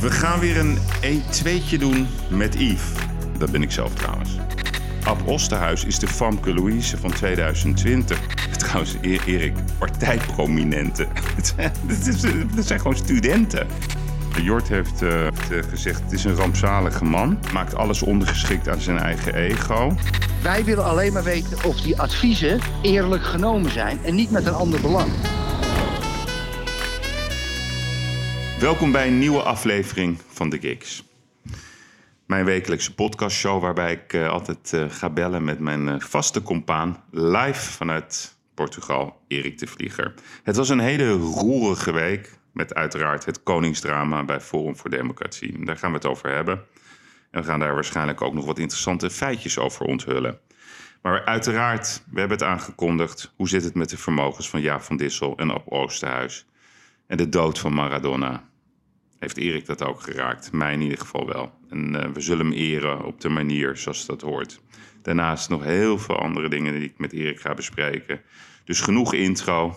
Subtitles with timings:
[0.00, 2.92] We gaan weer een 1-2'tje doen met Yves.
[3.38, 4.30] Dat ben ik zelf trouwens.
[5.04, 8.20] Ab Osterhuis is de Famke Louise van 2020.
[8.56, 11.08] Trouwens, E- Erik, partijprominenten.
[11.36, 11.54] Het
[12.66, 13.66] zijn, gewoon studenten.
[14.42, 15.26] Jort heeft eh,
[15.70, 17.38] gezegd, het is een rampzalige man.
[17.52, 19.94] Maakt alles ondergeschikt aan zijn eigen ego.
[20.42, 24.54] Wij willen alleen maar weten of die adviezen eerlijk genomen zijn en niet met een
[24.54, 25.10] ander belang.
[28.60, 31.04] Welkom bij een nieuwe aflevering van The Gigs.
[32.26, 37.02] Mijn wekelijkse podcastshow waarbij ik eh, altijd eh, ga bellen met mijn eh, vaste compaan
[37.10, 40.14] live vanuit Portugal, Erik de Vlieger.
[40.42, 45.64] Het was een hele roerige week met uiteraard het koningsdrama bij Forum voor Democratie.
[45.64, 46.64] Daar gaan we het over hebben.
[47.30, 50.38] En we gaan daar waarschijnlijk ook nog wat interessante feitjes over onthullen.
[51.02, 53.32] Maar uiteraard, we hebben het aangekondigd.
[53.36, 56.46] Hoe zit het met de vermogens van Jaap van Dissel en Ab Oosterhuis?
[57.06, 58.48] En de dood van Maradona.
[59.20, 60.52] Heeft Erik dat ook geraakt?
[60.52, 61.52] Mij in ieder geval wel.
[61.68, 64.60] En eh, we zullen hem eren op de manier zoals dat hoort.
[65.02, 68.20] Daarnaast nog heel veel andere dingen die ik met Erik ga bespreken.
[68.64, 69.76] Dus genoeg intro.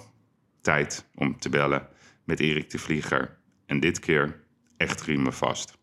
[0.62, 1.88] Tijd om te bellen
[2.24, 3.38] met Erik de Vlieger.
[3.66, 4.40] En dit keer
[4.78, 5.78] echt riemen vast.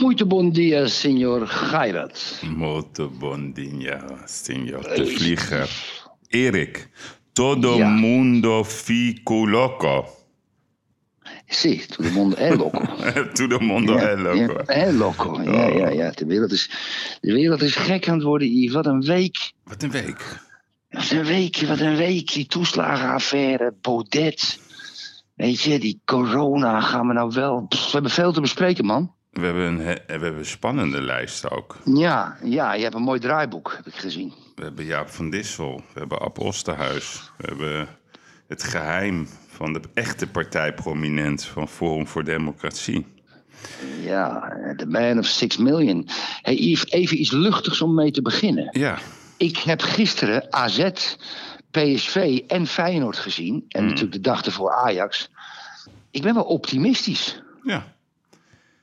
[0.00, 2.42] Muito bom dia, senhor Gairat.
[2.56, 5.68] Molto bon dia, signor de Vlieger.
[6.28, 6.88] Erik,
[7.32, 7.88] todo Ja.
[7.88, 10.08] mundo fico loco.
[11.52, 12.80] Sì, todo mundo è loco.
[13.34, 14.52] Todo mundo Ja, è loco.
[14.52, 15.42] Ja, è loco.
[15.42, 16.10] Ja, ja, ja.
[16.10, 16.70] De wereld, is,
[17.20, 18.72] de wereld is gek aan het worden, Yves.
[18.74, 19.52] Wat een week.
[19.64, 20.40] Wat een week.
[20.90, 22.32] Wat een week, wat een week.
[22.32, 24.60] Die toeslagenaffaire, Baudet.
[25.34, 27.66] Weet je, die corona gaan we nou wel...
[27.68, 29.14] Pff, we hebben veel te bespreken, man.
[29.30, 31.76] We hebben een, we hebben een spannende lijst ook.
[31.84, 34.32] Ja, ja, je hebt een mooi draaiboek, heb ik gezien.
[34.54, 37.88] We hebben Jaap van Dissel, we hebben Ab Osterhuis, we hebben
[38.48, 39.28] het geheim
[39.60, 43.06] van de echte partijprominent van Forum voor Democratie.
[44.02, 46.08] Ja, The Man of Six Million.
[46.42, 48.68] Hey Yves, even iets luchtigs om mee te beginnen.
[48.78, 48.98] Ja,
[49.36, 50.90] Ik heb gisteren AZ,
[51.70, 53.64] PSV en Feyenoord gezien.
[53.68, 55.30] En natuurlijk de dag ervoor Ajax.
[56.10, 57.42] Ik ben wel optimistisch.
[57.64, 57.98] ja.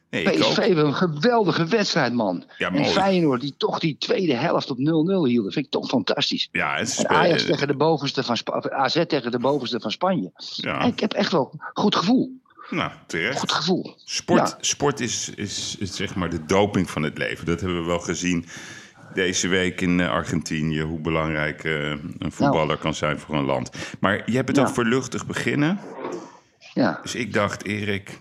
[0.10, 2.44] Nee, PSV heeft een geweldige wedstrijd, man.
[2.58, 2.86] Ja, en.
[2.86, 5.44] Feyenoord die toch die tweede helft op 0-0 hield.
[5.44, 6.50] Dat vind ik toch fantastisch.
[6.52, 8.38] Ja, het is En Ajax tegen de bovenste van
[8.72, 10.32] AZ tegen de bovenste van Spanje.
[10.36, 12.32] En ja, ik heb echt wel goed gevoel.
[12.70, 13.40] nou, terecht.
[13.40, 13.96] Goed gevoel.
[14.06, 14.58] Sport, Ja.
[14.60, 17.46] sport is, is, is zeg maar de doping van het leven.
[17.46, 18.46] Dat hebben we wel gezien
[19.14, 20.82] deze week in eh, Argentinië.
[20.82, 23.70] Hoe belangrijk eh, een voetballer kan zijn voor een land.
[24.00, 24.68] Maar je hebt het Nou.
[24.68, 24.74] Ja.
[24.74, 25.80] over luchtig beginnen.
[26.74, 27.00] Ja.
[27.04, 28.18] Dus ik dacht, Erik,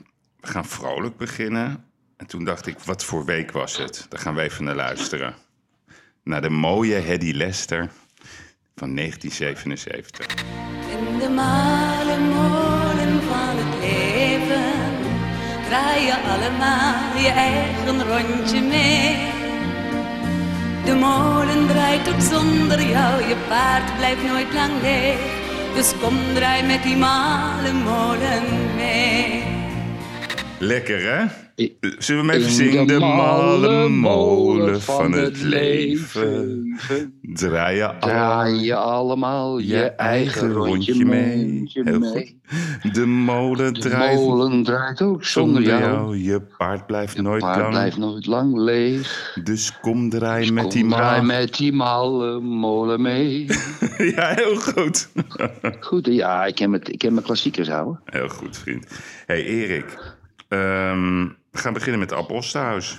[0.46, 1.84] we gaan vrolijk beginnen.
[2.16, 4.06] En toen dacht ik, wat voor week was het?
[4.08, 5.34] Daar gaan we even naar luisteren.
[6.22, 7.90] Naar de mooie Hedy Lester
[8.76, 10.26] van 1977.
[10.90, 14.74] In de male molen van het leven
[15.68, 19.34] draai je allemaal je eigen rondje mee.
[20.84, 25.18] De molen draait ook zonder jou, je paard blijft nooit lang leeg.
[25.74, 29.35] Dus kom draai met die male molen mee.
[30.58, 31.24] Lekker, hè?
[31.98, 32.86] Zullen we hem even In zingen?
[32.86, 36.78] de malle molen van het leven.
[37.22, 41.70] Draai je Draai je allemaal je, eigen rondje mee.
[41.72, 42.10] Heel mee.
[42.10, 42.94] goed.
[42.94, 45.80] De molen De draait molen draait ook zonder jou.
[45.82, 46.16] jou.
[46.18, 47.70] Je paard blijft nooit Maar lang.
[47.70, 49.36] blijft nooit lang leeg.
[49.44, 53.46] Dus kom draai met Kom, die draai met die malle molen mee.
[53.98, 55.08] Ja, heel goed.
[55.80, 58.00] Goed, ja, ik ken, het, ik ken mijn klassiekers houden.
[58.04, 58.86] Heel goed, vriend.
[59.26, 60.15] hey, Erik.
[60.48, 62.98] Ehm, we gaan beginnen met Ab Osterhuis.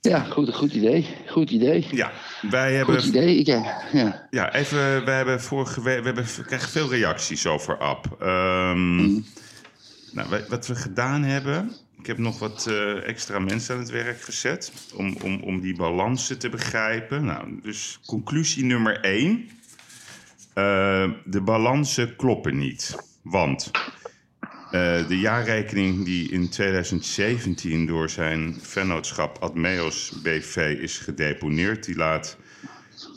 [0.00, 1.06] Ja, goed, goed idee.
[1.28, 1.86] Goed idee.
[1.90, 2.12] Ja,
[2.50, 3.08] wij Goed hebben...
[3.08, 3.36] idee.
[3.36, 4.26] Ik, eh, ja.
[4.30, 5.98] Ja, even, we hebben vorige week...
[5.98, 8.16] We, hebben, we krijgen veel reacties over Ab.
[8.20, 9.24] Ehm, Mm.
[10.12, 11.72] nou, wij- wat we gedaan hebben...
[11.98, 14.72] Ik heb nog wat eh, extra mensen aan het werk gezet...
[14.94, 17.24] Om, om, om die balansen te begrijpen.
[17.24, 19.48] Nou, dus conclusie nummer één.
[20.54, 22.96] Eh, de balansen kloppen niet.
[23.22, 23.70] Want
[24.72, 32.36] eh, de jaarrekening die in 2017 door zijn vennootschap Admeos BV is gedeponeerd, die laat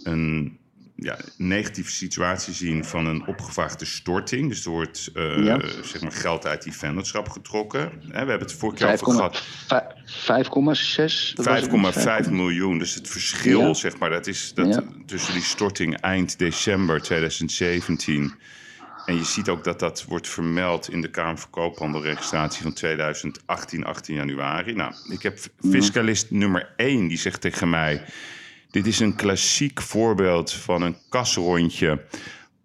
[0.03, 0.57] een
[0.95, 4.49] ja, negatieve situatie zien van een opgevaagde storting.
[4.49, 5.59] Dus er wordt eh, Ja.
[5.83, 7.79] zeg maar geld uit die vennootschap getrokken.
[8.01, 9.15] Hè, we hebben het vorige keer over 5,6.
[9.15, 9.43] gehad.
[9.67, 11.33] vijf- 5,6.
[11.35, 12.25] dat was het niet?
[12.25, 12.77] 5,5 miljoen.
[12.79, 13.73] Dus het verschil, Ja.
[13.73, 18.33] zeg maar, dat is dat tussen die storting eind december 2017.
[19.05, 23.85] En je ziet ook dat dat wordt vermeld in de Kamer van Koophandelregistratie van 2018,
[23.85, 24.73] 18 januari.
[24.73, 25.37] Nou, ik heb
[25.69, 28.03] fiscalist nummer 1, die zegt tegen mij...
[28.71, 32.01] Dit is een klassiek voorbeeld van een kasrondje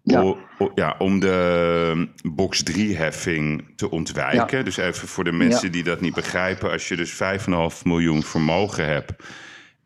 [0.02, 0.20] Ja.
[0.20, 4.58] O- o- ja, om de box 3-heffing te ontwijken.
[4.58, 4.64] Ja.
[4.64, 6.70] Dus even voor de mensen die dat niet begrijpen.
[6.70, 9.12] Als je dus 5,5 miljoen vermogen hebt...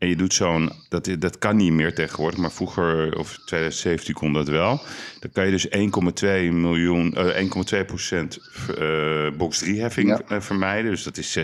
[0.05, 0.71] en je doet zo'n...
[0.89, 4.81] Dat, dat kan niet meer tegenwoordig, maar vroeger, of 2017 kon dat wel.
[5.21, 7.43] Dan kan je dus 1,2 miljoen, eh
[7.81, 8.39] 1,2 procent
[8.79, 10.21] eh, box 3-heffing Ja.
[10.29, 10.41] Mhm.
[10.41, 10.91] vermijden.
[10.91, 11.39] Dus dat is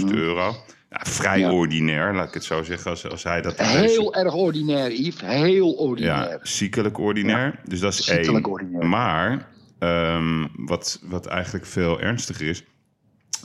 [0.00, 0.56] 60.000 euro.
[0.90, 1.52] Ja, vrij Ja.
[1.52, 3.60] ordinair, laat ik het zo zeggen, als, als hij dat...
[3.60, 5.20] Heel erg ordinair, Yves.
[5.20, 6.30] Heel ordinair.
[6.30, 7.60] Ja, ziekelijk ordinair.
[7.64, 8.52] Dus dat is Ziekelijk één.
[8.54, 8.86] ordinair.
[8.86, 12.64] Maar ehm, wat, wat eigenlijk veel ernstiger is...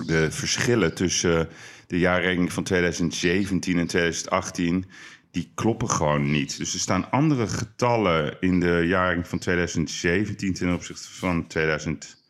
[0.06, 1.48] de verschillen tussen
[1.94, 4.86] de jaarrekening van 2017 en 2018...
[5.32, 6.58] die kloppen gewoon niet.
[6.58, 10.54] Dus er staan andere getallen in de jaarrekening van 2017...
[10.54, 12.22] ten opzichte van 2000...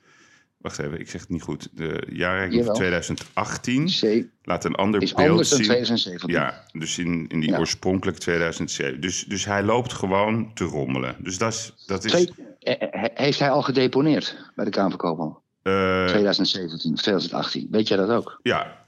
[0.58, 1.70] Wacht even, ik zeg het niet goed.
[1.74, 3.04] De jaarrekening van Jawel.
[3.04, 5.68] 2018 C laat een ander is beeld anders dan zien.
[5.68, 6.30] 2017.
[6.30, 7.60] Ja, dus in, in die Ja.
[7.60, 9.02] oorspronkelijk 2007.
[9.02, 11.16] Dus, dus hij loopt gewoon te rommelen.
[11.20, 11.74] Dus dat is...
[11.86, 12.30] Dat is Twee-
[12.60, 15.42] eh, eh, heeft hij al gedeponeerd bij de Kamer van Koophandel?
[15.64, 17.68] eh, 2017 of 2018.
[17.72, 18.40] Weet jij dat ook?
[18.44, 18.83] ja,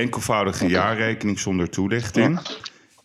[0.00, 2.40] enkelvoudige jaarrekening zonder toelichting.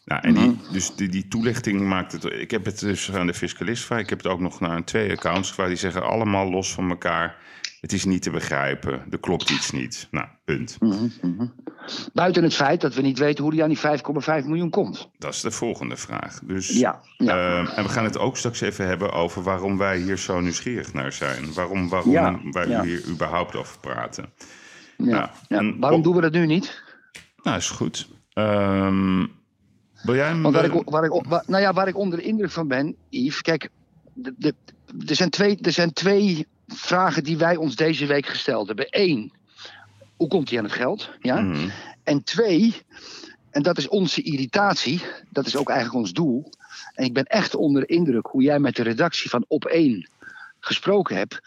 [0.05, 2.23] Nou, en die, dus die, die toelichting maakt het...
[2.25, 3.91] Ik heb het dus aan de fiscalist.
[3.91, 5.69] Ik heb het ook nog naar twee accounts gevraagd.
[5.69, 7.35] Die zeggen allemaal los van elkaar...
[7.81, 9.03] Het is niet te begrijpen.
[9.11, 10.07] Er klopt iets niet.
[10.11, 10.77] Nou, punt.
[12.13, 15.09] Buiten het feit dat we niet weten hoe hij aan die 5,5 miljoen komt.
[15.17, 16.39] Dat is de volgende vraag.
[16.43, 17.57] Dus, Ja, ja.
[17.59, 20.93] ehm, en we gaan het ook straks even hebben over waarom wij hier zo nieuwsgierig
[20.93, 21.53] naar zijn.
[21.53, 24.25] Waarom, waarom Ja, wij hier überhaupt over praten.
[24.97, 25.05] ja.
[25.05, 25.57] nou, ja.
[25.57, 26.83] en- Waarom op- doen we dat nu niet?
[27.45, 28.07] Nou, is goed.
[28.33, 29.25] Ehm,
[30.03, 30.41] wil jij hem...
[30.41, 32.67] Want waar eh, ik, waar, ik, waar- nou ja, waar ik onder de indruk van
[32.67, 33.69] ben, Yves, kijk,
[34.13, 34.53] de, de,
[35.07, 38.85] er, zijn twee, er zijn twee vragen die wij ons deze week gesteld hebben.
[38.89, 39.33] Eén,
[40.15, 41.09] hoe komt hij aan het geld?
[41.21, 41.41] Ja?
[41.41, 41.69] mhm.
[42.03, 42.75] En twee,
[43.49, 46.49] en dat is onze irritatie, dat is ook eigenlijk ons doel.
[46.93, 50.09] En ik ben echt onder de indruk hoe jij met de redactie van Op 1
[50.59, 51.41] gesproken hebt.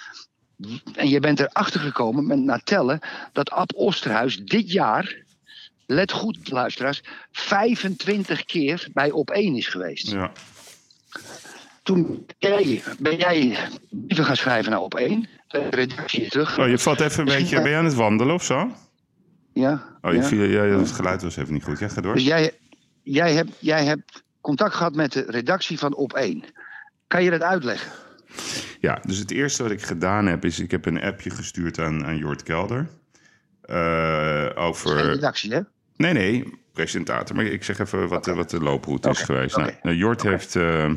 [0.94, 3.00] En je bent erachter gekomen met na tellen
[3.32, 5.26] dat Ab Osterhuis dit jaar,
[5.90, 7.02] let goed luisteraars,
[7.32, 10.10] 25 keer bij Op 1 is geweest.
[10.10, 10.32] Ja.
[11.82, 13.58] Toen jij, ben jij
[13.90, 16.58] brieven gaan schrijven naar Op 1, de redactie terug.
[16.58, 17.62] Oh, je valt even een beetje...
[17.62, 18.70] Ben je aan het wandelen of zo?
[19.52, 20.24] Ja, Oh, je ja.
[20.24, 21.78] viel, ja, het geluid was even niet goed.
[21.78, 22.14] Ja, ga door.
[22.14, 22.50] Dus jij,
[23.02, 26.44] jij, hebt, jij hebt contact gehad met de redactie van Op 1.
[27.06, 27.92] Kan je dat uitleggen?
[28.80, 32.06] Ja, dus het eerste wat ik gedaan heb, is ik heb een appje gestuurd aan,
[32.06, 32.88] aan Jort Kelder.
[33.62, 34.96] Geen over...
[34.96, 35.60] redactie, hè?
[35.98, 37.36] Nee, nee, presentator.
[37.36, 39.56] Maar ik zeg even wat, de, wat de looproute is geweest.
[39.56, 40.56] Nou, nou, Jort heeft...
[40.56, 40.92] eh,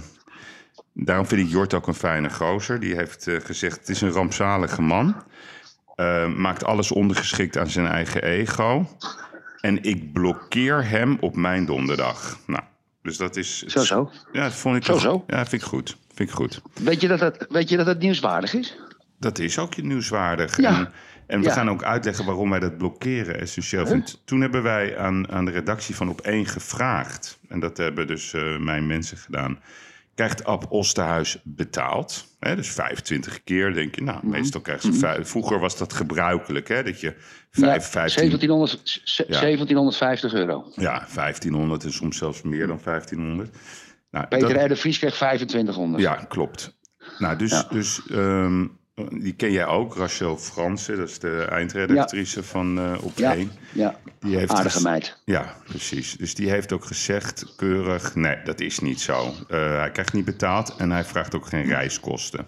[0.93, 2.79] daarom vind ik Jort ook een fijne gozer.
[2.79, 5.23] Die heeft eh, gezegd, het is een rampzalige man.
[5.95, 8.87] Eh, maakt alles ondergeschikt aan zijn eigen ego.
[9.61, 12.39] En ik blokkeer hem op mijn donderdag.
[12.47, 12.63] Nou,
[13.01, 13.63] dus dat is...
[13.63, 14.11] Zo, zo.
[14.31, 14.83] Ja, dat vond ik...
[14.83, 15.23] Zo, zo.
[15.27, 15.97] Ja, vind ik goed.
[16.13, 16.61] Vind ik goed.
[16.73, 18.77] Weet je dat dat, weet je dat, dat nieuwswaardig is?
[19.19, 20.57] Dat is ook nieuwswaardig.
[20.57, 20.77] Ja.
[20.77, 20.91] En,
[21.31, 21.53] en we Ja.
[21.53, 24.21] gaan ook uitleggen waarom wij dat blokkeren essentieel vindt.
[24.25, 27.39] Toen hebben wij aan, aan de redactie van Op 1 gevraagd.
[27.49, 29.59] En dat hebben dus eh, mijn mensen gedaan.
[30.15, 32.27] Krijgt Ab Osterhuis betaald?
[32.39, 34.29] Hè, dus 25 keer denk je, nou, Mhm.
[34.29, 35.27] meestal krijgt ze vijf.
[35.29, 37.13] Vroeger was dat gebruikelijk, hè, dat je
[37.51, 39.39] vijf, Ja, 15, 1700, ze- Ja.
[39.39, 40.71] 1750 euro.
[40.75, 43.55] ja, 1500 en soms zelfs meer dan 1500.
[44.11, 44.67] Nou, Peter dat- R.
[44.67, 46.03] de Vries kreeg 2500.
[46.03, 46.77] Ja, klopt.
[47.17, 48.65] Nou, dus, dus ehm,
[49.11, 53.51] die ken jij ook, Rachel Fransen, dat is de eindredactrice van eh Op ja, 1.
[53.73, 53.95] ja.
[54.19, 55.17] Die heeft aardige meid.
[55.25, 56.15] Ja, precies.
[56.17, 59.33] Dus die heeft ook gezegd, keurig, nee, dat is niet zo.
[59.47, 62.47] Eh, hij krijgt niet betaald en hij vraagt ook geen reiskosten.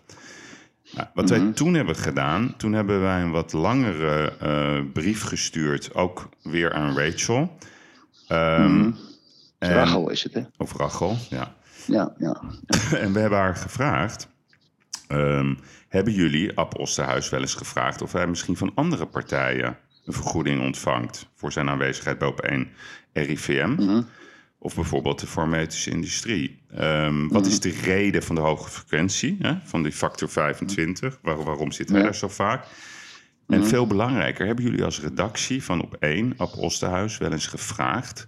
[0.91, 1.51] Nou, wat wij Mhm.
[1.53, 6.97] toen hebben gedaan, toen hebben wij een wat langere eh, brief gestuurd, ook weer aan
[6.97, 7.57] Rachel.
[8.27, 8.95] En-
[9.59, 10.41] Rachel is het, hè?
[10.57, 11.55] Of Rachel, ja.
[11.87, 12.41] Ja, ja.
[13.03, 14.27] En we hebben haar gevraagd.
[15.07, 15.53] Ehm,
[15.89, 20.61] hebben jullie Ab Osterhuis wel eens gevraagd of hij misschien van andere partijen een vergoeding
[20.61, 22.67] ontvangt voor zijn aanwezigheid bij op 1
[23.13, 23.69] RIVM?
[23.69, 24.01] Mhm.
[24.59, 26.61] Of bijvoorbeeld de farmaceutische industrie.
[26.75, 31.19] Ehm, wat is de reden van de hoge frequentie hè, van die factor 25?
[31.21, 32.03] Waar- waarom zit hij Ja.
[32.03, 32.65] daar zo vaak?
[33.47, 38.27] En veel belangrijker, hebben jullie als redactie van op 1 Ab Osterhuis wel eens gevraagd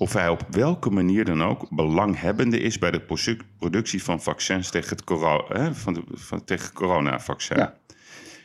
[0.00, 4.70] of hij op welke manier dan ook belanghebbende is bij de produ- productie van vaccins
[4.70, 7.56] tegen het coro- hè, van de, van, tegen coronavaccin?
[7.56, 7.74] Ja.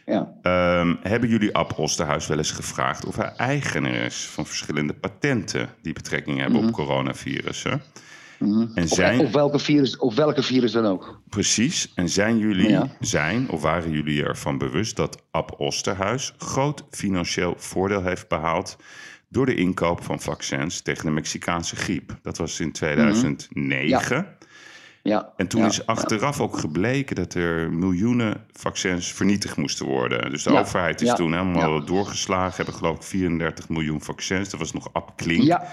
[0.05, 0.33] Ja.
[0.41, 5.69] Ehm, hebben jullie Ab Osterhuis wel eens gevraagd of hij eigenaar is van verschillende patenten
[5.81, 7.81] die betrekking hebben op coronavirussen?
[8.39, 11.21] En Of, zijn, of, welke virus, of welke virus dan ook.
[11.29, 12.87] precies, en zijn jullie, Ja.
[12.99, 18.77] zijn of waren jullie ervan bewust dat Ab Osterhuis groot financieel voordeel heeft behaald
[19.35, 22.17] door de inkoop van vaccins tegen de Mexicaanse griep?
[22.21, 24.27] Dat was in 2009.
[25.03, 30.31] Ja, En toen ja, is achteraf ook gebleken dat er miljoenen vaccins vernietigd moesten worden.
[30.31, 32.55] Dus de Ja, overheid is toen helemaal doorgeslagen.
[32.55, 34.49] Hebben geloof ik 34 miljoen vaccins.
[34.49, 35.43] Dat was nog Ab Klink.
[35.43, 35.63] Ja,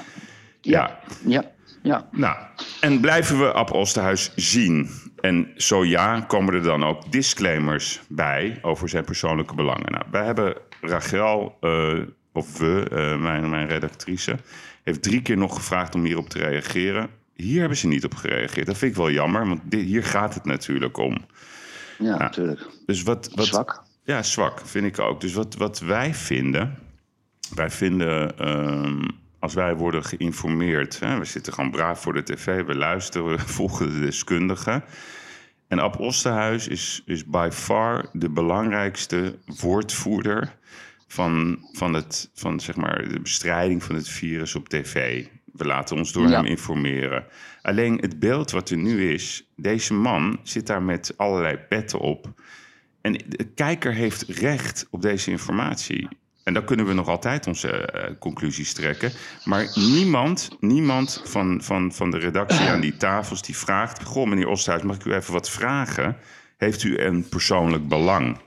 [0.61, 1.51] ja, ja,
[1.83, 2.09] ja.
[2.11, 2.37] Nou,
[2.81, 4.91] en blijven we Ab Osterhuis zien?
[5.21, 9.93] En zo ja, komen er dan ook disclaimers bij over zijn persoonlijke belangen.
[9.93, 11.99] Nou, wij hebben Rachel, eh,
[12.33, 14.37] of we, eh, mijn, mijn redactrice,
[14.83, 17.11] heeft drie keer nog gevraagd om hierop te reageren.
[17.35, 18.67] Hier hebben ze niet op gereageerd.
[18.67, 21.25] Dat vind ik wel jammer, want dit, hier gaat het natuurlijk om.
[21.99, 22.67] Ja, natuurlijk.
[22.87, 23.83] Dus wat, wat, Zwak.
[24.05, 25.21] Ja, zwak vind ik ook.
[25.21, 26.79] Dus wat, wat wij vinden,
[27.55, 29.09] wij vinden ehm,
[29.39, 33.39] als wij worden geïnformeerd, hè, we zitten gewoon braaf voor de tv, we luisteren, we
[33.59, 34.85] volgen de deskundigen.
[35.69, 40.57] En Ab Osterhuis is, is by far de belangrijkste woordvoerder
[41.13, 45.27] van, van, het, van zeg maar, de bestrijding van het virus op tv.
[45.53, 46.37] We laten ons door Ja.
[46.37, 47.25] hem informeren.
[47.63, 52.33] Alleen het beeld wat er nu is, deze man zit daar met allerlei petten op.
[53.01, 56.09] En de kijker heeft recht op deze informatie.
[56.45, 59.13] En dan kunnen we nog altijd onze eh, conclusies trekken.
[59.45, 64.05] Maar niemand, niemand van, van, van de redactie aan die tafels die vraagt...
[64.05, 66.17] Goh, meneer Osthuis, mag ik u even wat vragen?
[66.57, 68.39] Heeft u een persoonlijk belang?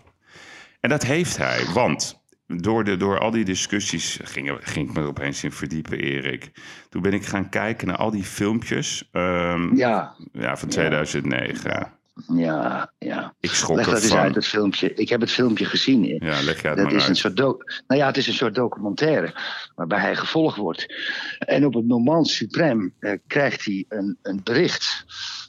[0.80, 5.02] En dat heeft hij, want door, de, door al die discussies ging, ging ik me
[5.02, 6.52] er opeens in verdiepen, Erik.
[6.90, 10.16] Toen ben ik gaan kijken naar al die filmpjes ehm, ja.
[10.32, 11.92] Ja, van 2009.
[12.28, 13.34] ja, ja.
[13.40, 14.94] Ik schrok Leg dat eens uit, het filmpje.
[14.94, 16.04] Ik heb het filmpje gezien.
[16.04, 17.18] Ja, leg jij het Dat is een uit.
[17.18, 19.34] soort do- nou ja, het is een soort documentaire
[19.76, 20.94] waarbij hij gevolgd wordt.
[21.40, 25.06] En op het moment suprem eh, krijgt hij een, een bericht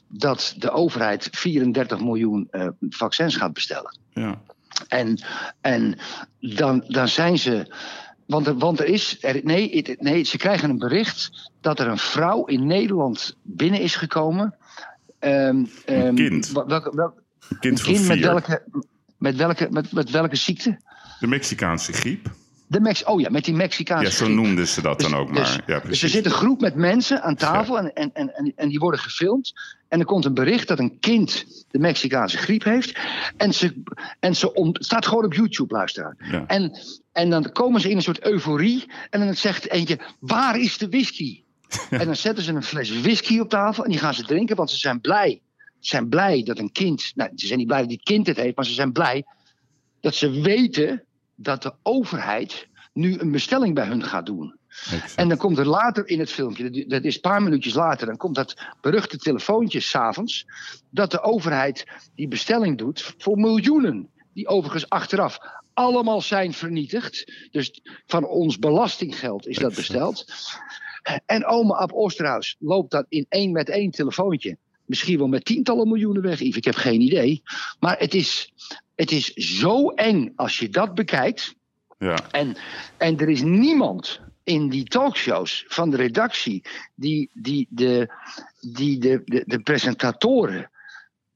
[0.07, 3.99] dat de overheid 34 miljoen eh, vaccins gaat bestellen.
[4.13, 4.41] Ja.
[4.87, 5.21] En,
[5.61, 5.97] en
[6.39, 7.75] dan, dan zijn ze.
[8.25, 9.17] Want er, want er is.
[9.21, 13.95] Er, nee, nee, ze krijgen een bericht dat er een vrouw in Nederland binnen is
[13.95, 14.55] gekomen.
[15.19, 15.63] Ehm,
[16.13, 16.51] kind.
[16.51, 17.13] Welke,
[17.59, 18.25] kind van kind met vier.
[18.25, 18.63] welke,
[19.17, 20.79] met, welke, met, met welke ziekte?
[21.19, 22.29] De Mexicaanse griep.
[22.69, 25.31] De Mex oh ja, met die Mexicaanse Ja, zo noemden ze dat Dus- dan ook
[25.31, 25.43] maar.
[25.43, 28.53] dus- ja, Dus er zit een groep met mensen aan tafel en, en, en, en,
[28.55, 29.53] en die worden gefilmd.
[29.87, 32.99] En er komt een bericht dat een kind de Mexicaanse griep heeft.
[33.37, 33.83] En ze,
[34.19, 36.15] en ze om, het staat gewoon op YouTube, luisteraar.
[36.31, 36.43] Ja.
[36.47, 36.77] En,
[37.11, 38.85] en dan komen ze in een soort euforie.
[39.09, 41.41] En dan zegt eentje, waar is de whisky?
[41.89, 44.69] En dan zetten ze een fles whisky op tafel en die gaan ze drinken, want
[44.71, 45.41] ze zijn blij.
[45.79, 48.37] Ze zijn blij dat een kind, nou, ze zijn niet blij dat die kind het
[48.37, 49.23] heeft, maar ze zijn blij
[49.99, 51.03] dat ze weten
[51.37, 54.55] dat de overheid nu een bestelling bij hun gaat doen.
[54.69, 55.15] Exact.
[55.15, 58.07] En dan komt er later in het filmpje, dat- dat is een paar minuutjes later,
[58.07, 60.45] dan komt dat beruchte telefoontje s'avonds,
[60.89, 65.39] dat de overheid die bestelling doet voor miljoenen, die overigens achteraf
[65.73, 67.47] allemaal zijn vernietigd.
[67.51, 70.25] Dus van ons belastinggeld is dat besteld.
[71.25, 74.57] En oma Ab Oosterhuis loopt dat in één met één telefoontje.
[74.85, 76.55] Misschien wel met tientallen miljoenen weg, Yves.
[76.57, 77.41] Ik heb geen idee.
[77.79, 78.53] Maar het is,
[78.97, 81.55] het is zo eng als je dat bekijkt.
[81.99, 82.17] ja.
[82.31, 82.57] En,
[82.97, 86.63] en er is niemand in die talkshows van de redactie
[86.95, 88.13] die, die, de,
[88.73, 90.69] die de, de, de presentatoren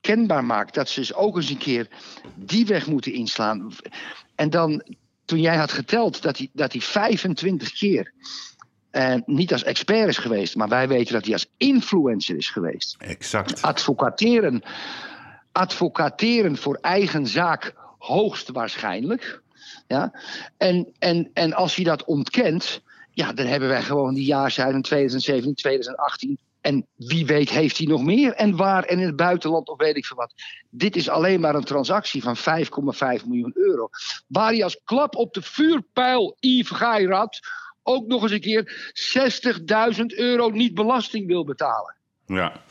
[0.01, 1.87] kenbaar maakt dat ze dus ook eens een keer
[2.35, 3.71] die weg moeten inslaan.
[4.35, 4.83] En dan,
[5.25, 8.13] toen jij had geteld dat hij, dat hij 25 keer
[8.89, 12.95] eh, niet als expert is geweest, maar wij weten dat hij als influencer is geweest
[12.99, 13.61] Exact.
[13.61, 14.61] advocateren,
[15.51, 19.41] advocateren voor eigen zaak hoogstwaarschijnlijk.
[19.87, 20.21] Ja?
[20.57, 22.81] En, en, en als je dat ontkent,
[23.11, 26.37] ja, dan hebben wij gewoon die jaarcijfers 2017, 2018.
[26.61, 29.97] En wie weet heeft hij nog meer en waar en in het buitenland of weet
[29.97, 30.33] ik veel wat.
[30.69, 33.89] Dit is alleen maar een transactie van 5,5 miljoen euro.
[34.27, 37.39] Waar hij als klap op de vuurpijl Yves Gairat
[37.83, 38.93] ook nog eens een keer
[39.97, 41.95] 60.000 euro niet belasting wil betalen.
[42.25, 42.61] Ja.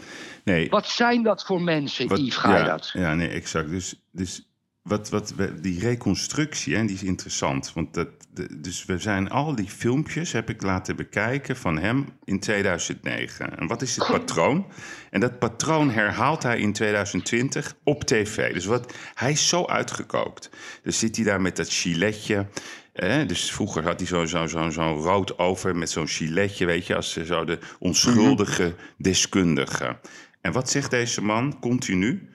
[0.51, 0.71] Nee.
[0.71, 2.91] Wat zijn dat voor mensen, Wat- Yves, ga je ja, dat?
[2.93, 3.69] Ja, nee, exact.
[3.71, 4.45] Dus, dus
[4.83, 7.73] wat, wat, we- die reconstructie, hè, die is interessant.
[7.75, 8.09] Want dat,
[8.57, 13.59] dus we zijn al die filmpjes, heb ik laten bekijken van hem in 2009.
[13.59, 14.67] En wat is het patroon?
[15.11, 18.53] En dat patroon herhaalt hij in 2020 op tv.
[18.53, 20.51] Dus wat, hij is zo uitgekookt.
[20.83, 22.47] Dus zit hij daar met dat giletje.
[22.93, 26.87] Eh, dus vroeger had hij zo'n zo, zo, zo'n rood over met zo'n giletje, weet
[26.87, 29.99] je, als zo de onschuldige deskundige.
[30.41, 32.29] En wat zegt deze man continu?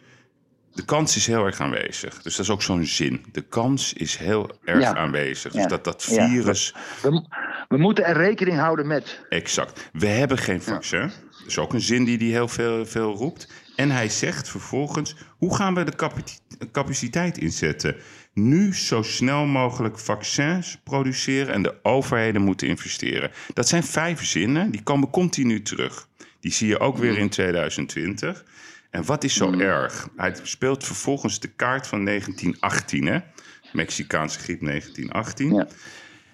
[0.74, 2.22] De kans is heel erg aanwezig.
[2.22, 3.26] Dus dat is ook zo'n zin.
[3.32, 4.96] De kans is heel erg Ja.
[4.96, 5.52] aanwezig.
[5.52, 5.68] Dus Ja.
[5.68, 6.28] dat dat Ja.
[6.30, 6.76] virus.
[7.02, 7.28] We,
[7.68, 9.26] we moeten er rekening houden met.
[9.30, 9.90] Exact.
[9.94, 11.02] We hebben geen vaccin.
[11.02, 13.52] Dat is ook een zin die hij heel veel, veel roept.
[13.76, 16.38] En hij zegt vervolgens: hoe gaan we de capaci-
[16.72, 17.96] capaciteit inzetten?
[18.34, 23.32] Nu zo snel mogelijk vaccins produceren en de overheden moeten investeren.
[23.54, 26.08] Dat zijn vijf zinnen, die komen continu terug.
[26.46, 28.46] Die zie je ook weer in 2020.
[28.90, 30.08] En wat is zo erg?
[30.16, 33.20] Hij speelt vervolgens de kaart van 1918, hè?
[33.74, 35.54] Mexicaanse griep 1918.
[35.54, 35.68] Ja.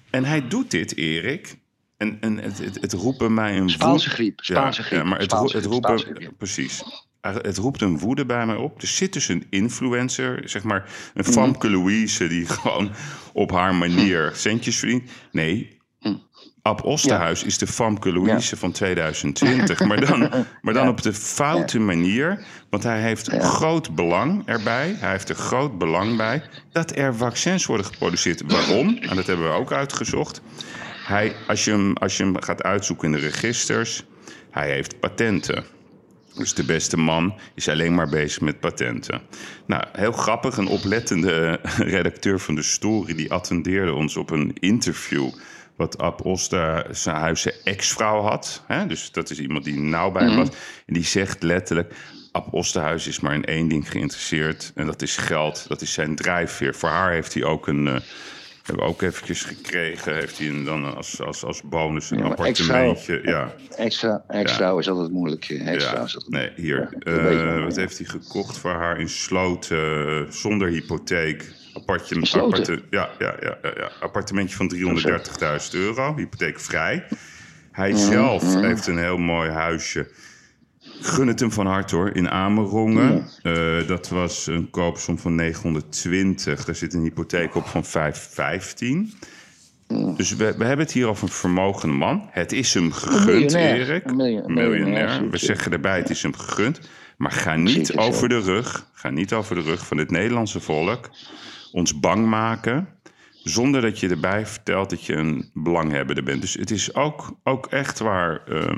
[0.10, 1.56] En hij doet dit, Erik.
[1.98, 5.20] En, en het, het, het roept bij mij een Spaanse griep, Spaanse griep, Ja, maar
[5.20, 6.84] het, het roept een- precies.
[7.22, 8.82] Het roept een woede bij mij op.
[8.82, 11.32] Er zit dus een influencer, zeg maar een Mhm.
[11.32, 12.28] Famke Louise...
[12.28, 12.92] die gewoon
[13.34, 15.10] op haar manier centjes verdient.
[15.32, 15.78] Nee,
[16.64, 19.80] Ab Osterhuis is de Famke Louise van 2020.
[19.80, 20.30] Maar dan,
[20.62, 22.44] maar dan op de foute manier.
[22.70, 24.96] Want hij heeft groot belang erbij.
[25.00, 28.42] Hij heeft er groot belang bij dat er vaccins worden geproduceerd.
[28.52, 28.98] Waarom?
[29.10, 30.42] En dat hebben we ook uitgezocht.
[31.06, 34.04] Hij, als, je hem, als je hem gaat uitzoeken in de registers,
[34.52, 35.64] hij heeft patenten.
[36.36, 39.22] Dus de beste man is alleen maar bezig met patenten.
[39.66, 40.58] Nou, heel grappig.
[40.58, 41.60] Een oplettende
[41.96, 43.16] redacteur van de Story...
[43.16, 45.30] die attendeerde ons op een interview...
[45.76, 48.64] wat Ab Osterhuis zijn ex-vrouw had.
[48.68, 48.86] Hè?
[48.88, 50.50] Dus dat is iemand die nauw bij hem was.
[50.86, 51.94] En die zegt letterlijk...
[52.32, 54.72] Ab Osterhuis is maar in één ding geïnteresseerd...
[54.76, 55.66] en dat is geld.
[55.68, 56.76] Dat is zijn drijfveer.
[56.76, 57.88] Voor haar heeft hij ook een...
[57.88, 57.94] eh,
[58.64, 60.14] hebben we ook eventjes gekregen.
[60.16, 63.22] Heeft hij een, dan als, als, als bonus een Ja, appartementje.
[63.24, 65.50] Ja, Extra, extra is altijd moeilijk.
[65.50, 66.94] eh, Extra ja, is altijd nee, hier.
[67.00, 71.52] Eh, wat heeft hij gekocht voor haar in Sloten, zonder hypotheek?
[72.42, 77.06] Apparte- ja, ja, ja, ja, appartementje van 330.000 euro, hypotheekvrij.
[77.72, 80.12] Hij zelf heeft een heel mooi huisje.
[81.02, 83.28] Gun het hem van harte hoor, in Amerongen.
[83.44, 86.66] Eh, dat was een koopsom van 920.
[86.66, 89.14] Daar zit een hypotheek op van 515.
[90.16, 92.28] Dus we, we hebben het hier over een vermogende man.
[92.32, 93.54] Het is hem gegund.
[93.54, 94.04] Erik.
[94.46, 96.80] Een miljonair, We zeggen erbij, het is hem gegund.
[97.18, 101.10] Maar ga niet over de rug, ga niet over de rug van het Nederlandse volk
[101.72, 102.88] ons bang maken.
[103.44, 106.42] Zonder dat je erbij vertelt dat je een belanghebbende bent.
[106.42, 108.78] Dus het is ook, ook echt waar ehm,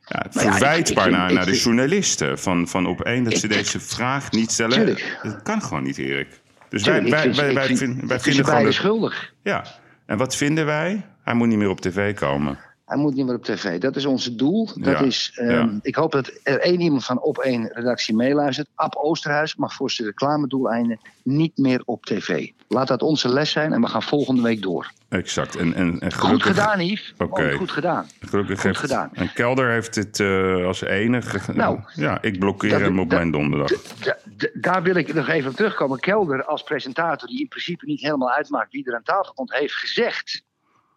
[0.00, 2.38] ja, verwijtbaar naar, naar de journalisten.
[2.38, 4.76] Van, van op één dat ze deze vraag niet stellen.
[4.76, 5.18] Tuurlijk.
[5.22, 6.40] Dat kan gewoon niet, Erik.
[6.68, 9.32] Dus Tuurlijk, wij, wij, wij, wij, vind- wij vinden gewoon schuldig.
[9.42, 9.64] Ja.
[10.06, 11.06] En wat vinden wij?
[11.22, 12.58] Hij moet niet meer op tv komen.
[12.92, 13.78] Hij moet niet meer op tv.
[13.80, 14.66] Dat is ons doel.
[14.74, 15.68] Dat Ja, is, ehm, ja.
[15.82, 18.68] Ik hoop dat er één iemand van op één redactie meeluistert.
[18.74, 22.48] Ab Oosterhuis mag voor zijn reclamedoeleinden niet meer op tv.
[22.68, 24.90] Laat dat onze les zijn en we gaan volgende week door.
[25.08, 25.56] Exact.
[25.56, 27.14] En, en, en Goed gedaan, Yves.
[27.18, 27.50] Oké.
[27.52, 28.06] Oh, goed gedaan.
[28.20, 29.10] gelukkig Goed heeft gedaan.
[29.12, 31.52] En Kelder heeft dit eh, als enige.
[31.52, 33.68] Nou, ja, ik blokkeer dat- hem op dat- mijn donderdag.
[34.00, 36.00] Da- da- daar wil ik nog even op terugkomen.
[36.00, 39.74] Kelder als presentator, die in principe niet helemaal uitmaakt wie er aan tafel komt, heeft
[39.74, 40.42] gezegd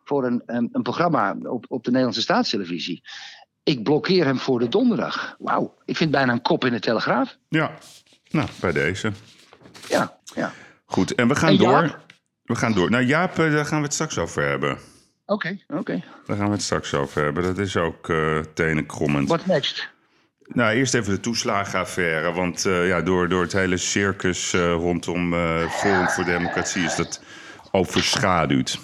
[0.05, 3.03] voor een, een, een programma op, op de Nederlandse staatstelevisie.
[3.63, 5.35] Ik blokkeer hem voor de donderdag.
[5.39, 7.37] Wauw, ik vind bijna een kop in de telegraaf.
[7.49, 7.71] Ja,
[8.29, 9.11] nou, bij deze.
[9.89, 10.51] Ja, ja.
[10.85, 11.99] Goed, en we gaan En door.
[12.43, 12.89] We gaan door.
[12.89, 14.77] Nou, Jaap, eh, daar gaan we het straks over hebben.
[15.25, 16.03] Oké, oké.
[16.25, 17.43] Daar gaan we het straks over hebben.
[17.43, 19.27] Dat is ook eh tenenkrommend.
[19.27, 19.89] What next?
[20.47, 22.31] Nou, eerst even de toeslagenaffaire.
[22.31, 25.33] Want eh, ja, door, door het hele circus rondom
[25.69, 27.21] Forum voor Democratie is dat
[27.71, 28.79] overschaduwd.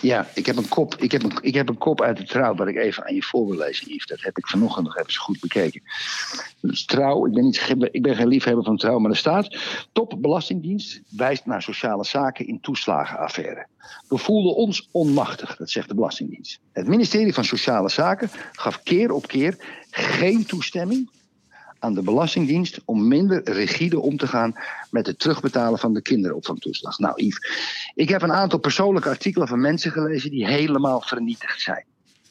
[0.00, 2.54] Ja, ik heb, een kop, ik, heb een, ik heb een kop uit de trouw
[2.54, 4.06] wat ik even aan je voor wil lezen, Yves.
[4.06, 5.82] Dat heb ik vanochtend nog even goed bekeken.
[6.60, 9.56] Dus trouw, ik ben, niet, ik ben geen liefhebber van trouw, maar er staat...
[9.92, 13.66] Top Belastingdienst wijst naar sociale zaken in toeslagenaffaire.
[14.08, 16.60] We voelden ons onmachtig, dat zegt de Belastingdienst.
[16.72, 19.56] Het ministerie van Sociale Zaken gaf keer op keer
[19.90, 21.10] geen toestemming
[21.78, 24.54] aan de Belastingdienst om minder rigide om te gaan
[24.90, 26.98] met het terugbetalen van de kinderopvangtoeslag.
[26.98, 27.50] Nou, Yves,
[27.94, 31.84] ik heb een aantal persoonlijke artikelen van mensen gelezen die helemaal vernietigd zijn.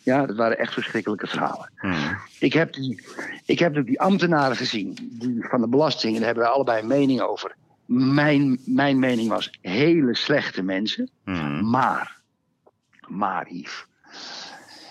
[0.03, 1.71] Ja, dat waren echt verschrikkelijke verhalen.
[1.75, 2.17] Hmm.
[2.39, 3.03] Ik heb die,
[3.45, 6.81] ik heb ook die ambtenaren gezien die van de belasting, en daar hebben we allebei
[6.81, 7.55] een mening over.
[7.85, 11.09] Mijn, mijn mening was hele slechte mensen.
[11.23, 11.69] Hmm.
[11.69, 12.17] Maar,
[13.07, 13.85] maar Yves,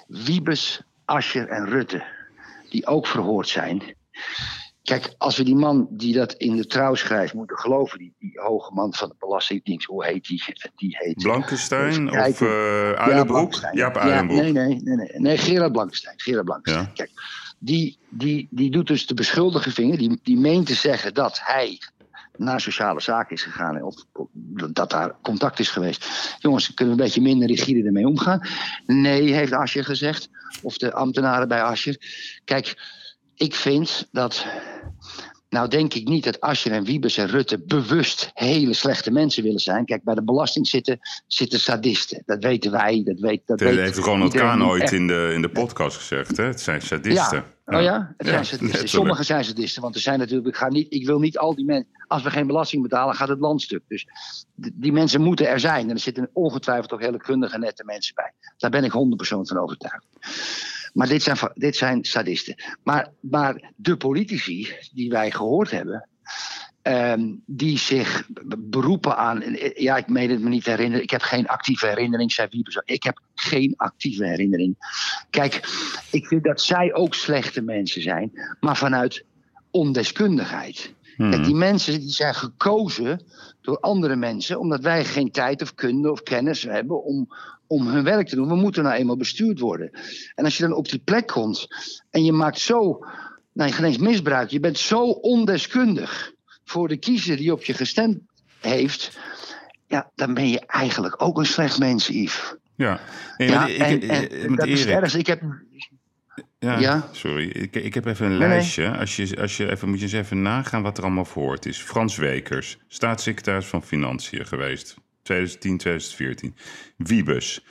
[0.06, 2.04] Wiebes, Ascher en Rutte,
[2.70, 3.95] die ook verhoord zijn.
[4.82, 8.40] Kijk, als we die man die dat in de trouw schrijft moeten geloven, die, die
[8.40, 10.42] hoge man van de Belastingdienst, hoe heet die?
[10.76, 11.16] Die heet.
[11.22, 12.46] Blankenstein of kijken.
[12.46, 13.54] eh Ja, Uilenbroek?
[13.72, 16.14] Ja, nee, nee, nee, nee, nee, Gerard Blankenstein.
[16.20, 16.86] Gerard Blankenstein.
[16.86, 16.92] Ja.
[16.94, 17.10] Kijk,
[17.58, 21.78] die, die, die doet dus de beschuldigde vinger, die, die meent te zeggen dat hij
[22.36, 23.82] naar sociale zaken is gegaan.
[23.82, 24.28] Of, of
[24.70, 26.06] dat daar contact is geweest.
[26.38, 28.48] Jongens, kunnen we een beetje minder rigide ermee omgaan?
[28.86, 30.28] Nee, heeft Asje gezegd.
[30.62, 32.00] Of de ambtenaren bij Asje.
[32.44, 32.94] Kijk,
[33.36, 34.46] ik vind dat.
[35.48, 39.60] Nou, denk ik niet dat Ascher en Wiebes en Rutte bewust hele slechte mensen willen
[39.60, 39.84] zijn.
[39.84, 42.22] Kijk, bij de belasting zitten, zitten sadisten.
[42.26, 43.02] Dat weten wij.
[43.04, 46.36] Dat weet, dat weet heeft Ronald Kaan die ooit in de, in de podcast gezegd.
[46.36, 46.44] Hè?
[46.44, 47.44] Het zijn sadisten.
[47.66, 47.78] ja.
[47.78, 48.88] Oh ja, het zijn sadisten.
[48.88, 50.48] Sommigen zijn sadisten, want er zijn natuurlijk.
[50.48, 51.88] Ik, ga niet, ik wil niet al die mensen.
[52.06, 53.82] Als we geen belasting betalen, gaat het land stuk.
[53.88, 54.06] Dus
[54.54, 55.88] die mensen moeten er zijn.
[55.88, 58.32] En er zitten ongetwijfeld ook hele kundige, nette mensen bij.
[58.56, 58.94] Daar ben ik 100%
[59.26, 60.06] van overtuigd.
[60.96, 62.54] Maar dit zijn, dit zijn sadisten.
[62.82, 66.08] Maar, maar de politici die wij gehoord hebben.
[66.82, 68.28] Ehm, die zich
[68.58, 69.42] beroepen aan.
[69.74, 71.02] Ja, ik meen het me niet te herinneren.
[71.02, 72.82] Ik heb geen actieve herinnering, zei Wiebes.
[72.84, 74.76] Ik heb geen actieve herinnering.
[75.30, 75.54] Kijk,
[76.10, 79.24] ik vind dat zij ook slechte mensen zijn, maar vanuit
[79.70, 80.94] ondeskundigheid.
[81.16, 81.42] Hmm.
[81.42, 83.20] die mensen die zijn gekozen
[83.60, 87.28] door andere mensen, omdat wij geen tijd of kunde of kennis hebben om,
[87.66, 88.48] om hun werk te doen.
[88.48, 89.90] We moeten nou eenmaal bestuurd worden.
[90.34, 91.66] En als je dan op die plek komt
[92.10, 93.04] en je maakt zo,
[93.52, 96.32] nou, geen eens misbruik, je bent zo ondeskundig
[96.64, 98.18] voor de kiezer die op je gestemd
[98.60, 99.18] heeft,
[99.86, 102.54] ja, dan ben je eigenlijk ook een slecht mens, Yves.
[102.76, 103.00] Ja,
[103.36, 105.14] ja en, en, dat is ergens.
[105.14, 105.42] Ik heb.
[106.58, 107.48] Ja, sorry.
[107.48, 108.96] Ik, ik heb even een lijstje.
[108.96, 111.78] Als je, als je even, moet je eens even nagaan wat er allemaal voor is.
[111.78, 114.96] Frans Wekers, staatssecretaris van Financiën geweest.
[115.26, 116.54] 2010, 2014.
[116.96, 117.64] Wiebes.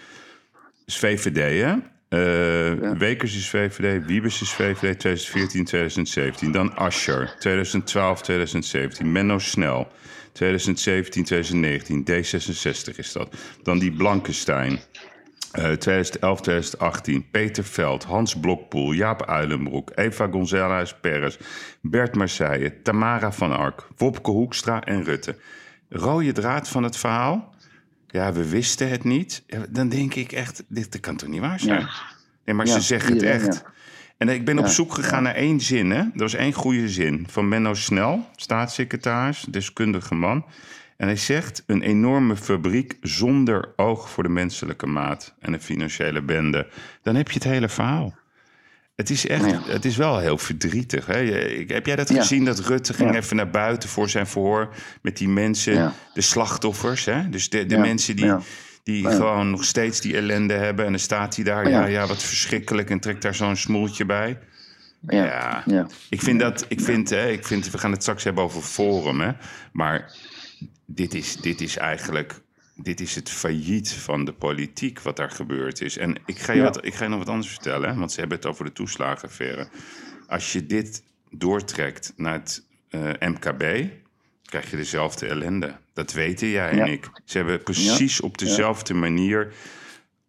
[0.86, 1.76] Is VVD, hè?
[2.10, 6.52] Uh, Wekers is VVD, Wiebes is VVD 2014, 2017.
[6.52, 9.12] Dan Ascher, 2012, 2017.
[9.12, 9.88] Menno Snel,
[10.32, 12.04] 2017, 2019.
[12.04, 13.36] D66 is dat.
[13.64, 14.80] Dan die Blankenstein,
[15.52, 17.26] 2011, 2018.
[17.32, 21.38] Peter Veld, Hans Blokpoel, Jaap Uilenbroek, Eva González Perez,
[21.82, 25.36] Bert Marseille, Tamara van Ark, Wopke Hoekstra en Rutte.
[25.96, 27.54] Rode draad van het verhaal?
[28.08, 29.44] Ja, we wisten het niet.
[29.70, 31.88] Dan denk ik echt, dit, kan toch niet waar zijn?
[32.46, 33.64] Nee, maar ze zeggen het echt.
[34.18, 35.92] En ik ben op zoek gegaan naar één zin.
[35.92, 35.98] Hè?
[35.98, 40.46] Er was één goede zin van Menno Snel, staatssecretaris, deskundige man.
[40.98, 46.22] En hij zegt: een enorme fabriek zonder oog voor de menselijke maat en een financiële
[46.22, 46.68] bende.
[47.02, 48.14] Dan heb je het hele verhaal.
[48.96, 51.06] Het is echt, het is wel heel verdrietig.
[51.06, 51.18] Hè?
[51.68, 55.30] Heb jij dat gezien dat Rutte ging even naar buiten voor zijn verhoor met die
[55.30, 57.30] mensen, de slachtoffers, hè?
[57.30, 58.34] dus de, de mensen die,
[58.84, 60.86] die gewoon nog steeds die ellende hebben.
[60.86, 64.40] En dan staat hij daar, ja, ja, wat verschrikkelijk, en trekt daar zo'n smoeltje bij.
[65.08, 65.64] Ja,
[66.10, 69.22] ik vind dat, ik vind, hè, ik vind, we gaan het straks hebben over Forum,
[69.22, 69.32] hè?
[69.72, 70.12] maar
[70.86, 72.42] dit is, dit is eigenlijk
[72.76, 75.98] dit is het failliet van de politiek wat daar gebeurd is.
[75.98, 78.38] En ik ga je, wat, ik ga je nog wat anders vertellen, want ze hebben
[78.38, 79.68] het over de toeslagenaffaire.
[80.28, 83.90] Als je dit doortrekt naar het uh, MKB,
[84.44, 85.76] krijg je dezelfde ellende.
[85.94, 87.10] Dat weten jij en ik.
[87.26, 89.54] Ze hebben precies op dezelfde manier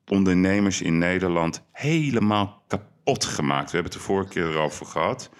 [0.06, 3.70] ondernemers in Nederland helemaal kapot gemaakt.
[3.70, 5.30] We hebben het de vorige keer erover gehad.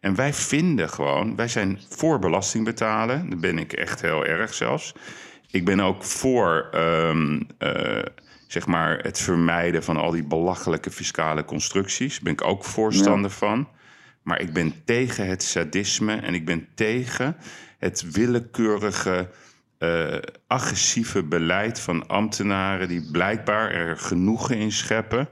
[0.00, 3.30] En wij vinden gewoon, wij zijn voor belasting betalen.
[3.30, 4.94] Daar ben ik echt heel erg zelfs.
[5.54, 8.02] Ik ben ook voor um, uh,
[8.46, 12.12] zeg maar het vermijden van al die belachelijke fiscale constructies.
[12.12, 13.68] Daar ben ik ook voorstander van.
[14.22, 17.36] Maar ik ben tegen het sadisme en ik ben tegen
[17.78, 19.30] het willekeurige,
[19.78, 25.28] uh, agressieve beleid van ambtenaren die blijkbaar er genoegen in scheppen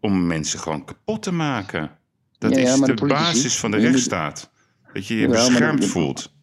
[0.00, 1.90] om mensen gewoon kapot te maken.
[2.38, 4.50] Dat is de, basis van de rechtsstaat.
[4.92, 6.33] Dat je je beschermd voelt.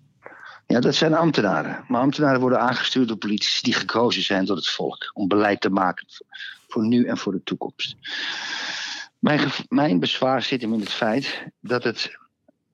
[0.72, 1.84] Ja, dat zijn ambtenaren.
[1.88, 5.70] Maar ambtenaren worden aangestuurd door politici die gekozen zijn door het volk om beleid te
[5.70, 6.06] maken
[6.68, 7.96] voor nu en voor de toekomst.
[9.20, 12.20] Mijn, mijn bezwaar zit hem in het feit dat het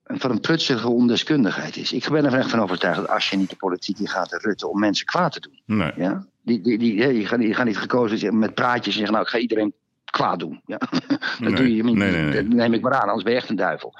[0.03, 1.93] van een prutselige ondeskundigheid is.
[1.93, 4.67] Ik ben er echt van overtuigd dat als je niet de politiek in gaat, Rutte,
[4.67, 5.77] om mensen kwaad te doen.
[5.77, 5.91] Nee.
[5.95, 6.25] Ja?
[6.41, 9.25] Die, die, die, je, gaat, je gaat niet gekozen zijn met praatjes en zeggen, nou,
[9.25, 9.73] ik ga iedereen
[10.05, 10.61] kwaad doen.
[10.65, 10.77] Ja?
[11.39, 11.95] dat doe je niet.
[11.95, 13.93] Nee, nee, dat neem ik maar aan, anders ben je echt een duivel.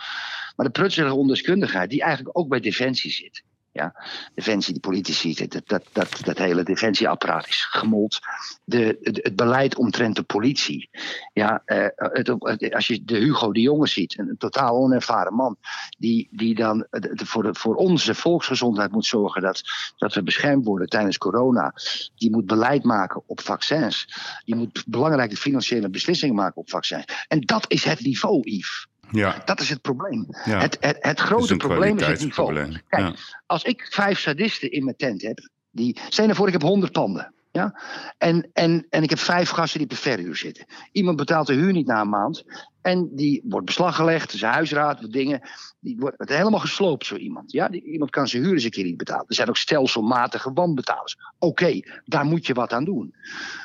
[0.55, 3.43] Maar de prutselige ondeskundigheid, die eigenlijk ook bij Defensie zit.
[3.77, 3.93] Ja,
[4.33, 8.19] defensie, de politici, dat, dat, dat, dat hele defensieapparaat is gemold.
[8.63, 10.89] De, het, beleid omtrent de politie.
[11.33, 15.57] Ja, uh, het, als je de Hugo de Jonge ziet, een, totaal onervaren man,
[15.97, 19.61] die, die dan de, voor, voor onze volksgezondheid moet zorgen dat,
[19.97, 21.73] dat we beschermd worden tijdens corona.
[22.15, 24.07] Die moet beleid maken op vaccins.
[24.45, 27.05] Die moet belangrijke financiële beslissingen maken op vaccins.
[27.27, 28.87] En dat is het niveau, Yves.
[29.11, 29.41] Ja.
[29.45, 30.25] Dat is het probleem.
[30.29, 32.79] Het, het, het, grote probleem is het niveau.
[32.89, 36.91] Kijk, als ik vijf sadisten in mijn tent heb, die, stel voor ik heb honderd
[36.91, 37.33] panden.
[37.51, 37.81] Ja?
[38.17, 40.65] En, en, en ik heb vijf gasten die op de verhuur zitten.
[40.91, 42.43] Iemand betaalt de huur niet na een maand.
[42.81, 45.41] En die wordt beslag gelegd, zijn huisraad, wat dingen.
[45.79, 47.51] Die wordt helemaal gesloopt, zo iemand.
[47.51, 47.67] Ja?
[47.67, 49.25] Die, iemand kan zijn huur eens een keer niet betalen.
[49.27, 51.17] Er zijn ook stelselmatige wanbetalers.
[51.39, 53.15] Oké, daar moet je wat aan doen.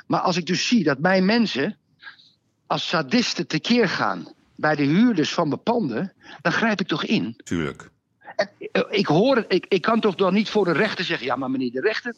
[0.07, 1.76] Maar als ik dus zie dat mijn mensen
[2.66, 4.28] als sadisten tekeer gaan
[4.62, 7.37] bij de huurders van mijn panden, dan grijp ik toch in.
[7.44, 7.90] Tuurlijk.
[8.37, 11.37] En, eh, ik, hoor ik, ik kan toch dan niet voor de rechter zeggen: ja,
[11.37, 12.14] maar meneer de rechter,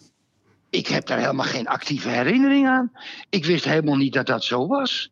[0.70, 2.92] ik heb daar helemaal geen actieve herinnering aan.
[3.30, 5.10] Ik wist helemaal niet dat dat zo was.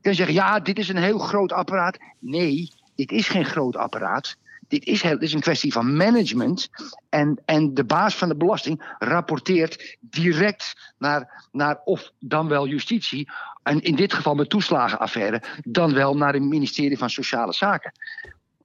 [0.00, 1.98] Kan zeggen: ja, dit is een heel groot apparaat.
[2.18, 4.36] Nee, dit is geen groot apparaat.
[4.68, 6.68] dit is, heel, dit is een kwestie van management.
[7.08, 13.28] En, en de baas van de belasting rapporteert direct naar, naar of dan wel justitie.
[13.62, 17.92] En in dit geval met toeslagenaffaire, dan wel naar het ministerie van Sociale Zaken.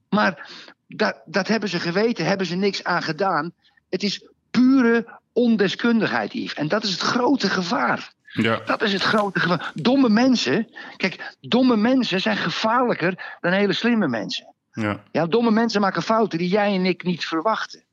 [0.08, 0.50] Maar
[0.86, 3.52] dat, dat hebben ze geweten, hebben ze niks aan gedaan.
[3.88, 6.54] Het is pure ondeskundigheid, Yves.
[6.54, 8.12] En dat is het grote gevaar.
[8.32, 8.60] Ja.
[8.64, 9.70] Dat is het grote gevaar.
[9.74, 14.54] Domme mensen, kijk, domme mensen zijn gevaarlijker dan hele slimme mensen.
[14.72, 15.02] Ja.
[15.12, 17.84] Ja, domme mensen maken fouten die jij en ik niet verwachten.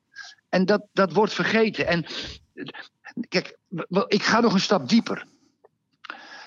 [0.50, 1.88] En dat, dat wordt vergeten.
[1.88, 2.06] En
[3.30, 3.58] kijk,
[4.08, 5.26] ik ga nog een stap dieper.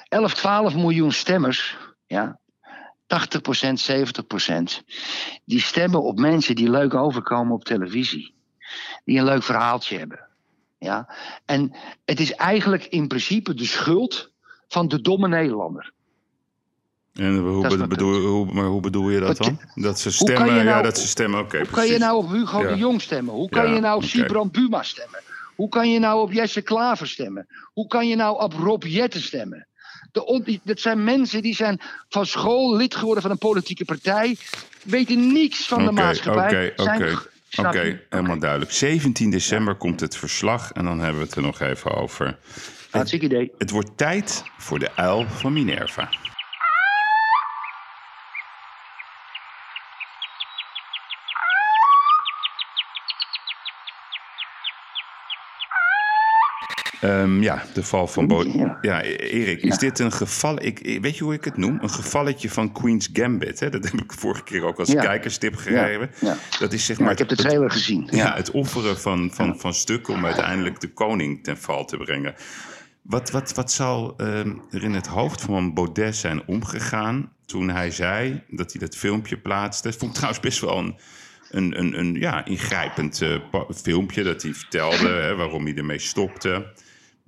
[0.08, 2.38] 11, 12 miljoen stemmers, ja,
[3.06, 4.82] 80%, 70%,
[5.44, 8.34] die stemmen op mensen die leuk overkomen op televisie.
[9.04, 10.20] Die een leuk verhaaltje hebben.
[10.78, 11.14] Ja?
[11.44, 14.30] En het is eigenlijk in principe de schuld
[14.68, 15.92] van de domme Nederlander.
[17.12, 19.60] En hoe, bedoel, hoe, maar hoe bedoel je dat dan?
[19.74, 22.30] Dat ze stemmen, je nou- ja, dat ze stemmen, oké, Hoe kan je nou op
[22.30, 22.68] Hugo Ja.
[22.68, 23.34] de Jong stemmen?
[23.34, 24.10] Hoe kan Ja, je nou op oké.
[24.10, 25.20] Sibran Buma stemmen?
[25.56, 27.46] Hoe kan je nou op Jesse Klaver stemmen?
[27.72, 29.66] Hoe kan je nou op Rob Jetten stemmen?
[30.12, 34.36] De on- dat zijn mensen die zijn van school lid geworden van een politieke partij.
[34.82, 36.72] Weten niks van de maatschappij.
[36.76, 37.18] oké, oké.
[37.56, 38.72] Oké, helemaal duidelijk.
[38.72, 42.38] 17 december komt het verslag en dan hebben we het er nog even over.
[42.90, 43.50] Hartstikke idee.
[43.58, 46.08] Het wordt tijd voor de uil van Minerva.
[57.00, 58.42] Ehm, ja, de val van Bo.
[58.44, 58.78] Ja.
[58.80, 60.62] Ja, Erik, is dit een geval?
[60.64, 61.78] Ik, weet je hoe ik het noem?
[61.82, 63.60] Een gevalletje van Queen's Gambit.
[63.60, 63.70] Hè?
[63.70, 65.00] Dat heb ik vorige keer ook als Ja.
[65.02, 66.10] kijkerstip gegeven.
[66.20, 66.36] Ja.
[66.58, 67.10] Dat is zeg maar.
[67.12, 68.08] ik heb de het- trailer gezien.
[68.10, 72.34] ja, het offeren van, van, van stukken om uiteindelijk de koning ten val te brengen.
[73.02, 77.90] Wat, wat, wat zal ehm, er in het hoofd van Baudet zijn omgegaan toen hij
[77.90, 79.88] zei dat hij dat filmpje plaatste?
[79.88, 80.96] Dat vond ik trouwens best wel een,
[81.50, 83.36] een, een, een ja, ingrijpend eh,
[83.82, 86.66] filmpje dat hij vertelde hè, waarom hij ermee stopte.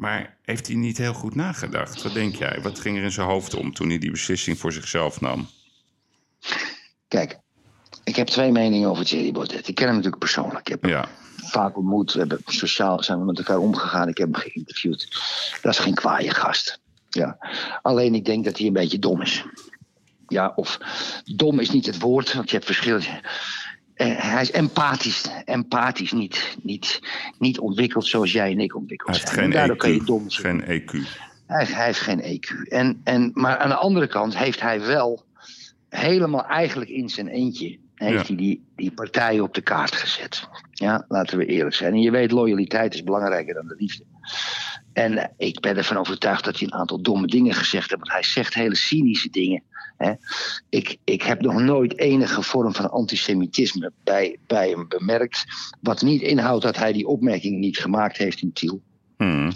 [0.01, 2.03] Maar heeft hij niet heel goed nagedacht?
[2.03, 2.59] Wat denk jij?
[2.63, 5.49] Wat ging er in zijn hoofd om toen hij die beslissing voor zichzelf nam?
[7.09, 7.39] Kijk,
[8.05, 9.69] ik heb twee meningen over Thierry Baudet.
[9.69, 10.59] Ik ken hem natuurlijk persoonlijk.
[10.59, 12.13] Ik heb hem Ja, vaak ontmoet.
[12.13, 14.09] We hebben sociaal zijn we met elkaar omgegaan.
[14.09, 15.09] Ik heb hem geïnterviewd.
[15.63, 16.81] Dat is geen kwaaie gast.
[17.09, 17.39] Ja.
[17.83, 19.45] Alleen ik denk dat hij een beetje dom is.
[20.29, 20.79] Ja, of
[21.25, 23.21] dom is niet het woord, want je hebt verschillende.
[24.01, 27.01] Eh, hij is empathisch, empathisch niet, niet,
[27.39, 29.45] niet ontwikkeld zoals jij en ik ontwikkeld hij heeft zijn.
[29.45, 30.05] geen En daardoor kan je EQ.
[30.05, 30.63] dom zijn.
[30.67, 31.07] Geen EQ.
[31.47, 32.69] Hij, hij heeft geen EQ.
[32.69, 35.25] En, en, maar aan de andere kant heeft hij wel
[35.89, 37.79] helemaal eigenlijk in zijn eentje.
[37.95, 38.27] Heeft Ja.
[38.27, 40.49] hij die, die partij op de kaart gezet.
[40.71, 41.93] Ja, laten we eerlijk zijn.
[41.93, 44.05] En je weet, loyaliteit is belangrijker dan de liefde.
[44.93, 48.01] En eh, ik ben ervan overtuigd dat hij een aantal domme dingen gezegd heeft.
[48.01, 49.63] Want hij zegt hele cynische dingen.
[50.05, 50.13] Hè.
[50.69, 55.45] Ik, ik heb nog nooit enige vorm van antisemitisme bij, bij hem bemerkt.
[55.81, 58.81] Wat niet inhoudt dat hij die opmerking niet gemaakt heeft in Tiel.
[59.17, 59.53] Hmm.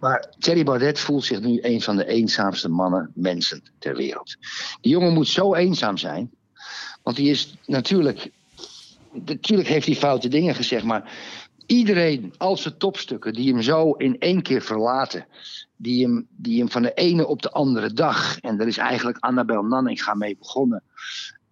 [0.00, 4.36] Maar Thierry Baudet voelt zich nu een van de eenzaamste mannen, mensen ter wereld.
[4.80, 6.30] Die jongen moet zo eenzaam zijn.
[7.02, 8.30] Want die is natuurlijk.
[9.12, 11.12] Natuurlijk heeft hij foute dingen gezegd, maar
[11.66, 15.26] iedereen, al zijn topstukken, die hem zo in één keer verlaten.
[15.80, 19.16] Die hem, die hem van de ene op de andere dag, en daar is eigenlijk
[19.20, 20.82] Annabel Nanninga mee begonnen.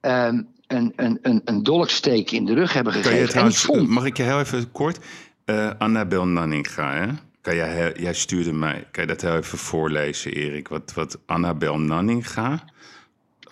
[0.01, 3.29] ehm, een, een, een, een dolksteek in de rug hebben gegeven.
[3.29, 4.99] trouwens, ik vond- mag ik je heel even kort?
[5.45, 7.07] Eh Annabel Nanninga, hè?
[7.41, 10.69] Kan jij, jij stuurde mij, kan je dat heel even voorlezen, Erik?
[10.69, 12.65] Wat, wat Annabel Nanninga...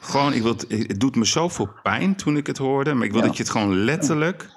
[0.04, 2.94] Gewoon, ik wil het, het doet me zoveel pijn toen ik het hoorde...
[2.94, 3.26] maar ik wil Ja.
[3.26, 4.48] dat je het gewoon letterlijk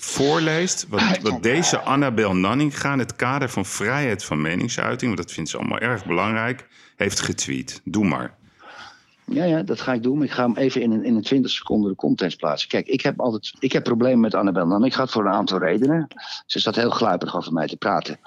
[0.00, 0.86] voorleest...
[0.88, 5.14] wat, wat deze Annabel Nanninga in het kader van vrijheid van meningsuiting...
[5.14, 7.80] want dat vindt ze allemaal erg belangrijk, heeft getweet.
[7.84, 8.36] Doe maar.
[9.24, 10.22] Ja, ja, dat ga ik doen.
[10.22, 12.68] Ik ga hem even in een, in een 20 seconden de context plaatsen.
[12.68, 16.08] Kijk, ik heb altijd ik heb problemen met Annabel Nanning gehad voor een aantal redenen.
[16.46, 18.18] Ze zat heel gluiperig over mij te praten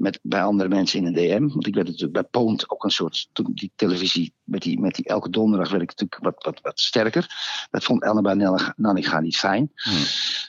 [0.00, 1.48] met, bij andere mensen in een DM.
[1.48, 3.28] Want ik werd natuurlijk bij Poont ook een soort.
[3.32, 6.80] Toen die televisie, met die, met die elke donderdag werd ik natuurlijk wat, wat, wat
[6.80, 7.26] sterker.
[7.70, 9.70] Dat vond Annabel Nanninga niet fijn.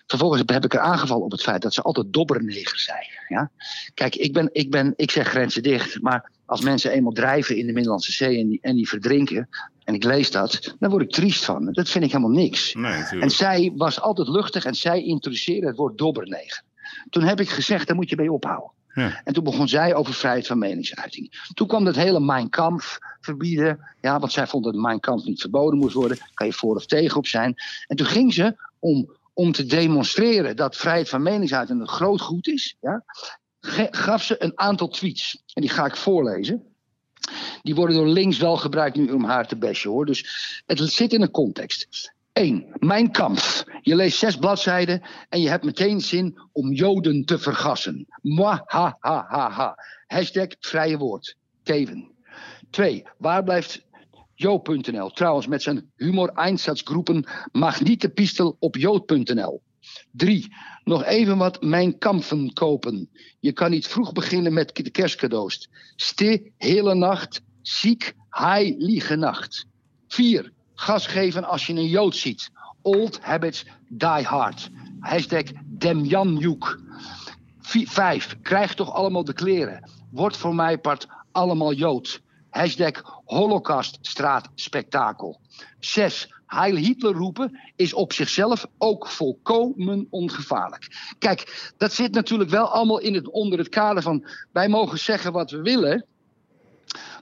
[0.08, 3.00] Vervolgens heb ik er aangevallen op het feit dat ze altijd dobberneger zei.
[3.28, 3.52] Ja?
[3.94, 6.02] Kijk, ik, ben, ik, ben, ik zeg grenzen dicht.
[6.02, 9.50] Maar als mensen eenmaal drijven in de Middellandse Zee en die, en die verdrinken.
[9.84, 11.72] En ik lees dat, dan word ik triest van.
[11.72, 12.74] Dat vind ik helemaal niks.
[12.74, 16.64] Nee, En zij was altijd luchtig en zij introduceerde het woord dobberneger.
[17.10, 18.72] Toen heb ik gezegd, daar moet je mee ophouden.
[18.94, 21.50] En toen begon zij over vrijheid van meningsuiting.
[21.54, 23.80] Toen kwam dat hele Mein Kampf verbieden.
[24.02, 26.18] Ja, want zij vond dat Mein Kampf niet verboden moest worden.
[26.34, 27.56] Kan je voor of tegen op zijn.
[27.88, 32.48] En toen ging ze om, om te demonstreren dat vrijheid van meningsuiting een groot goed
[32.48, 32.78] is.
[32.82, 33.04] Ja,
[33.92, 35.44] gaf ze een aantal tweets.
[35.54, 36.64] En die ga ik voorlezen.
[37.62, 40.06] Die worden door links wel gebruikt nu om haar te bashen hoor.
[40.06, 40.26] Dus
[40.66, 42.14] het zit in een context.
[42.34, 42.66] 1.
[42.80, 43.40] Mijn kamp.
[43.82, 48.06] Je leest zes bladzijden en je hebt meteen zin om Joden te vergassen.
[48.22, 49.76] Mwah, ha, ha, ha, ha.
[50.08, 51.36] Hashtag vrije woord.
[51.64, 52.12] Teven.
[52.70, 53.04] 2.
[53.18, 53.86] Waar blijft
[54.34, 55.10] Jo.nl?
[55.10, 59.62] Trouwens, met zijn humor Einsatzgroepen mag niet de pistel op Jood.nl.
[60.12, 60.54] 3.
[60.84, 63.10] Nog even wat mijn kampen kopen.
[63.40, 65.70] Je kan niet vroeg beginnen met de kerstcadeaus.
[65.96, 69.66] Ste hele nacht, ziek, heilige nacht.
[70.08, 70.52] 4.
[70.82, 72.52] Gas geven als je een Jood ziet.
[72.82, 74.70] Old habits die hard.
[75.00, 76.80] Hashtag Demjanjuk.
[77.62, 78.38] 5.
[78.42, 79.90] Krijg toch allemaal de kleren.
[80.12, 82.22] Word voor mij part allemaal Jood.
[82.50, 85.40] Hashtag Holocauststraatspektakel.
[85.80, 86.34] 6.
[86.46, 91.14] Heil Hitler roepen is op zichzelf ook volkomen ongevaarlijk.
[91.20, 95.32] Kijk, dat zit natuurlijk wel allemaal in het, onder het kader van wij mogen zeggen
[95.32, 96.06] wat we willen.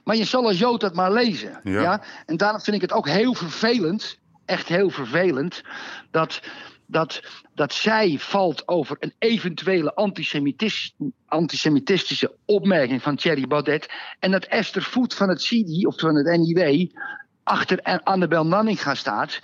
[0.04, 1.60] Maar je zal als Jood dat maar lezen.
[1.64, 1.80] Ja.
[1.80, 2.02] Ja.
[2.26, 5.62] En daarom vind ik het ook heel vervelend, echt heel vervelend,
[6.10, 6.40] dat,
[6.86, 7.22] dat,
[7.54, 10.94] dat zij valt over een eventuele antisemitis-
[11.26, 13.90] antisemitistische opmerking van Thierry Baudet.
[14.18, 16.86] En dat Esther Voet van het CIDI of van het NIW
[17.42, 19.40] achter Annabel Nanninga staat.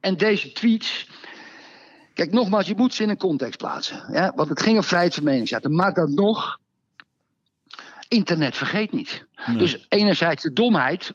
[0.00, 1.08] En deze tweets.
[2.14, 4.04] Kijk, nogmaals, je moet ze in een context plaatsen.
[4.12, 4.32] Ja?
[4.34, 5.74] Want het ging om vrijheid van meningsuiting.
[5.74, 6.58] Maar dan nog.
[8.10, 9.26] Internet vergeet niet.
[9.56, 11.14] Dus enerzijds de domheid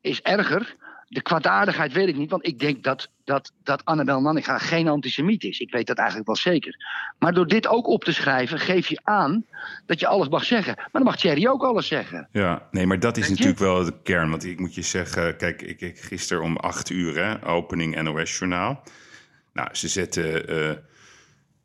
[0.00, 0.74] is erger.
[1.08, 5.44] De kwaadaardigheid weet ik niet, want ik denk dat, dat, dat Annabel Nanninga geen antisemiet
[5.44, 5.58] is.
[5.58, 6.76] Ik weet dat eigenlijk wel zeker.
[7.18, 9.44] Maar door dit ook op te schrijven, geef je aan
[9.86, 10.74] dat je alles mag zeggen.
[10.76, 12.28] Maar dan mag Thierry ook alles zeggen.
[12.32, 13.44] Ja, nee, maar dat is Weet je?
[13.44, 14.30] natuurlijk wel de kern.
[14.30, 18.82] Want ik moet je zeggen, kijk, ik, ik gisteren om acht uur, hè, opening NOS-journaal.
[19.52, 20.70] Nou, ze zetten eh,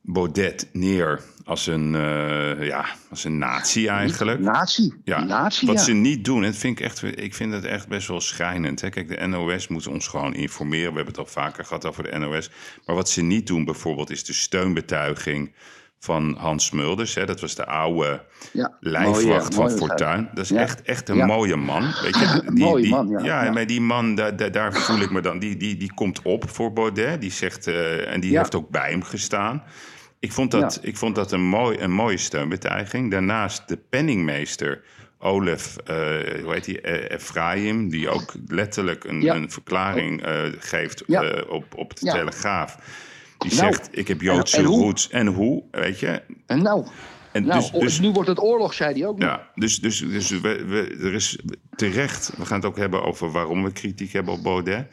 [0.01, 4.39] Baudet neer als een, eh, ja, als een nazi eigenlijk.
[4.39, 4.93] Nazi.
[5.03, 5.81] Ja, Nazi, wat ja.
[5.83, 8.81] ze niet doen, dat vind ik, echt, ik vind het echt best wel schrijnend.
[8.81, 8.89] Hè?
[8.89, 10.89] Kijk, de NOS moet ons gewoon informeren.
[10.89, 12.49] We hebben het al vaker gehad over de NOS.
[12.85, 15.51] Maar wat ze niet doen bijvoorbeeld is de steunbetuiging
[16.03, 17.15] van Hans Mulders.
[17.15, 17.25] Hè?
[17.25, 18.21] Dat was de oude
[18.53, 20.29] Ja, lijfwacht mooie- van mooie Fortuin.
[20.33, 20.59] Dat is Ja.
[20.59, 21.25] echt, echt een Ja.
[21.25, 21.81] mooie man.
[22.01, 22.41] Weet je?
[22.45, 23.51] Een mooie man, ja.
[23.51, 24.15] Maar die man,
[24.51, 25.39] daar, voel ik me dan...
[25.39, 27.21] Die, die, die komt op voor Baudet.
[27.21, 29.63] Die zegt, eh, en die heeft ook bij hem gestaan.
[30.19, 33.11] Ik vond dat, ik vond dat een, mooi, een mooie steunbetuiging.
[33.11, 34.83] Daarnaast de penningmeester
[35.19, 35.95] Olaf, eh,
[36.43, 37.89] hoe heet die, Eh, Efraim...
[37.89, 40.23] die ook letterlijk een, een verklaring
[40.59, 41.03] geeft
[41.49, 42.11] op, op de.
[42.11, 42.77] Telegraaf.
[43.41, 45.09] Die Nou, zegt, ik heb Joodse roots.
[45.09, 46.21] En hoe, weet je?
[46.45, 46.85] En nou,
[47.31, 49.29] En nou dus, dus, nu wordt het oorlog, zei hij ook nog.
[49.29, 51.37] ja, dus, dus, dus we, we, er is
[51.75, 54.87] terecht, we gaan het ook hebben over waarom we kritiek hebben op Baudet.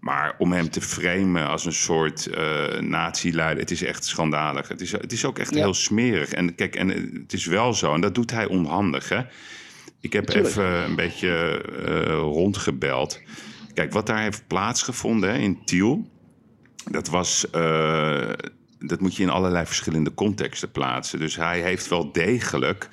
[0.00, 4.68] Maar om hem te framen als een soort eh nazi-leider, het is echt schandalig.
[4.68, 5.60] Het is, het is ook echt Ja.
[5.60, 6.32] heel smerig.
[6.32, 6.88] En kijk, en
[7.22, 9.08] het is wel zo, en dat doet hij onhandig.
[9.08, 9.20] Hè?
[10.00, 13.20] Ik heb even een beetje eh, rondgebeld.
[13.74, 16.10] Kijk, wat daar heeft plaatsgevonden hè, in Tiel,
[16.90, 17.50] dat was.
[17.50, 18.28] eh,
[18.78, 21.18] dat moet je in allerlei verschillende contexten plaatsen.
[21.18, 22.88] Dus hij heeft wel degelijk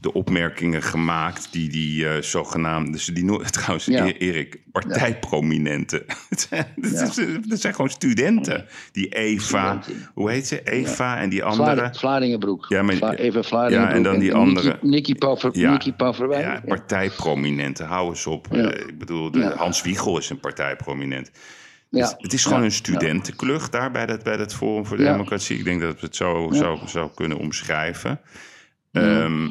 [0.00, 4.06] de opmerkingen gemaakt die die eh, zogenaamde, dus die no- trouwens Ja.
[4.06, 6.04] E- Erik, partijprominenten.
[6.76, 8.66] Is- Dat zijn gewoon studenten.
[8.92, 10.10] Die Eva, Studenten.
[10.14, 10.62] hoe heet ze?
[10.62, 11.64] Eva en die andere.
[11.74, 12.66] Vlaarding- Vlaardingenbroek.
[12.68, 13.92] Ja, maar- Vla- even Vlaardingenbroek.
[13.92, 14.78] Ja, en dan die andere.
[14.82, 15.50] Nicky Paffer,
[16.38, 16.60] Ja.
[16.66, 18.52] Partijprominenten, hou eens op.
[18.52, 19.52] Eh, ik bedoel, de.
[19.56, 21.30] Hans Wiegel is een partijprominent.
[21.94, 22.06] Ja.
[22.08, 22.64] Het, het is gewoon Ja.
[22.64, 25.10] een studentenklucht daar bij dat, bij dat Forum voor Ja.
[25.12, 25.58] Democratie.
[25.58, 28.20] Ik denk dat we het zo, zo, zo kunnen omschrijven.
[28.92, 29.48] Ehm,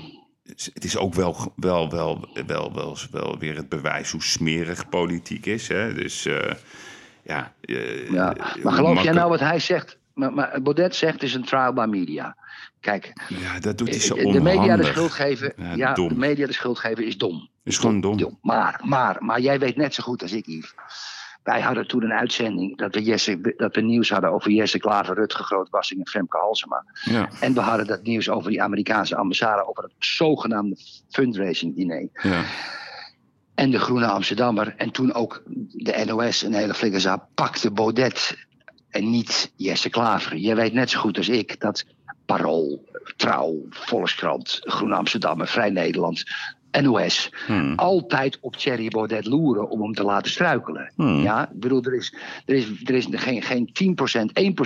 [0.73, 5.45] het is ook wel, wel, wel, wel, wel, wel weer het bewijs hoe smerig politiek
[5.45, 5.67] is.
[5.67, 5.93] Hè?
[5.93, 6.51] Dus eh,
[7.23, 7.53] ja.
[7.62, 8.36] eh, Ja.
[8.53, 9.97] hoe Maar geloof jij nou wat hij zegt?
[10.13, 12.36] Maar, maar Baudet zegt is een trial by media.
[12.79, 14.56] Kijk, Ja, dat doet hij zo de, de onhandig.
[14.58, 15.53] media de schuld geven.
[15.58, 16.08] Ja, Ja, dom.
[16.08, 17.49] de media de schuld geven is dom.
[17.63, 18.38] Is gewoon dom.
[18.41, 20.73] Maar, maar, maar jij weet net zo goed als ik, Yves.
[21.43, 25.15] Wij hadden toen een uitzending dat we, Jesse, dat we nieuws hadden over Jesse Klaver,
[25.15, 26.86] Rutger Grootwassing en Femke Halsema.
[27.03, 30.77] Ja, En we hadden dat nieuws over die Amerikaanse ambassade, over het zogenaamde
[31.10, 32.10] fundraising diner.
[32.21, 32.43] ja.
[33.56, 34.73] En de Groene Amsterdammer.
[34.77, 38.38] En toen ook de NOS, een hele flikkerzaak, pakte Baudet
[38.89, 40.38] en niet Jesse Klaver.
[40.38, 41.86] Je weet net zo goed als ik dat
[42.25, 46.23] Parool, Trouw, Volkskrant, Groene Amsterdammer, Vrij Nederland,
[46.81, 47.31] NOS...
[47.45, 47.73] Hmm.
[47.75, 50.91] altijd op Thierry Baudet loeren om hem te laten struikelen.
[50.95, 51.21] Hmm.
[51.21, 53.69] Ja, ik bedoel, er is, er is, er is geen, geen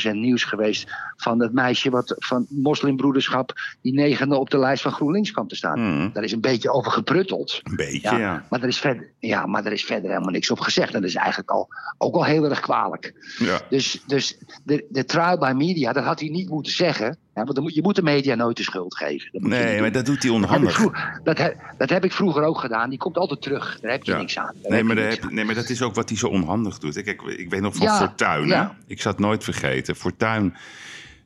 [0.03, 4.81] 10%, 1% nieuws geweest van dat meisje wat van moslimbroederschap die negende op de lijst
[4.81, 5.79] van GroenLinks kwam te staan.
[5.79, 6.09] Hmm.
[6.13, 7.59] Daar is een beetje over geprutteld.
[7.63, 8.45] Een beetje, Ja, ja.
[8.49, 10.93] Maar, er is verder, ja, maar er is verder helemaal niks op gezegd.
[10.93, 13.35] En dat is eigenlijk al, ook al heel erg kwalijk.
[13.37, 13.61] ja.
[13.69, 17.17] Dus, dus de, de trial by media, dat had hij niet moeten zeggen.
[17.37, 19.29] Ja, want je moet de media nooit de schuld geven.
[19.31, 20.81] Nee, maar dat doet hij Dat heb, onhandig.
[21.23, 22.89] dat, he- dat heb ik vroeger ook gedaan.
[22.89, 23.79] Die komt altijd terug.
[23.81, 24.17] Daar heb je Ja.
[24.17, 24.45] niks aan.
[24.45, 26.77] Daar Nee heb maar, niks heb- nee, maar dat is ook wat hij zo onhandig
[26.79, 27.01] doet.
[27.03, 28.47] Kijk, ik weet nog van Ja, Fortuyn.
[28.47, 28.77] ja.
[28.87, 29.95] Ik zal het nooit vergeten.
[29.95, 30.53] Fortuyn,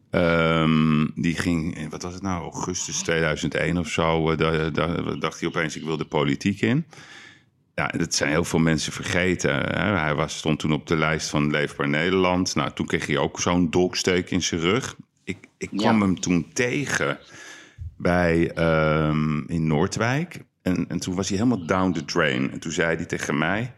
[0.09, 4.35] ehm, die ging, in- wat was het nou, augustus 2001 of zo.
[4.35, 6.85] daar, daar dacht hij opeens, ik wil de politiek in.
[7.75, 9.53] Ja, dat zijn heel veel mensen vergeten.
[9.55, 9.97] Hè?
[9.99, 12.55] Hij was, stond toen op de lijst van Leefbaar Nederland.
[12.55, 14.95] Nou, toen kreeg hij ook zo'n dolksteek in zijn rug.
[15.31, 16.05] Ik, ik kwam Ja.
[16.05, 17.19] hem toen tegen
[17.97, 20.39] bij, ehm, in Noordwijk.
[20.61, 22.51] En, en toen was hij helemaal down the drain.
[22.51, 23.73] En toen zei hij tegen mij...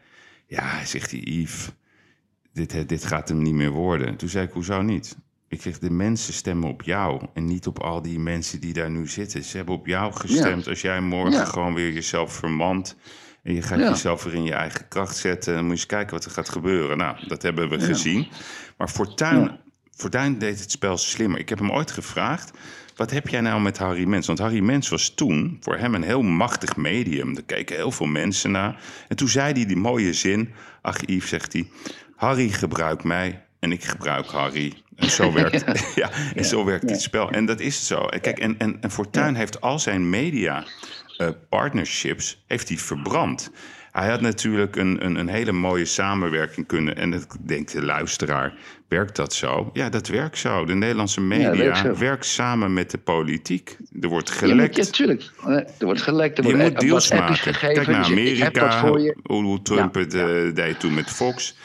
[0.48, 1.70] Ja, hij zegt hij, Yves,
[2.54, 4.16] dit, dit gaat hem niet meer worden.
[4.16, 5.18] Toen zei ik, hoezo niet?
[5.48, 8.90] Ik zeg, de mensen stemmen op jou en niet op al die mensen die daar
[8.90, 9.44] nu zitten.
[9.44, 10.68] Ze hebben op jou gestemd.
[10.68, 11.46] Als jij morgen Ja.
[11.46, 12.96] gewoon weer jezelf vermant
[13.44, 13.90] en je gaat Ja.
[13.90, 16.50] jezelf weer in je eigen kracht zetten, dan moet je eens kijken wat er gaat
[16.50, 16.98] gebeuren.
[16.98, 18.28] Nou, dat hebben we gezien.
[18.78, 19.63] Maar Fortuyn, Ja.
[19.96, 21.40] Fortuyn deed het spel slimmer.
[21.40, 22.52] Ik heb hem ooit gevraagd,
[22.96, 24.28] wat heb jij nou met Harry Mens?
[24.28, 27.36] Want Harry Mens was toen voor hem een heel machtig medium.
[27.36, 28.82] Er keken heel veel mensen naar.
[29.08, 31.68] En toen zei hij die mooie zin, ach Yves, zegt hij,
[32.16, 34.74] Harry gebruikt mij en ik gebruik Harry.
[34.96, 36.10] En zo werkt, ja.
[36.36, 37.30] en zo werkt dit spel.
[37.30, 38.06] En dat is zo.
[38.06, 40.66] En Kijk, en, en, en Fortuyn heeft al zijn media
[41.18, 43.52] eh, partnerships heeft hij verbrand.
[43.92, 46.96] Hij had natuurlijk een, een, een hele mooie samenwerking kunnen.
[46.96, 48.54] En ik denk de luisteraar,
[48.94, 49.70] werkt dat zo?
[49.74, 50.66] Ja, dat werkt zo.
[50.66, 53.78] De Nederlandse media werkt samen met de politiek.
[54.02, 54.76] Er wordt gelekt.
[54.76, 55.32] Ja, tuurlijk.
[55.46, 56.38] Eh, Er wordt gelekt.
[56.38, 57.36] Er je wordt moet deals maken.
[57.36, 58.90] gegeven, Kijk naar dus Amerika,
[59.24, 61.56] hoe, Trump het eh, deed toen met Fox.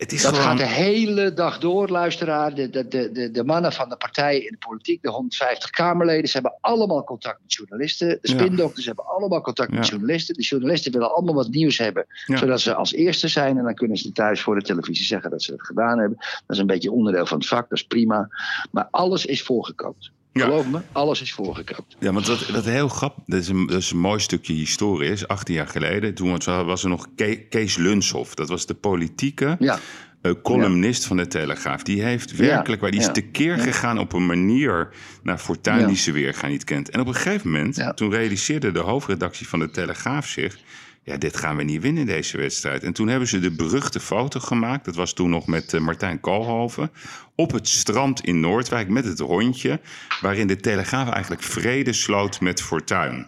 [0.00, 0.46] Het is Dat gewoon...
[0.48, 2.54] gaat de hele dag door, luisteraar.
[2.54, 6.32] De, de, de, de, mannen van de partij in de politiek, de 150 Kamerleden, ze
[6.32, 8.08] hebben allemaal contact met journalisten.
[8.08, 8.38] De Ja.
[8.38, 10.34] spindokters hebben allemaal contact met journalisten.
[10.34, 12.36] De journalisten willen allemaal wat nieuws hebben, Ja.
[12.36, 13.58] zodat ze als eerste zijn.
[13.58, 16.18] En dan kunnen ze thuis voor de televisie zeggen dat ze het gedaan hebben.
[16.18, 18.28] Dat is een beetje onderdeel van het vak, dat is prima.
[18.70, 20.10] Maar alles is voorgekookt.
[20.32, 20.44] Ja.
[20.44, 21.96] Geloof me, alles is voorgekookt.
[21.98, 23.22] Ja, want dat, dat heel grappig.
[23.26, 25.10] Dat is, een, dat is een mooi stukje historie.
[25.10, 26.14] is 18 jaar geleden.
[26.14, 28.34] Toen was, er nog Ke- Kees Lunshoff.
[28.34, 29.78] Dat was de politieke Ja,
[30.22, 31.82] eh, columnist van de Telegraaf.
[31.82, 34.88] Die heeft werkelijk, waar die is ja, tekeer gegaan op een manier
[35.22, 35.86] naar Fortuyn Ja.
[35.86, 36.90] die ze weer gaan niet kent.
[36.90, 40.58] En op een gegeven moment, toen realiseerde de hoofdredactie van de Telegraaf zich...
[41.02, 42.82] ja, dit gaan we niet winnen, deze wedstrijd.
[42.82, 44.84] En toen hebben ze de beruchte foto gemaakt.
[44.84, 46.90] Dat was toen nog met eh, Martijn Koolhoven.
[47.34, 49.80] Op het strand in Noordwijk met het hondje...
[50.20, 53.26] waarin de Telegraaf eigenlijk vrede sloot met Fortuyn.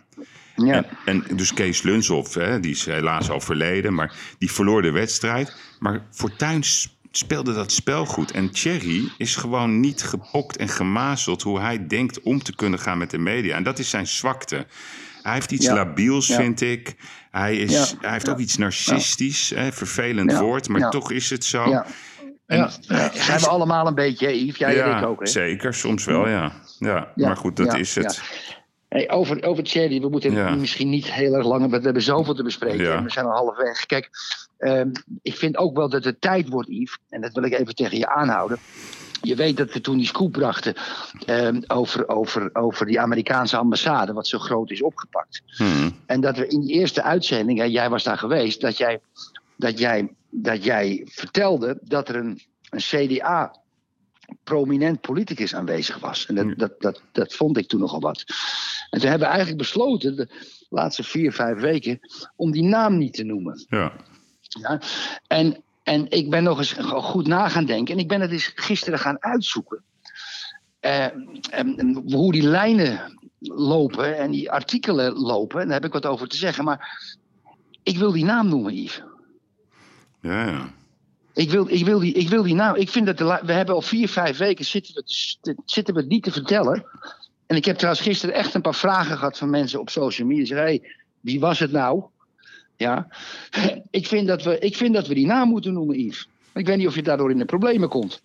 [0.57, 0.85] ja.
[1.05, 5.57] En, en dus Kees Lunshoff, hè, die is helaas overleden, maar die verloor de wedstrijd.
[5.79, 8.31] Maar Fortuyn s- speelde dat spel goed.
[8.31, 12.99] En Thierry is gewoon niet gepokt en gemazeld hoe hij denkt om te kunnen gaan
[12.99, 13.57] met de media.
[13.57, 14.67] En dat is zijn zwakte.
[15.23, 15.75] Hij heeft iets Ja.
[15.75, 16.37] labiels, Ja.
[16.37, 16.95] vind ik.
[17.31, 17.99] Hij, is, Ja.
[18.01, 20.41] hij heeft ook iets narcistisch, hè, vervelend Ja.
[20.41, 20.89] woord, maar Ja.
[20.89, 21.69] toch is het zo.
[21.69, 21.87] ja.
[22.47, 23.39] En- ja.
[23.39, 24.57] we allemaal een beetje, hè, Yves?
[24.57, 25.27] Jij en ik ook, hè?
[25.27, 26.53] zeker, soms wel, ja.
[26.79, 27.13] ja.
[27.15, 28.23] Ja, Maar goed, dat ja, is het.
[28.89, 30.55] Hey, over, over Thierry, we moeten Ja.
[30.55, 32.85] misschien niet heel erg lang, we hebben zoveel te bespreken.
[32.85, 32.97] Ja.
[32.97, 33.87] en We zijn al halfweg.
[33.87, 34.11] Kijk,
[34.59, 34.89] ehm,
[35.23, 37.99] ik vind ook wel dat het tijd wordt, Yves, en dat wil ik even tegen
[37.99, 38.59] je aanhouden.
[39.23, 40.75] Je weet dat we toen die scoop brachten
[41.27, 45.43] ehm, over, over, over die Amerikaanse ambassade, wat zo groot is opgepakt.
[45.47, 45.97] Hmm.
[46.07, 49.01] En dat we in die eerste uitzending, hè, jij was daar geweest, dat jij,
[49.57, 53.61] dat jij, dat jij vertelde dat er een, een CDA
[54.45, 56.27] prominent politicus aanwezig was.
[56.27, 56.55] En dat, Ja.
[56.55, 58.25] dat, dat, dat vond ik toen nogal wat.
[58.91, 60.29] En toen hebben we eigenlijk besloten, de
[60.69, 62.01] laatste vier, vijf weken,
[62.37, 63.65] om die naam niet te noemen.
[63.69, 63.93] Ja.
[64.43, 64.81] Ja?
[65.27, 67.95] En, en ik ben nog eens goed na gaan denken.
[67.95, 69.83] En ik ben het eens gisteren gaan uitzoeken.
[70.81, 71.07] Eh,
[72.05, 75.61] hoe die lijnen lopen en die artikelen lopen.
[75.61, 76.65] En daar heb ik wat over te zeggen.
[76.65, 77.11] Maar
[77.83, 79.03] ik wil die naam noemen, Yves.
[80.21, 80.71] Ja, ja.
[81.35, 82.75] Ik wil, ik wil, die, ik wil die naam.
[82.75, 85.03] Ik vind dat de, we hebben al vier, vijf weken zitten we,
[85.41, 86.87] te zitten we het niet te vertellen.
[87.47, 90.45] En ik heb trouwens gisteren echt een paar vragen gehad van mensen op social media.
[90.45, 90.83] Zeggen, hey,
[91.21, 92.05] wie was het nou?
[92.83, 93.07] Ja.
[93.91, 96.29] Ik vind, dat we, ik vind dat we die naam moeten noemen, Yves.
[96.55, 98.23] Ik weet niet of je daardoor in de problemen komt.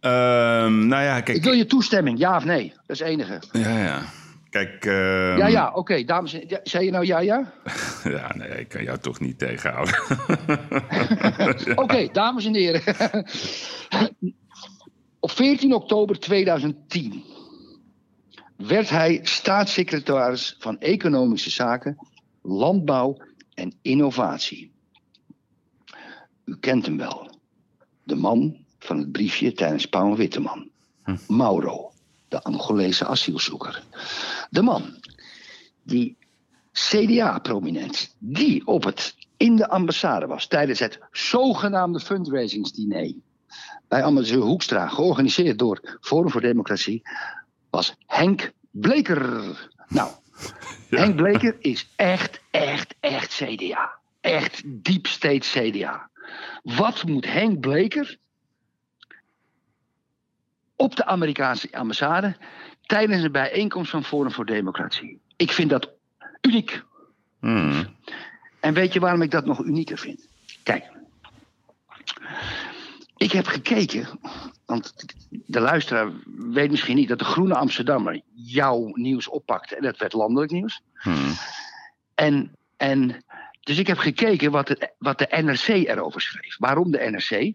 [0.00, 1.36] Ehm, nou ja, kijk.
[1.36, 2.68] Ik wil je toestemming, ja of nee?
[2.68, 3.40] Dat is het enige.
[3.52, 4.02] Ja, ja.
[4.50, 4.84] Kijk.
[4.84, 6.60] ehm, Ja, ja, oké, dames en heren.
[6.62, 7.52] Zei je nou ja, ja?
[8.04, 9.94] Ja, nee, ik kan jou toch niet tegenhouden.
[11.84, 12.82] Oké, dames en heren.
[15.20, 17.24] Op 14 oktober 2010
[18.56, 21.96] werd hij staatssecretaris van Economische Zaken,
[22.42, 23.16] Landbouw
[23.54, 24.72] en Innovatie.
[26.44, 27.30] U kent hem wel.
[28.02, 30.70] De man van het briefje tijdens Pauw Witteman.
[31.28, 31.92] Mauro,
[32.28, 33.84] de Angolese asielzoeker.
[34.50, 34.98] De man
[35.82, 36.16] die
[36.72, 43.14] CDA-prominent, die op het, in de ambassade was tijdens het zogenaamde fundraisingsdiner
[43.88, 47.02] bij ambassadeur Hoekstra, georganiseerd door Forum voor Democratie,
[47.70, 49.68] was Henk Bleker.
[49.88, 50.10] Nou,
[50.90, 50.98] Ja.
[51.00, 53.98] Henk Bleker is echt, echt, echt CDA.
[54.20, 56.10] Echt deep state CDA.
[56.62, 58.16] Wat moet Henk Bleker
[60.76, 62.36] op de Amerikaanse ambassade
[62.82, 65.20] tijdens een bijeenkomst van Forum voor Democratie?
[65.36, 65.90] Ik vind dat
[66.40, 66.82] uniek.
[67.40, 67.96] Hmm.
[68.60, 70.28] En weet je waarom ik dat nog unieker vind?
[70.62, 70.90] Kijk,
[73.16, 74.08] ik heb gekeken,
[74.66, 74.94] want
[75.46, 80.12] de luisteraar weet misschien niet dat de Groene Amsterdammer jouw nieuws oppakte en dat werd
[80.12, 80.80] landelijk nieuws.
[80.94, 81.32] Hmm.
[82.14, 83.24] En, en
[83.60, 86.56] dus ik heb gekeken wat de, wat de NRC erover schreef.
[86.58, 87.52] Waarom de NRC?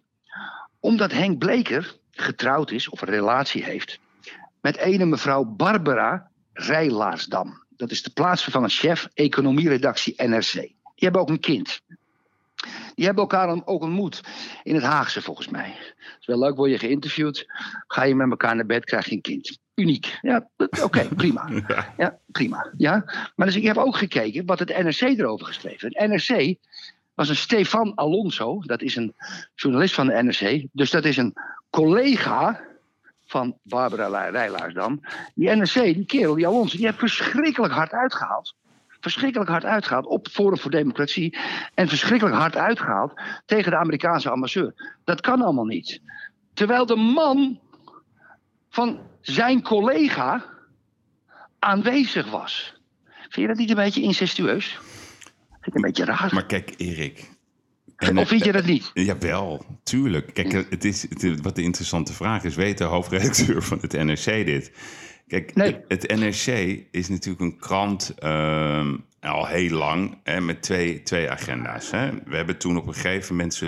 [0.80, 4.00] Omdat Henk Bleker getrouwd is of een relatie heeft
[4.62, 7.64] met ene mevrouw Barbara Rijlaarsdam.
[7.70, 10.52] Dat is de plaatsvervangend chef economieredactie NRC.
[10.52, 11.82] Die hebben ook een kind.
[13.00, 14.22] Die hebben elkaar dan ook ontmoet
[14.64, 15.76] in het Haagse volgens mij.
[15.78, 17.46] Het is wel leuk, word je geïnterviewd.
[17.88, 19.60] Ga je met elkaar naar bed, krijg je een kind.
[19.76, 20.20] Uniek.
[20.22, 20.50] Ja,
[20.84, 21.50] oké, prima.
[21.68, 21.94] Ja.
[21.98, 22.72] Ja, prima.
[22.78, 23.04] Ja?
[23.36, 25.90] Maar dus ik heb ook gekeken wat het NRC erover geschreven.
[25.94, 26.56] Het NRC
[27.14, 29.16] was een Stefan Alonso, dat is een
[29.56, 30.68] journalist van de NRC.
[30.72, 31.34] Dus dat is een
[31.70, 32.62] collega
[33.26, 35.00] van Barbara Rijlaarsdam.
[35.36, 38.56] Die NRC, die kerel, die Alonso, die heeft verschrikkelijk hard uitgehaald.
[39.00, 41.38] Verschrikkelijk hard uitgehaald op Forum voor Democratie.
[41.74, 44.98] En verschrikkelijk hard uitgehaald tegen de Amerikaanse ambassadeur.
[45.04, 46.02] Dat kan allemaal niet.
[46.54, 47.60] Terwijl de man
[48.70, 50.46] van zijn collega
[51.60, 52.74] aanwezig was.
[53.20, 54.80] Vind je dat niet een beetje incestueus?
[55.50, 56.34] Vind ik een beetje raar.
[56.34, 57.30] Maar kijk, Erik.
[58.16, 58.92] of vind je dat niet?
[58.94, 60.34] Jawel, tuurlijk.
[60.34, 64.26] Kijk, het is, het, wat de interessante vraag is, weet de hoofdredacteur van het NRC
[64.46, 64.72] dit?
[65.30, 65.78] Kijk, Nee.
[65.88, 71.92] het, NRC is natuurlijk een krant ehm, al heel lang hè, met twee, twee agenda's.
[71.92, 72.10] Hè.
[72.26, 73.62] We hebben toen op een gegeven moment,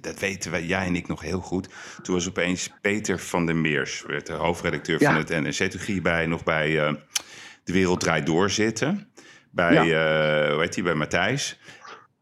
[0.00, 1.68] dat weten wij, jij en ik nog heel goed,
[2.02, 5.10] toen was opeens Peter van der Meers, werd de hoofdredacteur Ja.
[5.10, 5.70] van het NRC.
[5.70, 6.92] Toen ging bij, nog bij eh,
[7.64, 9.08] De Wereld Draait Door zitten.
[9.50, 11.58] Bij, eh, hoe heet die, bij Matthijs.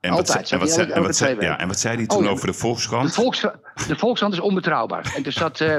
[0.02, 2.04] En Altijd, wat, en wat, hij zei- en wat, zei, ja, en wat zei hij
[2.08, 2.30] Oh, toen ja.
[2.30, 3.06] over de Volkskrant?
[3.08, 3.40] De, Volks,
[3.88, 5.12] de Volkskrant is onbetrouwbaar.
[5.16, 5.76] En toen zat, eh,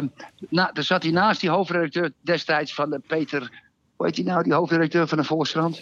[0.50, 3.62] na, zat hij naast die hoofdredacteur destijds van de Peter...
[3.96, 5.82] Hoe heet die nou, die hoofdredacteur van de Volkskrant?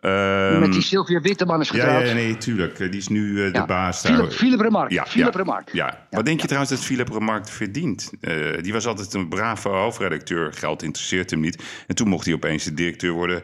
[0.00, 2.06] Ehm, met die Sylvia Witteman is getrouwd.
[2.08, 2.78] ja, nee, tuurlijk.
[2.78, 3.66] Die is nu eh, de Ja.
[3.66, 4.12] baas daar.
[4.14, 4.94] Philip, Philip Remarque.
[4.94, 5.76] Ja, Philip ja, Remarque.
[5.76, 6.06] Ja.
[6.10, 8.10] Wat denk je trouwens dat Philip Remarque verdient?
[8.20, 10.52] Eh, die was altijd een brave hoofdredacteur.
[10.52, 11.62] Geld interesseert hem niet.
[11.86, 13.42] En toen mocht hij opeens de directeur worden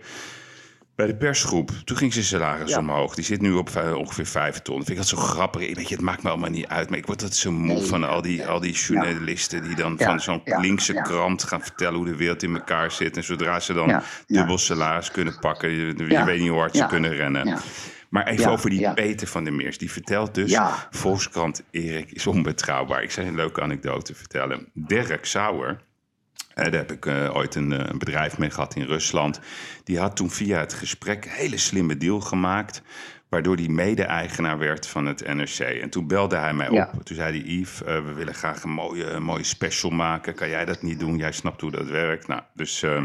[1.00, 1.70] bij de persgroep.
[1.84, 2.78] Toen ging zijn salaris Ja.
[2.78, 3.14] omhoog.
[3.14, 4.76] Die zit nu op vij- ongeveer vijf ton.
[4.76, 5.62] Vind ik dat zo grappig.
[5.62, 6.88] Ik Weet je, het maakt me allemaal niet uit.
[6.90, 7.82] Maar ik word dat zo moe Nee.
[7.86, 9.62] van al die, al die journalisten...
[9.62, 11.94] die dan Ja, van zo'n linkse krant gaan vertellen...
[11.96, 13.16] hoe de wereld in elkaar zit.
[13.16, 15.70] En zodra ze dan dubbel salaris kunnen pakken...
[15.70, 17.58] je, weet niet hoe hard ze kunnen rennen.
[18.08, 18.92] Maar even Ja, over die ja.
[18.92, 19.78] Peter van der Meers.
[19.78, 20.50] Die vertelt dus...
[20.50, 20.88] Ja.
[20.90, 23.02] Volkskrant Erik is onbetrouwbaar.
[23.02, 24.68] Ik je een leuke anekdote vertellen.
[24.74, 25.80] Dirk Sauer...
[26.64, 29.40] daar heb ik eh, ooit een, eh, een bedrijf mee gehad in Rusland.
[29.84, 32.82] Die had toen via het gesprek een hele slimme deal gemaakt.
[33.28, 35.58] Waardoor hij mede-eigenaar werd van het NRC.
[35.58, 36.90] En toen belde hij mij Ja.
[36.94, 37.02] op.
[37.04, 40.34] Toen zei hij: Yves, eh, we willen graag een mooie, een mooie special maken.
[40.34, 41.16] Kan jij dat niet doen?
[41.16, 42.26] Jij snapt hoe dat werkt.
[42.26, 43.02] Nou, dus eh,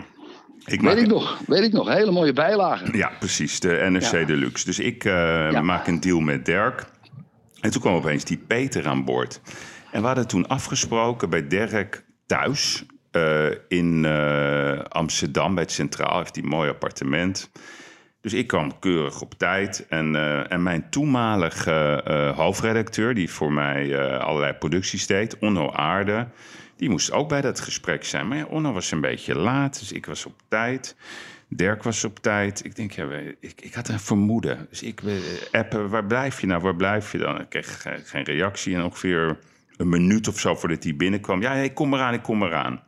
[0.66, 1.88] ik maak Weet ik nog, weet ik nog.
[1.88, 2.98] Hele mooie bijlagen.
[2.98, 3.60] ja, precies.
[3.60, 4.24] De NRC Ja.
[4.26, 4.66] Deluxe.
[4.66, 5.62] Dus ik Ja.
[5.62, 6.86] maak een deal met Dirk.
[7.62, 9.42] En toen kwam opeens die Peter aan boord.
[9.92, 12.86] En we hadden toen afgesproken bij Dirk thuis
[13.16, 16.18] eh, in eh, Amsterdam bij het Centraal.
[16.18, 17.52] Heeft hij een mooi appartement.
[18.22, 19.86] Dus ik kwam keurig op tijd.
[19.90, 22.02] En, eh, en mijn toenmalige
[22.36, 26.28] hoofdredacteur, die voor mij allerlei producties deed, Onno Aarde,
[26.78, 28.28] die moest ook bij dat gesprek zijn.
[28.28, 30.96] Maar ja, Onno was een beetje laat, dus ik was op tijd.
[31.50, 32.66] Dirk was op tijd.
[32.66, 33.08] Ik denk, ja,
[33.40, 34.68] ik, ik had een vermoeden.
[34.70, 35.02] Dus ik
[35.52, 36.62] appen, waar blijf je nou?
[36.62, 37.40] Waar blijf je dan?
[37.42, 38.76] Ik kreeg ge- geen reactie.
[38.76, 39.38] En ongeveer
[39.78, 41.42] een minuut of zo voordat hij binnenkwam.
[41.42, 42.84] Ja, ik kom eraan, ik kom eraan.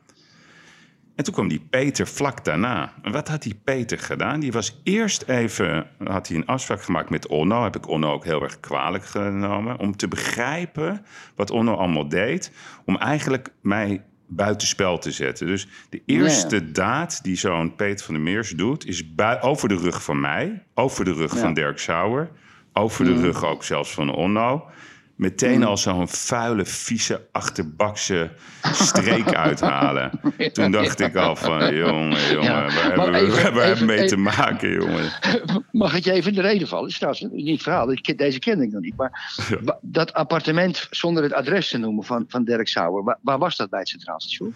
[1.17, 2.93] En toen kwam die Peter vlak daarna.
[3.01, 4.39] En wat had die Peter gedaan?
[4.39, 7.63] Die was eerst even, had hij een afspraak gemaakt met Onno.
[7.63, 9.79] Heb ik Onno ook heel erg kwalijk genomen.
[9.79, 11.05] Om te begrijpen
[11.35, 12.51] wat Onno allemaal deed.
[12.85, 15.47] Om eigenlijk mij buitenspel te zetten.
[15.47, 18.85] Dus de eerste daad die zo'n Peter van der Meers doet...
[18.85, 19.03] is
[19.41, 21.39] over de rug van mij, over de rug Ja.
[21.39, 22.29] van Dirk Sauer...
[22.73, 24.69] over de rug ook zelfs van Onno...
[25.17, 30.11] Meteen al zo'n vuile, vieze, achterbakse streek uithalen.
[30.53, 33.69] Toen dacht ik al van, jongen, jongen, Ja, waar hebben we, even- waar hebben we
[33.69, 35.11] even- mee te maken, jongen?
[35.71, 36.83] Mag ik je even in de reden vallen?
[36.83, 37.95] Het is trouwens niet verhaal.
[38.15, 38.95] Deze kende ik nog niet.
[38.97, 39.33] Maar
[39.81, 43.03] dat appartement, zonder het adres te noemen van, van Dirk Sauer.
[43.03, 44.53] Waar, waar was dat bij het Centraal Station?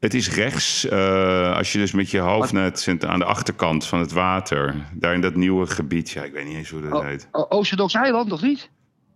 [0.00, 3.86] Het is rechts, eh, als je dus met je hoofd naar het, aan de achterkant
[3.86, 6.92] van het water, daar in dat nieuwe gebied, ja, ik weet niet eens hoe dat
[6.92, 7.28] Oh, heet.
[7.32, 8.70] oh, Oosterdoks eiland, nog niet?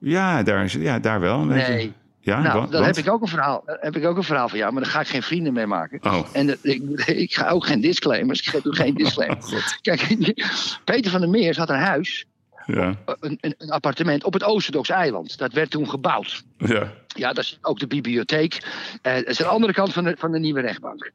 [0.05, 1.45] Ja, daar, ja, daar wel.
[1.45, 1.93] Nee.
[2.21, 2.85] Ja, nou, want?
[2.85, 5.01] heb ik, ook een verhaal, heb ik ook een verhaal van jou, maar daar ga
[5.01, 5.99] ik geen vrienden mee maken.
[6.03, 6.27] Oh.
[6.33, 8.53] En dat- ik, ik ga ook geen disclaimers.
[8.55, 9.47] Ik doe geen Oh, disclaimers.
[9.47, 9.79] god.
[9.81, 10.17] Kijk,
[10.85, 12.25] Peter van der Meers had een huis,
[12.67, 15.39] Ja, een, een, een appartement op het Oosterdoks eiland.
[15.39, 16.43] Dat werd toen gebouwd.
[16.59, 16.93] ja.
[17.17, 18.59] Ja, dat is ook de bibliotheek.
[19.03, 21.11] Eh, dat is aan de andere kant van de, van de nieuwe rechtbank.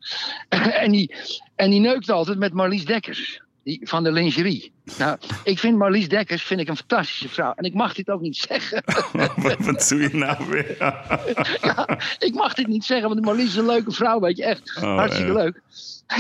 [0.50, 1.16] en, die,
[1.56, 3.42] en die neukte altijd met Marlies Dekkers.
[3.68, 4.72] Die, van de lingerie.
[4.98, 7.54] Nou, ik vind Marlies Dekkers vind ik een fantastische vrouw.
[7.56, 8.84] En ik mag dit ook niet zeggen.
[9.66, 10.76] wat, doe je nou weer?
[11.62, 14.78] ja, ik mag dit niet zeggen, want Marlies is een leuke vrouw, weet je, echt.
[14.78, 15.62] Oh, Hartstikke leuk.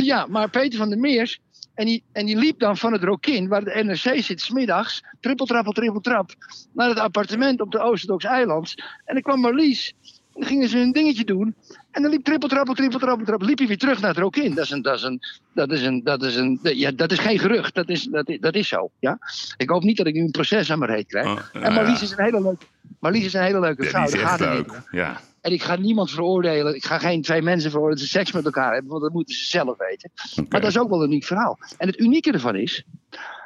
[0.02, 1.39] Ja, maar Peter van der Meers,
[1.74, 5.45] en die, en die liep dan van het Rokin, waar de NRC zit, smiddags, trippel,
[5.45, 6.36] trappel, trippel, trap,
[6.74, 8.74] naar het appartement op de Oosterdoks eiland.
[9.06, 11.56] En dan kwam Marlies, en dan gingen ze hun dingetje doen.
[11.98, 14.56] En dan liep trippel, trappel, trippel, trappel, trappel, liep hij weer terug naar het Rokin.
[14.56, 15.22] Dat is een, dat is een,
[15.54, 18.39] dat is een, dat is een, ja, dat is geen gerucht, dat is, dat is,
[18.39, 19.20] dat is zo, ja.
[19.58, 21.28] Ik hoop niet dat ik nu een proces aan mijn reet krijg.
[21.28, 22.06] Oh, en nou Marlies ja.
[22.06, 22.66] is een hele leuke,
[23.00, 24.82] Marlies is een hele leuke Ja, vrouw, die is daar echt gaat niet leuk.
[24.91, 25.20] Ja.
[25.41, 26.76] En ik ga niemand veroordelen.
[26.76, 29.36] Ik ga geen twee mensen veroordelen dat ze seks met elkaar hebben, want dat moeten
[29.36, 30.12] ze zelf weten.
[30.50, 31.60] Maar dat is ook wel een uniek verhaal.
[31.78, 32.84] En het unieke ervan is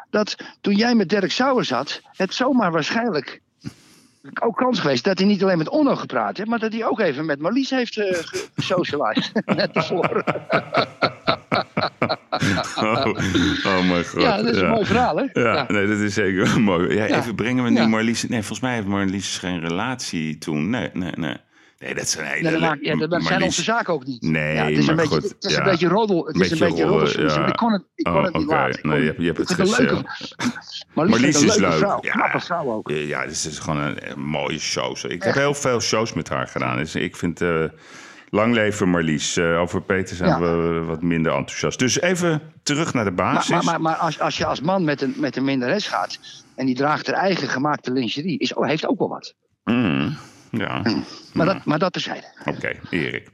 [0.09, 3.41] dat toen jij met Dirk Sauer zat, het zomaar waarschijnlijk
[4.41, 6.99] ook kans geweest dat hij niet alleen met Onno gepraat heeft, maar dat hij ook
[6.99, 8.17] even met Marlies heeft eh
[8.55, 9.31] gesocialized.
[9.55, 10.23] Net ervoor.
[12.75, 13.05] Oh,
[13.65, 14.21] oh mijn god.
[14.21, 15.41] ja, dat is een mooi verhaal, hè?
[15.41, 16.95] Ja, nee, dat is zeker mooi.
[16.95, 17.17] Ja, Ja.
[17.17, 17.87] even brengen we nu Ja.
[17.87, 18.23] Marlies...
[18.27, 20.69] Nee, volgens mij heeft Marlies geen relatie toen.
[20.69, 21.35] Nee, nee, nee.
[21.81, 22.41] Nee, dat een hele...
[22.41, 24.21] Nee, dat, maakt, ja, dat zijn onze zaken ook niet.
[24.21, 25.57] Nee, ja, het is maar een beetje, Het is ja.
[25.59, 26.25] een beetje roddel.
[26.25, 26.85] Het is een beetje
[27.23, 27.47] ja.
[27.47, 28.77] Ik kon het, ik kon Oh, het niet laten.
[28.79, 29.91] Ik Nee, je hebt- je hebt ik het gezegd.
[30.95, 31.73] Marlies, Marlies is een leuke leuk.
[31.77, 31.99] vrouw.
[32.01, 32.39] Ja.
[32.39, 32.89] Vrouw ook.
[32.89, 34.97] Ja, dus het is gewoon een, een mooie show.
[35.07, 36.77] Ik heb heel veel shows met haar gedaan.
[36.77, 37.41] Dus ik vind...
[37.41, 37.63] eh
[38.29, 39.37] lang leven Marlies.
[39.37, 40.39] Eh, over Peter zijn Ja.
[40.39, 41.79] we wat minder enthousiast.
[41.79, 43.49] Dus even terug naar de Maar, basis.
[43.49, 46.19] maar, maar, maar als, als je als man met een, met een minderes gaat
[46.55, 49.35] en die draagt haar eigen gemaakte lingerie, is, heeft ook wel wat.
[49.63, 50.17] Mm,
[50.51, 50.81] ja,
[51.33, 52.25] Maar, dat, maar dat terzijde.
[52.45, 53.29] Oké, Erik.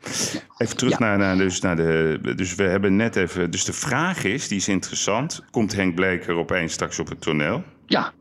[0.58, 0.98] Even terug Ja.
[1.00, 2.20] naar, naar, dus naar de.
[2.36, 3.52] Dus we hebben net even.
[3.52, 5.44] Dus de vraag is, die is interessant.
[5.52, 7.64] Komt Henk Bleker opeens straks op het toneel?
[7.86, 8.12] Ja.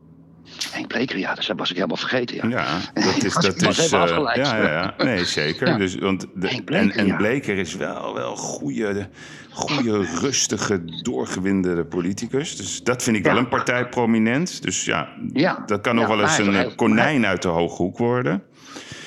[0.71, 2.49] Henk Bleker, ja, dat was ik helemaal vergeten.
[2.49, 2.59] Ja.
[2.59, 3.33] Ja, dat is.
[3.33, 4.37] Dat is even eh, afgeleid.
[4.37, 5.03] ja, ja, ja.
[5.03, 5.67] Nee, zeker.
[5.71, 5.77] Ja.
[5.77, 7.17] Dus, want de, Henk Bleker, en, en.
[7.17, 9.09] Bleker is wel, wel goede,
[9.51, 12.57] goede, rustige, doorgewinterde politicus.
[12.57, 14.61] Dus dat vind ik wel een partij prominent.
[14.61, 15.63] Dus ja, Ja.
[15.65, 18.43] dat kan nog wel eens een eh, konijn uit de hoge hoek worden.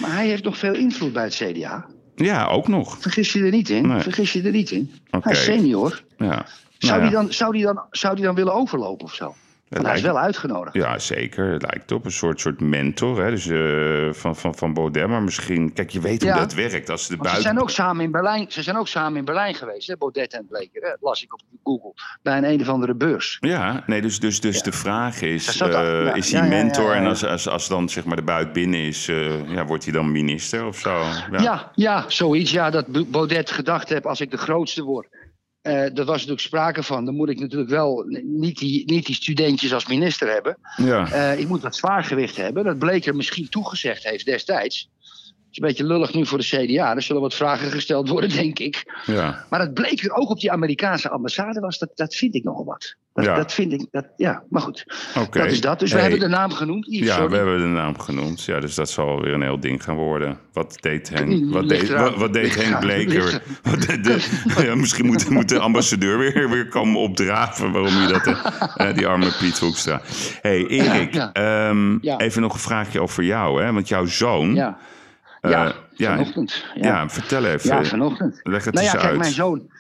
[0.00, 1.86] Maar hij heeft nog veel invloed bij het CDA.
[2.14, 2.96] Ja, ook nog.
[3.00, 3.86] Vergis je er niet in.
[3.86, 4.00] Nee.
[4.00, 4.94] Vergis je er niet in.
[5.10, 6.02] Hij is senior.
[6.16, 6.46] Ja.
[6.78, 9.34] Zou, Nou die dan, zou, die dan, zou die dan willen overlopen of zo?
[9.70, 10.74] Want hij is wel uitgenodigd.
[10.74, 11.52] Ja, zeker.
[11.52, 13.30] Het lijkt op een soort, soort mentor hè?
[13.30, 15.08] Dus, eh, van, van, van Baudet.
[15.08, 16.38] Maar misschien, kijk, je weet hoe Ja.
[16.38, 16.90] dat werkt.
[16.90, 17.42] Als de Want ze buiten...
[17.42, 19.96] zijn ook samen in Berlijn, ze zijn ook samen in Berlijn geweest, hè?
[19.96, 20.82] Baudet en Bleker.
[20.82, 20.90] Hè?
[21.00, 21.92] Las ik op Google.
[22.22, 23.36] Bij een een of andere beurs.
[23.40, 26.14] Ja, nee, dus, dus, dus de vraag is, ja.
[26.14, 26.92] is hij mentor?
[26.92, 29.92] En als, als, als dan zeg maar de buit binnen is, eh, ja, wordt hij
[29.92, 31.02] dan minister of zo?
[31.30, 31.40] Ja.
[31.40, 32.50] Ja, ja, zoiets.
[32.50, 35.06] Ja, dat Baudet gedacht heeft als ik de grootste word.
[35.62, 37.04] Eh daar was natuurlijk sprake van.
[37.04, 40.56] Dan moet ik natuurlijk wel niet die, niet die studentjes als minister hebben.
[40.76, 41.12] Ja.
[41.12, 42.64] Eh, ik moet wat zwaargewicht hebben.
[42.64, 44.88] Dat Bleker misschien toegezegd heeft destijds.
[45.50, 46.94] Het is een beetje lullig nu voor de CDA.
[46.94, 49.02] Er zullen wat vragen gesteld worden, denk ik.
[49.06, 49.44] ja.
[49.50, 52.94] Maar dat Bleker ook op die Amerikaanse ambassade was, dat, dat vind ik nogal wat.
[53.14, 53.34] Dat, Ja.
[53.36, 54.84] dat vind ik, dat, ja, maar goed.
[55.18, 55.38] Oké.
[55.38, 55.78] Dat is dat.
[55.80, 56.86] Dus we hebben de naam genoemd.
[56.86, 57.28] Yves, Ja, sorry.
[57.30, 58.44] we hebben de naam genoemd.
[58.44, 60.38] Ja, dus dat zal weer een heel ding gaan worden.
[60.52, 63.42] Wat deed Henk, Mm, wat deed, wat, wat deed Henk Bleker?
[63.62, 68.06] Wat de, de- ja, misschien moet, moet de ambassadeur weer, weer komen opdraven waarom je
[68.06, 68.26] dat...
[68.76, 70.00] eh, die arme Piet Hoekstra.
[70.40, 73.62] hey, Erik, Ja, ehm, even nog een vraagje over jou.
[73.62, 73.72] Hè?
[73.72, 74.74] Want jouw zoon...
[75.40, 76.64] Ja, eh, ja, ja, vanochtend.
[76.74, 76.86] ja.
[76.86, 77.76] Ja, vertel even.
[77.76, 78.40] ja, vanochtend.
[78.42, 79.20] Leg het Nou ja, eens kijk, uit.
[79.20, 79.70] mijn zoon.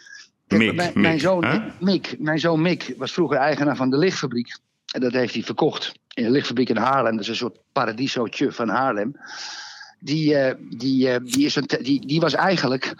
[0.46, 1.72] Kijk, Mick, mijn, Mick, mijn zoon?
[1.78, 4.58] Mick, mijn zoon Mick was vroeger eigenaar van de lichtfabriek.
[4.94, 7.12] En dat heeft hij verkocht in de lichtfabriek in Haarlem.
[7.12, 9.16] Dat is een soort paradisootje van Haarlem.
[9.98, 12.94] Die, eh, die, eh, die, is een, die, die was eigenlijk.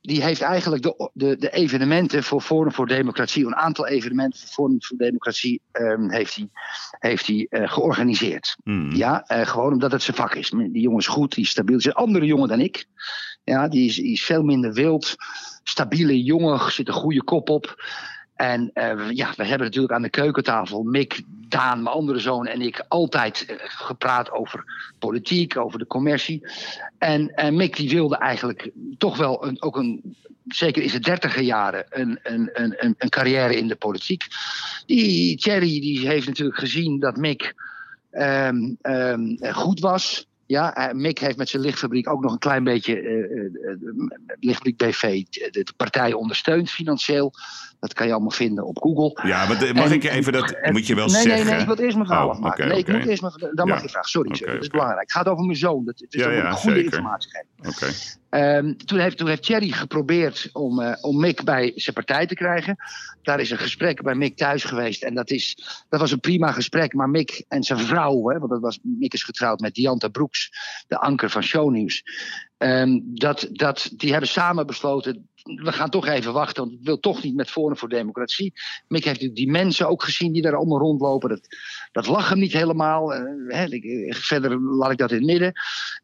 [0.00, 4.48] Die heeft eigenlijk de, de, de evenementen voor Forum voor Democratie, een aantal evenementen voor
[4.48, 6.48] Forum voor Democratie, ehm, heeft hij,
[6.90, 8.56] heeft hij eh, georganiseerd.
[8.62, 8.92] Hmm.
[8.92, 10.50] Ja, eh, gewoon omdat het zijn vak is.
[10.50, 11.76] Die jongen is goed, die is stabiel.
[11.76, 12.86] Het is een andere jongen dan ik.
[13.44, 15.14] Ja, die is, die is veel minder wild.
[15.62, 17.84] Stabiele jongen, zit een goede kop op.
[18.40, 22.60] En eh, ja, we hebben natuurlijk aan de keukentafel, Mick, Daan, mijn andere zoon en
[22.60, 24.64] ik, altijd eh, gepraat over
[24.98, 26.48] politiek, over de commercie.
[26.98, 30.16] En, en Mick die wilde eigenlijk toch wel een, ook een,
[30.46, 34.26] zeker in zijn dertiger jaren, een, een, een, een, carrière in de politiek.
[34.86, 37.54] Die Thierry die heeft natuurlijk gezien dat Mick
[38.10, 40.26] ehm, ehm, goed was.
[40.46, 45.24] Ja, eh, Mick heeft met zijn lichtfabriek ook nog een klein beetje de lichtfabriek BV,
[45.28, 47.32] de partij ondersteund financieel.
[47.80, 49.28] Dat kan je allemaal vinden op Google.
[49.28, 51.44] Ja, maar mag En- ik even dat, en- moet je wel nee, zeggen.
[51.44, 52.68] Nee, nee, ik wil eerst mijn verhaal Oh, afmaken.
[52.68, 54.08] nee, ik moet eerst mijn, dan mag je vraag.
[54.08, 55.00] Sorry, dat is belangrijk.
[55.00, 55.84] Het gaat over mijn zoon.
[55.84, 56.92] Dat, dus Ja, moet ja, ik goede zeker.
[56.92, 57.72] informatie geven.
[57.74, 57.92] Oké.
[58.30, 62.34] Ehm, toen, heeft, toen heeft Thierry geprobeerd om, eh, om Mick bij zijn partij te
[62.34, 62.76] krijgen.
[63.22, 65.02] Daar is een gesprek bij Mick thuis geweest.
[65.02, 65.58] En dat, is,
[65.88, 66.94] dat was een prima gesprek.
[66.94, 70.50] Maar Mick en zijn vrouw, hè, want dat was, Mick is getrouwd met Dianta Broeks,
[70.88, 72.02] de anker van Shownieuws.
[72.60, 75.28] Ehm, dat, dat, die hebben samen besloten.
[75.42, 78.52] We gaan toch even wachten, want ik wil toch niet met Forum voor Democratie.
[78.88, 81.40] Mick heeft die mensen ook gezien die daar allemaal rondlopen.
[81.92, 83.14] Dat, lag hem niet helemaal.
[83.14, 85.52] Eh, ik- verder laat ik dat in het midden.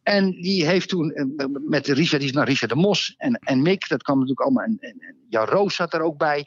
[0.02, 3.62] En die heeft toen eh, met Richard, die is naar Richard de Mos en, en
[3.62, 4.64] Mick, dat kwam natuurlijk allemaal.
[4.64, 6.46] En, en, en Jan Roos zat er ook bij.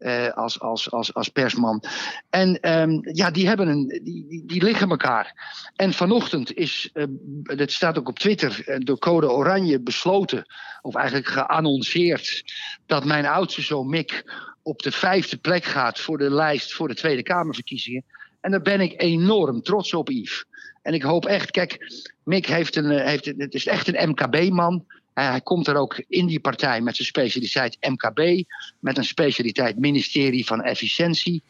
[0.00, 1.82] Eh, als, als, als, als persman.
[2.30, 5.34] En ehm, ja, die, hebben een, die, die, die liggen elkaar.
[5.76, 7.04] En vanochtend is, eh,
[7.42, 10.46] dat staat ook op Twitter, eh, door Code Oranje besloten,
[10.82, 12.42] of eigenlijk geannonceerd,
[12.86, 14.32] dat mijn oudste zoon Mick
[14.62, 18.04] op de vijfde plek gaat voor de lijst voor de Tweede Kamerverkiezingen.
[18.40, 20.44] En daar ben ik enorm trots op, Yves.
[20.82, 21.92] En ik hoop echt, kijk,
[22.24, 24.86] Mick heeft een, heeft, het is echt een MKB-man.
[25.20, 28.44] Eh, hij komt er ook in die partij met zijn specialiteit MKB,
[28.78, 31.42] met een specialiteit ministerie van Efficiëntie.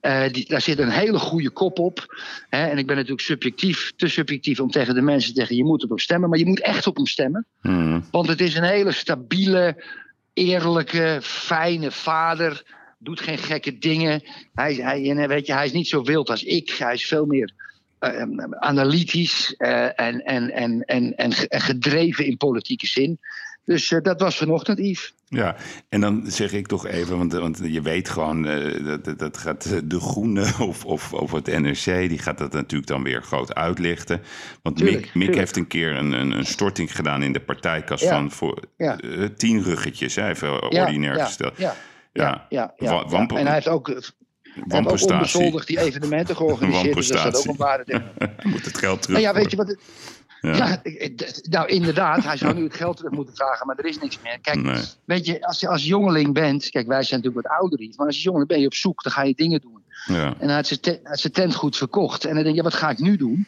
[0.00, 2.22] Eh, die, daar zit een hele goede kop op.
[2.48, 5.64] Hè, en ik ben natuurlijk subjectief, te subjectief om tegen de mensen te zeggen: je
[5.64, 7.46] moet op hem stemmen, maar je moet echt op hem stemmen.
[7.60, 8.04] Hmm.
[8.10, 9.84] Want het is een hele stabiele,
[10.32, 12.62] eerlijke, fijne vader.
[12.98, 14.22] Doet geen gekke dingen.
[14.54, 16.70] Hij, hij, en weet je, hij is niet zo wild als ik.
[16.70, 17.70] Hij is veel meer eh,
[18.60, 23.20] analytisch eh, en, en, en, en, en ge- en gedreven in politieke zin.
[23.64, 25.14] Dus eh, dat was vanochtend, Yves.
[25.28, 25.56] Ja,
[25.88, 29.64] en dan zeg ik toch even, want, want je weet gewoon, eh, dat, dat, gaat
[29.64, 33.54] eh, de Groene of, of, of het NRC, die gaat dat natuurlijk dan weer groot
[33.54, 34.20] uitlichten.
[34.62, 35.38] Want Tuurlijk, Mick, Mick tuurlijk.
[35.38, 38.98] heeft een keer een, een, een storting gedaan in de partijkas Ja, van voor ja.
[39.00, 41.56] eh, tien ruggetjes, hè, even ordinair ja, gesteld.
[41.58, 41.74] Ja,
[42.12, 42.46] Ja.
[42.48, 44.12] ja, ja, ja, En hij heeft ook,
[44.68, 46.94] heeft ook onbezoldigd die evenementen georganiseerd.
[46.94, 48.28] Dus daar staat ook een waarde in.
[48.52, 49.20] Moet het geld terug.
[49.20, 49.68] Nou ja, weet je wat...
[49.68, 49.78] Het,
[50.40, 50.56] Ja.
[50.56, 50.82] ja.
[51.50, 54.38] nou inderdaad, hij zou nu het geld terug moeten vragen, maar er is niks meer.
[54.40, 54.82] Kijk, Nee.
[55.04, 58.06] weet je, als je als jongeling bent, kijk, wij zijn natuurlijk wat ouder, hier, maar
[58.06, 59.82] als je jongeling ben je op zoek, dan ga je dingen doen.
[60.06, 60.34] Ja.
[60.38, 62.24] En hij had zijn, te- hij had zijn tent goed verkocht.
[62.24, 63.46] En dan denk je, ja, wat ga ik nu doen?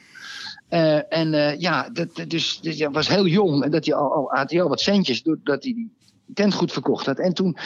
[0.68, 3.94] Eh, en eh, ja, dat, dat- dus, dus hij was heel jong en dat hij
[3.94, 5.92] al, al, had hij al wat centjes doordat hij die
[6.34, 7.18] tent goed verkocht had.
[7.18, 7.56] En toen,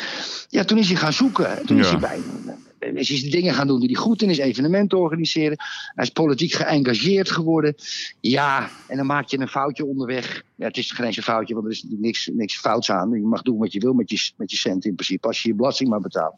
[0.48, 1.66] ja, toen is hij gaan zoeken.
[1.66, 1.98] Toen is Ja.
[1.98, 5.56] hij bij is hij dingen gaan doen die hij goed in is, evenementen organiseren.
[5.94, 7.74] Hij is politiek geëngageerd geworden.
[8.20, 10.42] Ja, en dan maak je een foutje onderweg.
[10.54, 13.10] Ja, het is geen eens een foutje, want er is niks, niks fouts aan.
[13.10, 15.48] Je mag doen wat je wil met je, met je cent in principe, als je
[15.48, 16.34] je belasting maar betaalt.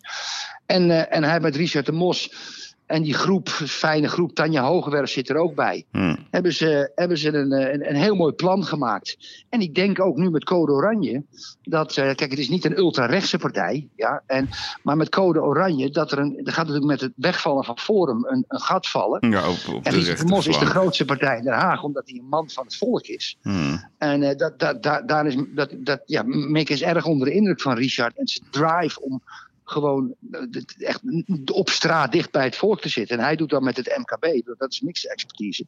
[0.66, 2.32] En, eh, en hij met Richard de Mos
[2.90, 6.16] en die groep, fijne groep, Tanja Hogewerf zit er ook bij Hm.
[6.30, 9.16] hebben ze, hebben ze een, eh, een, een heel mooi plan gemaakt.
[9.48, 11.24] En ik denk ook nu met Code Oranje,
[11.62, 14.48] dat, eh, kijk, het is niet een ultra-rechtse partij, ja, en,
[14.82, 18.24] maar met Code Oranje, dat er, een, er gaat natuurlijk met het wegvallen van Forum
[18.24, 19.30] een, een gat vallen.
[19.30, 22.18] Ja, op, op En de Mos is de grootste partij in Den Haag, omdat hij
[22.18, 23.38] een man van het volk is.
[23.42, 23.76] Hm.
[23.98, 27.34] En eh, dat, dat, dat, daar is, dat, dat, ja, Mick is erg onder de
[27.34, 29.22] indruk van Richard en zijn drive om
[29.70, 30.40] gewoon eh,
[30.78, 31.00] echt
[31.52, 33.18] op straat dicht bij het volk te zitten.
[33.18, 35.66] En hij doet dat met het MKB, dat is Mick's expertise.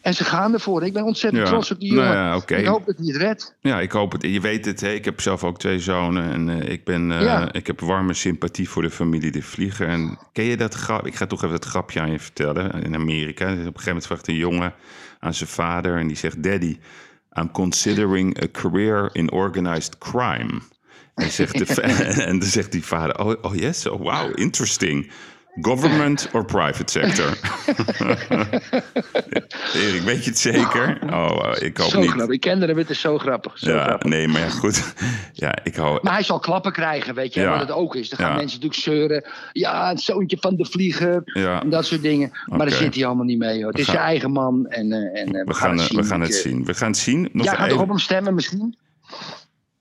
[0.00, 0.82] En ze gaan ervoor.
[0.84, 1.48] Ik ben ontzettend Ja.
[1.48, 2.04] trots op die jongen.
[2.04, 2.54] Nou ja, oké.
[2.56, 3.54] Ik hoop dat hij het redt.
[3.60, 4.22] Ja, ik hoop het.
[4.22, 4.90] Je weet het, hè?
[4.90, 7.52] ik heb zelf ook twee zonen en eh, ik, ben, eh, Ja.
[7.52, 9.88] ik heb warme sympathie voor de familie De Vlieger.
[9.88, 11.06] En ken je dat grap?
[11.06, 12.82] Ik ga toch even het grapje aan je vertellen.
[12.82, 14.74] In Amerika, op een gegeven moment vraagt een jongen
[15.18, 16.78] aan zijn vader en die zegt: Daddy,
[17.32, 20.60] I'm considering a career in organized crime.
[21.16, 21.80] En, zegt de,
[22.22, 25.10] en dan zegt die vader: Oh, oh yes, oh, wow, interesting.
[25.60, 27.26] Government or private sector?
[29.74, 30.98] Erik, weet je het zeker?
[31.12, 32.10] Oh, ik hoop Zo niet.
[32.10, 32.34] grappig.
[32.34, 33.58] Ik kende hem, het is zo grappig.
[33.58, 34.10] Zo Ja, grappig.
[34.10, 34.94] nee, maar ja, goed.
[35.32, 35.98] Ja, ik hou...
[36.02, 37.50] Maar hij zal klappen krijgen, weet je, Ja.
[37.50, 38.08] wat het ook is.
[38.08, 38.36] Dan gaan Ja.
[38.36, 39.24] mensen natuurlijk zeuren.
[39.52, 41.20] Ja, het zoontje van de vlieger.
[41.24, 41.62] Ja.
[41.62, 42.30] En dat soort dingen.
[42.46, 43.70] Maar daar zit hij allemaal niet mee, hoor.
[43.70, 44.66] Het is gaan- zijn eigen man.
[44.66, 46.64] En, eh, en, eh, We gaan, we gaan het eh, zien.
[46.64, 47.28] We gaan het zien.
[47.32, 48.76] Nog Jij gaat toch even- op hem stemmen misschien?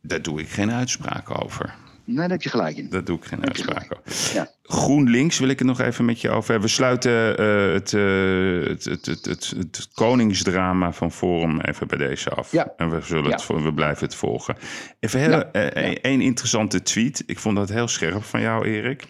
[0.08, 1.76] Daar doe ik geen uitspraak over.
[2.06, 2.90] Nee, daar heb je gelijk in.
[2.90, 4.34] Daar doe ik geen je uitspraak over.
[4.36, 4.52] Ja.
[4.64, 6.68] GroenLinks wil ik het nog even met je over hebben.
[6.68, 11.98] We sluiten eh, het, eh, het, het, het, het, het koningsdrama van Forum even bij
[11.98, 12.52] deze af.
[12.52, 12.74] Ja.
[12.78, 14.56] En we, zullen het, we blijven het volgen.
[15.00, 17.24] Even heel, eh, één interessante tweet.
[17.26, 19.10] Ik vond dat heel scherp van jou, Erik.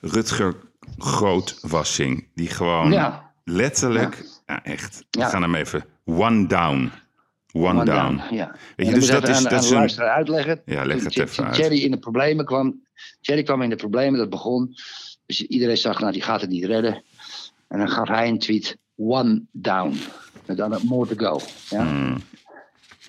[0.00, 0.54] Rutger
[0.98, 2.28] Grootwassing.
[2.34, 3.14] Die gewoon
[3.44, 4.64] letterlijk, ja.
[4.64, 6.90] echt, we gaan hem even one down.
[7.56, 8.16] One, One down.
[8.16, 8.56] down, Ja.
[8.76, 9.76] Weet je, dus dat is, dat is een...
[9.76, 10.62] luisteraar uitleggen.
[10.64, 11.56] Ja, leg het even uit.
[11.56, 12.80] Jerry in de problemen kwam.
[13.20, 14.74] Jerry kwam in de problemen, dat begon.
[15.26, 17.02] Dus iedereen zag, nou, die gaat het niet redden.
[17.68, 19.96] En dan gaf hij een tweet: one down.
[20.46, 21.40] En dan more to go.
[21.68, 22.22] Ja, Hmm.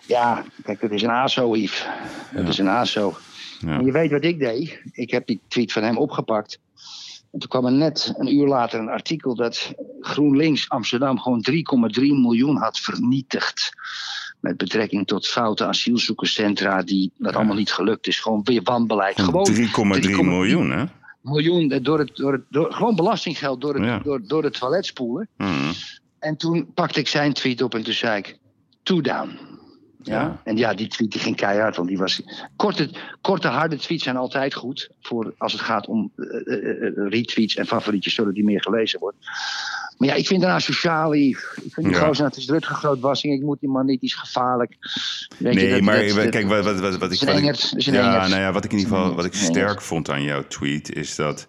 [0.07, 1.85] ja kijk, dat is een ASO, Yves.
[2.33, 3.15] Dat is een ASO.
[3.59, 3.77] Ja.
[3.77, 4.81] En je weet wat ik deed.
[4.91, 6.59] Ik heb die tweet van hem opgepakt.
[7.31, 12.01] En toen kwam er net een uur later een artikel dat GroenLinks Amsterdam gewoon 3,3
[12.01, 13.69] miljoen had vernietigd.
[14.39, 18.19] Met betrekking tot foute asielzoekerscentra, die dat allemaal niet gelukt is.
[18.19, 19.21] Gewoon weer wanbeleid.
[19.21, 20.85] Gewoon 3,3 miljoen, hè?
[21.27, 23.99] miljoen eh, door het, door het, door, gewoon belastinggeld door het, Ja.
[23.99, 25.27] door, door het toilet spoelen.
[25.37, 25.71] Mhm.
[26.19, 28.37] En toen pakte ik zijn tweet op en toen zei ik,
[28.83, 29.39] two down.
[30.03, 30.21] Ja?
[30.21, 30.41] Ja.
[30.43, 32.21] En ja, die tweet die ging keihard, want die was...
[32.55, 32.89] Korte,
[33.21, 36.25] korte harde tweets zijn altijd goed, voor als het gaat om eh,
[37.09, 39.17] retweets en favorietjes, zodat die meer gelezen wordt.
[39.97, 41.29] Maar ja, ik vind daarna socialie,
[41.63, 42.05] ik vind die Ja.
[42.05, 44.75] gozer, het is Rutger Grootwassing, ik moet die man niet, die is gevaarlijk.
[45.37, 47.11] Weet je, Nee, dat- maar dat- kijk, wat, wat, wat, wat ik...
[47.11, 49.25] is een Wat ik engert, een ja, nou ja, wat ik in ieder geval wat
[49.25, 51.47] ik een sterk vond aan jouw tweet is dat.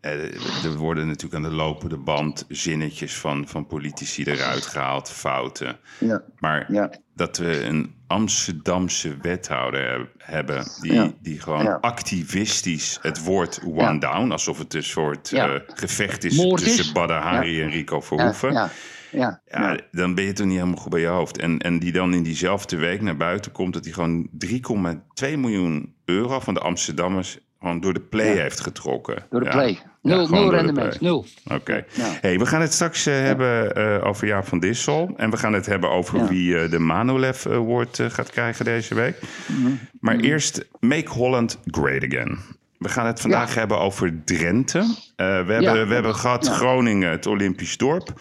[0.00, 5.78] eh, er worden natuurlijk aan de lopende band zinnetjes van, van politici eruit gehaald, fouten.
[5.98, 6.90] ja, Maar ja.
[7.14, 11.12] dat we een Amsterdamse wethouder heb- hebben die, Ja.
[11.20, 11.78] die gewoon Ja.
[11.80, 13.98] activistisch het woord one Ja.
[13.98, 16.76] down, alsof het een soort eh, gevecht is Moord is.
[16.76, 18.52] tussen Badr Hari en Rico Verhoeven.
[18.52, 18.70] ja,
[19.10, 19.78] ja, Ja, ja.
[19.90, 21.38] dan ben je toch niet helemaal goed bij je hoofd.
[21.38, 25.94] En, en die dan in diezelfde week naar buiten komt dat hij gewoon 3,2 miljoen
[26.04, 28.42] euro van de Amsterdammers gewoon door de play Ja.
[28.42, 29.24] heeft getrokken.
[29.30, 29.52] Door de Ja.
[29.52, 29.78] play.
[30.02, 31.26] Nul, nul rendement, nul.
[31.52, 31.84] Oké.
[32.20, 35.12] Hey, we gaan het straks eh, hebben eh, over Jaap van Dissel.
[35.16, 39.16] En we gaan het hebben over wie eh, de Manolev Award gaat krijgen deze week.
[39.46, 39.72] Mhm.
[40.00, 42.38] Maar eerst Make Holland Great Again.
[42.78, 44.78] We gaan het vandaag hebben over Drenthe.
[45.16, 46.48] We hebben, we hebben gehad.
[46.48, 48.12] Groningen, het Olympisch dorp.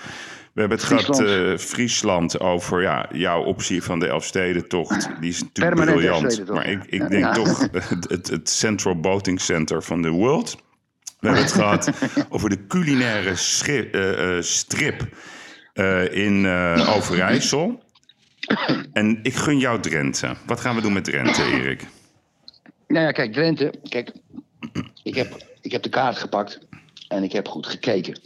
[0.53, 1.51] We hebben het gehad Friesland.
[1.59, 5.09] eh, Friesland over ja, jouw optie van de Elfstedentocht.
[5.19, 6.49] Die is natuurlijk Permanent briljant.
[6.49, 7.31] Maar ik, ik denk Ja.
[7.33, 10.55] toch het, het, het Central Boating Center van de world.
[11.19, 11.91] We hebben het gehad
[12.29, 13.33] over de culinaire
[13.65, 15.07] eh, eh, strip
[16.11, 16.47] in
[16.87, 17.83] Overijssel.
[18.93, 20.35] En ik gun jou Drenthe.
[20.45, 21.85] Wat gaan we doen met Drenthe, Erik?
[22.87, 23.73] Nou ja, kijk, Drenthe.
[23.89, 24.11] Kijk,
[25.03, 26.59] ik heb, ik heb de kaart gepakt
[27.07, 28.19] en ik heb goed gekeken.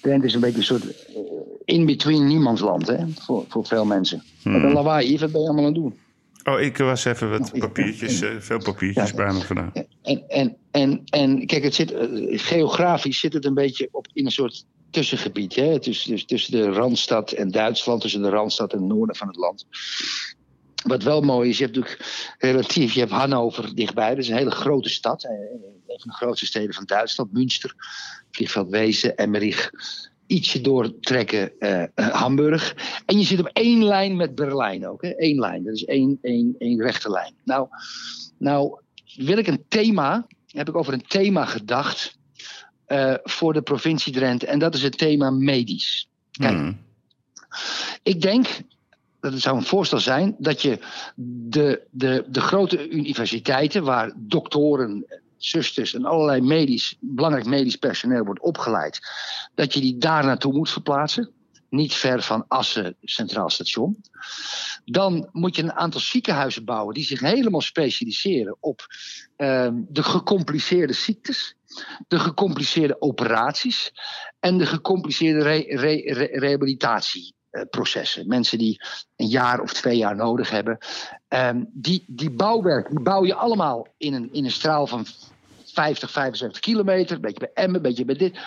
[0.00, 1.16] Drenthe is een beetje een soort eh,
[1.64, 4.22] in-between niemandsland, hè, voor, voor veel mensen.
[4.42, 4.52] Hmm.
[4.52, 5.98] Met een lawaai, wat ben je allemaal aan het doen?
[6.44, 9.16] Oh, ik was even wat papiertjes, eh, veel papiertjes Ja.
[9.16, 9.72] bij me vandaan.
[10.02, 12.08] En, en, en, en kijk, het zit, eh,
[12.38, 15.54] geografisch zit het een beetje op, in een soort tussengebied.
[15.54, 15.78] Hè?
[15.78, 19.36] Dus, dus tussen de Randstad en Duitsland, tussen de Randstad en het noorden van het
[19.36, 19.66] land.
[20.86, 24.08] Wat wel mooi is, je hebt natuurlijk relatief, je hebt Hannover dichtbij.
[24.08, 25.24] Dat is een hele grote stad.
[25.24, 27.32] Een van de grootste steden van Duitsland.
[27.32, 27.74] Münster,
[28.32, 29.70] Vliegveld Wezen, Emmerich.
[30.26, 32.76] Ietsje doortrekken eh, eh, Hamburg.
[33.06, 35.02] En je zit op één lijn met Berlijn ook.
[35.02, 35.12] Hè?
[35.16, 37.34] Eén lijn, dat is één, één, één rechte lijn.
[37.44, 37.68] Nou,
[38.38, 38.80] nou,
[39.16, 42.18] wil ik een thema, heb ik over een thema gedacht
[42.86, 44.46] eh, voor de provincie Drenthe.
[44.46, 46.08] En dat is het thema medisch.
[46.30, 46.78] Kijk, Hmm.
[48.02, 48.46] ik denk,
[49.20, 50.78] dat het zou een voorstel zijn, dat je
[51.24, 58.40] de, de, de grote universiteiten, waar doktoren, zusters en allerlei medisch, belangrijk medisch personeel wordt
[58.40, 59.00] opgeleid,
[59.54, 61.30] dat je die daar naartoe moet verplaatsen.
[61.68, 64.02] Niet ver van Assen Centraal Station.
[64.84, 68.86] Dan moet je een aantal ziekenhuizen bouwen die zich helemaal specialiseren op
[69.36, 71.56] ehm, de gecompliceerde ziektes,
[72.08, 73.92] de gecompliceerde operaties
[74.40, 78.28] en de gecompliceerde re- re- re- rehabilitatieprocessen.
[78.28, 78.80] Mensen die
[79.16, 80.78] een jaar of twee jaar nodig hebben.
[81.28, 85.06] Ehm, die, die bouwwerk, die bouw je allemaal in een, in een straal van
[85.72, 87.16] 50, 75 kilometer.
[87.16, 88.38] Een beetje bij Emmen, een beetje bij dit.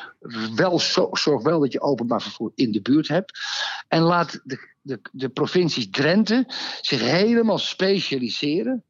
[0.56, 3.40] Wel, zo- zorg wel dat je openbaar vervoer in de buurt hebt.
[3.88, 6.46] En laat de, de, de provincies Drenthe
[6.82, 8.84] zich helemaal specialiseren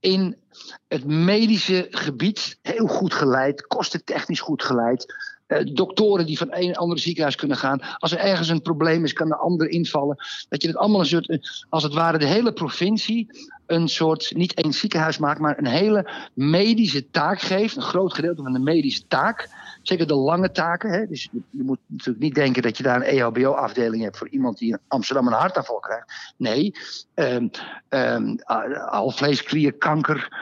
[0.00, 0.36] in
[0.88, 2.58] het medische gebied.
[2.62, 5.14] Heel goed geleid, kostentechnisch goed geleid.
[5.46, 7.80] Eh, doktoren die van een en ander ziekenhuis kunnen gaan.
[7.98, 10.16] Als er ergens een probleem is, kan de ander invallen.
[10.48, 13.30] Dat je het allemaal een soort, eh, als het ware, de hele provincie
[13.66, 17.76] een soort, niet één ziekenhuis maakt, maar een hele medische taak geeft.
[17.76, 19.48] Een groot gedeelte van de medische taak.
[19.82, 20.90] Zeker de lange taken.
[20.90, 21.06] Hè?
[21.06, 24.70] Dus je, moet natuurlijk niet denken dat je daar een EHBO-afdeling hebt voor iemand die
[24.70, 26.34] in Amsterdam een hartaanval krijgt.
[26.36, 26.74] Nee,
[27.14, 27.48] ehm
[27.88, 30.32] ehm, a- alvleesklierkanker,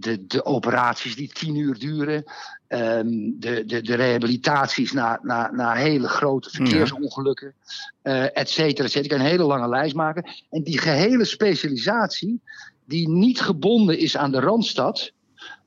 [0.00, 2.24] de, de operaties die tien uur duren,
[2.66, 7.54] ehm, de, de, de rehabilitaties na, na, na hele grote verkeersongelukken,
[8.02, 9.02] eh et cetera, et cetera.
[9.02, 10.30] Ik kan een hele lange lijst maken.
[10.50, 12.40] En die gehele specialisatie,
[12.84, 15.12] die niet gebonden is aan de Randstad,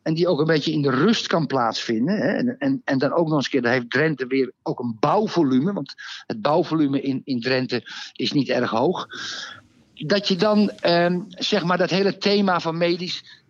[0.02, 2.18] en die ook een beetje in de rust kan plaatsvinden.
[2.18, 2.28] Hè?
[2.28, 4.98] En, en, en dan ook nog eens een keer, daar heeft Drenthe weer ook een
[5.00, 5.74] bouwvolume.
[5.74, 5.94] Want
[6.28, 9.08] het bouwvolume in, in Drenthe is niet erg hoog.
[9.94, 13.41] Dat je dan ehm, zeg maar dat hele thema van medisch,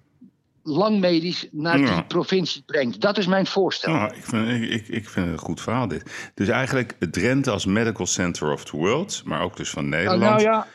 [0.64, 1.94] lang medisch, naar Ja.
[1.94, 3.02] die provincie brengt.
[3.02, 3.94] Dat is mijn voorstel.
[3.94, 6.32] Nou, ik, vind, ik, ik, ik vind het een goed verhaal dit.
[6.36, 10.22] Dus eigenlijk Drenthe als medical center of the world, maar ook dus van Nou, Nederland.
[10.32, 10.68] nou ja,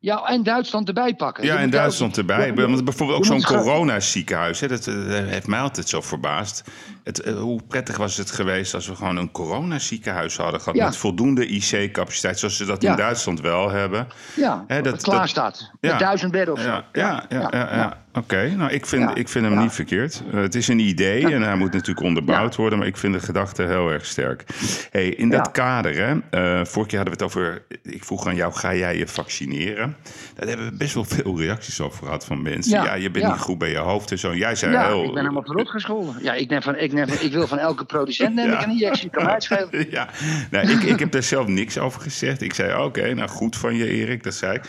[0.00, 1.44] Ja, en Duitsland erbij pakken.
[1.44, 2.46] Ja, en Duitsland ook- erbij.
[2.46, 3.42] Ja, Want bijvoorbeeld ook zo'n
[3.88, 4.60] coronaziekenhuis.
[4.60, 6.62] Hè, dat eh, heeft mij altijd zo verbaasd.
[7.04, 10.78] Het, eh, hoe prettig was het geweest als we gewoon een coronaziekenhuis hadden gehad...
[10.78, 10.84] Ja.
[10.84, 12.96] met voldoende IC-capaciteit, zoals ze dat in Ja.
[12.96, 14.06] Duitsland wel hebben.
[14.36, 15.70] Ja, Hè, dat, dat- klaar dat- staat.
[15.80, 15.90] Ja.
[15.90, 16.68] Met duizend bedden of zo.
[16.68, 18.52] Ja, ja, ja, oké.
[18.56, 19.14] Nou, ik vind, Ja.
[19.14, 19.60] ik vind hem Ja.
[19.62, 20.22] niet verkeerd.
[20.32, 22.60] Eh, het is een idee en hij moet natuurlijk onderbouwd Ja.
[22.60, 22.78] worden...
[22.78, 24.44] maar ik vind de gedachte heel erg sterk.
[24.90, 27.62] Hey, in dat kader, hè, eh, vorige keer hadden we het over...
[27.82, 29.96] ik vroeg aan jou, ga jij je vaccineren?
[30.34, 32.82] Daar hebben we best wel veel reacties over gehad van mensen.
[32.82, 34.34] Ja, je bent niet goed bij je hoofd en zo.
[34.34, 35.02] Jij zei Ja, heel...
[35.04, 36.14] ik ben helemaal verrot gescholden.
[36.22, 39.10] Ja, ik, neem van, ik, neem, ik wil van elke producent neem ik een injectie.
[39.10, 39.68] Kan schelen.
[39.90, 40.08] Ja,
[40.50, 42.42] nou, ik, ik heb daar zelf niks over gezegd.
[42.42, 44.62] Ik zei, oké, nou goed van je Erik, dat zei ik.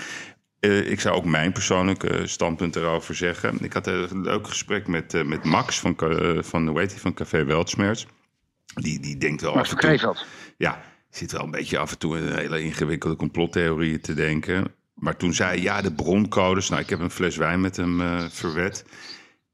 [0.60, 3.58] Eh, ik zou ook mijn persoonlijke standpunt erover zeggen.
[3.64, 7.00] Ik had een leuk gesprek met, eh, met Max van, eh, van, hoe heet die,
[7.00, 8.06] van Café Weltschmerz.
[8.74, 10.16] Die, die denkt wel Maar af en toe...
[10.58, 14.74] Ja, zit wel een beetje af en toe in hele ingewikkelde complottheorieën te denken.
[14.94, 16.70] Maar toen zei hij, ja, de broncodes.
[16.70, 18.86] Nou, ik heb een fles wijn met hem eh verwet.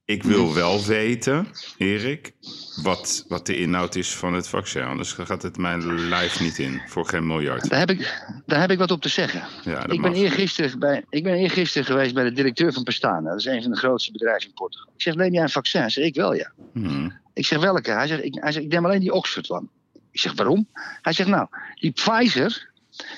[0.06, 1.48] Ik wil wel weten,
[1.78, 2.34] Erik,
[2.82, 4.84] wat, wat de inhoud is van het vaccin.
[4.84, 7.70] Anders gaat het mijn lijf niet in, voor geen miljard.
[7.70, 9.44] Daar heb, ik, daar heb ik wat op te zeggen.
[9.64, 13.30] Ja, dat Ik ben, eergisteren bij, ik ben eergisteren geweest bij de directeur van Pestana.
[13.30, 14.92] Dat is een van de grootste bedrijven in Portugal.
[14.96, 15.82] Ik zeg, neem jij een vaccin?
[15.82, 16.52] Hij zegt, ik wel ja.
[16.74, 17.20] Hmm.
[17.34, 17.92] Ik zeg, welke?
[17.92, 19.70] Hij zegt, ik, hij zegt, ik neem alleen die Oxford van.
[20.12, 20.68] Ik zeg, waarom?
[21.02, 22.72] Hij zegt, nou, die Pfizer,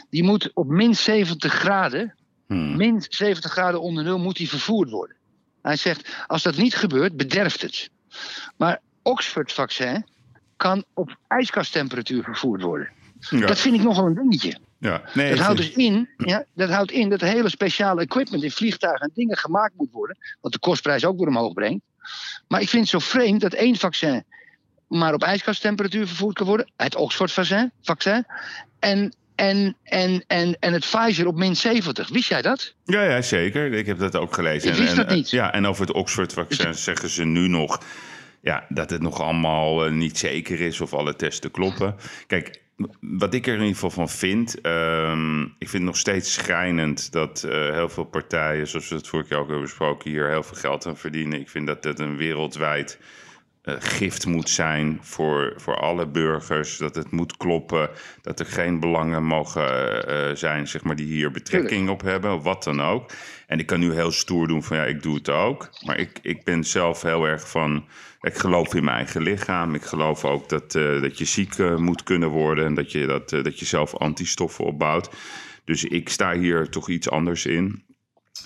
[0.09, 2.15] die moet op min 70 graden,
[2.47, 2.77] Hmm.
[2.77, 5.16] min 70 graden onder nul, moet die vervoerd worden.
[5.67, 7.89] Hij zegt, als dat niet gebeurt, bederft het.
[8.57, 10.05] Maar Oxford-vaccin
[10.57, 12.89] kan op ijskasttemperatuur vervoerd worden.
[13.29, 14.57] Ja, Dat vind ik nogal een dingetje.
[14.77, 15.01] ja.
[15.13, 19.05] Nee, Dat houdt dus in, ja, dat houdt in dat hele speciale equipment in vliegtuigen
[19.05, 20.17] en dingen gemaakt moet worden.
[20.41, 21.83] Wat de kostprijs ook weer omhoog brengt.
[22.47, 24.23] Maar ik vind het zo vreemd dat één vaccin
[24.87, 26.71] maar op ijskasttemperatuur vervoerd kan worden.
[26.75, 27.71] Het Oxford-vaccin.
[27.81, 28.25] Vaccin,
[28.79, 32.09] en, en, en, en, en het Pfizer op min 70.
[32.09, 32.73] Wist jij dat?
[32.85, 33.73] Ja, ja, zeker.
[33.73, 34.69] Ik heb dat ook gelezen.
[34.69, 35.29] Ik wist en, dat en, niet.
[35.29, 37.79] Ja, en over het Oxford-vaccin zeggen ze nu nog
[38.41, 41.95] ja, dat het nog allemaal eh, niet zeker is of alle testen kloppen.
[42.27, 42.61] Kijk,
[42.99, 47.11] wat ik er in ieder geval van vind, ehm, ik vind het nog steeds schrijnend
[47.11, 50.43] dat eh, heel veel partijen, zoals we het vorige keer ook hebben besproken, hier heel
[50.43, 51.39] veel geld aan verdienen.
[51.39, 53.05] Ik vind dat het een wereldwijd eh,
[53.79, 56.77] gift moet zijn voor, voor alle burgers.
[56.77, 57.89] Dat het moet kloppen.
[58.21, 62.33] Dat er geen belangen mogen eh, eh, zijn zeg maar, die hier betrekking op hebben.
[62.33, 63.11] Of wat dan ook.
[63.47, 65.69] En ik kan nu heel stoer doen van ja, ik doe het ook.
[65.85, 67.85] Maar ik, ik ben zelf heel erg van.
[68.21, 69.75] Ik geloof in mijn eigen lichaam.
[69.75, 72.65] Ik geloof ook dat, eh, dat je ziek eh, moet kunnen worden.
[72.65, 75.09] En dat je, dat, eh, dat je zelf antistoffen opbouwt.
[75.65, 77.85] Dus ik sta hier toch iets anders in.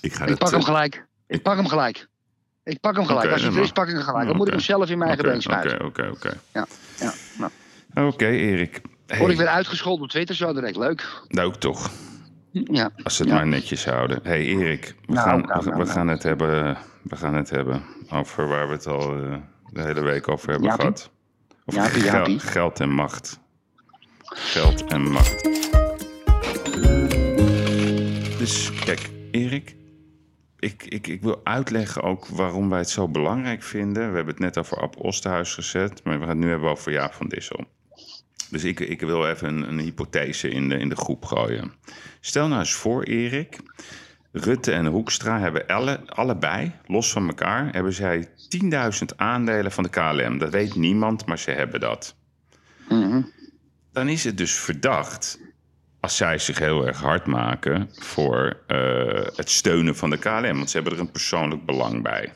[0.02, 1.08] Ik ga Ik dat, pak hem eh, gelijk.
[1.28, 2.08] Ik pak hem gelijk.
[2.64, 3.32] Ik pak hem gelijk.
[3.32, 4.28] Als je is, pak ik hem gelijk.
[4.28, 5.86] Dan moet ik hem zelf in mijn eigen Oké, been smijten.
[5.86, 6.38] Oké, oké, oké.
[6.54, 6.66] Ja,
[7.00, 7.14] ja.
[7.94, 8.82] Nou, Oké, Erik.
[9.08, 10.76] Hey, word ik weer uitgescholden op Twitter, zo direct.
[10.76, 11.22] Leuk.
[11.28, 11.92] Nou, toch.
[12.52, 12.90] Ja.
[13.04, 13.38] Als ze het Ja.
[13.38, 14.20] maar netjes houden.
[14.24, 17.50] hey, Erik, we, Nou, gaan, nou, we, nou, we gaan het hebben, we gaan het
[17.50, 19.36] hebben over waar we het al eh,
[19.74, 21.10] de hele week over hebben gehad.
[21.66, 22.40] Gel- Jaapie.
[22.40, 23.40] geld en macht.
[24.24, 25.44] Geld en macht.
[28.38, 29.76] Dus kijk, Erik,
[30.62, 34.10] ik, ik, ik wil uitleggen ook waarom wij het zo belangrijk vinden.
[34.10, 36.92] We hebben het net over Ab Osterhuis gezet, maar we gaan het nu hebben over
[36.92, 37.66] Jaap van Dissel.
[38.50, 41.74] Dus ik, ik wil even een, een hypothese in de, in de groep gooien.
[42.20, 43.60] Stel nou eens voor, Erik.
[44.32, 48.70] Rutte en Hoekstra hebben alle, allebei, los van elkaar, hebben zij 10.000
[49.16, 50.38] aandelen van de KLM.
[50.38, 52.16] Dat weet niemand, maar ze hebben dat.
[52.90, 53.22] Mhm.
[53.92, 55.40] Dan is het dus verdacht
[56.02, 58.78] als zij zich heel erg hard maken voor eh,
[59.36, 60.42] het steunen van de KLM.
[60.58, 62.34] Want ze hebben er een persoonlijk belang bij.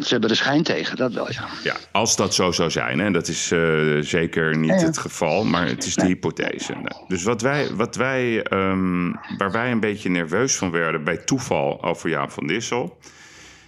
[0.00, 1.48] Ze hebben de schijn tegen, dat wel, ja.
[1.62, 4.84] Ja, als dat zo zou zijn, hè, dat is eh, zeker niet Ja, ja.
[4.84, 6.74] het geval, maar het is de hypothese.
[7.08, 11.82] Dus wat wij, wat wij, ehm, waar wij een beetje nerveus van werden bij toeval
[11.84, 12.98] over Jaap van Dissel,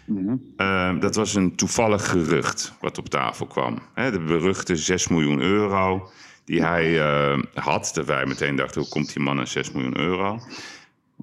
[0.07, 0.35] Mhm.
[0.57, 3.79] ehm, dat was een toevallig gerucht wat op tafel kwam.
[3.95, 6.11] Hè, de beruchte 6 miljoen euro
[6.45, 9.99] die hij eh, had, dat wij meteen dachten, hoe komt die man aan 6 miljoen
[9.99, 10.41] euro?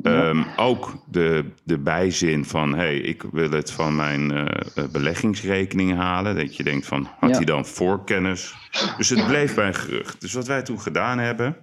[0.03, 6.35] Ehm, ook de, de bijzin van, hey, ik wil het van mijn eh, beleggingsrekening halen.
[6.35, 7.35] Dat je denkt van, had Ja.
[7.35, 8.53] hij dan voorkennis?
[8.97, 10.21] Dus het bleef bij een gerucht.
[10.21, 11.57] Dus wat wij toen gedaan hebben,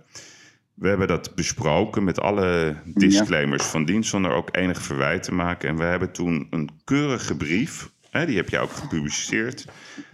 [0.74, 5.68] we hebben dat besproken met alle disclaimers van dienst, zonder ook enig verwijt te maken.
[5.68, 9.64] En we hebben toen een keurige brief, hè, die heb jij ook gepubliceerd,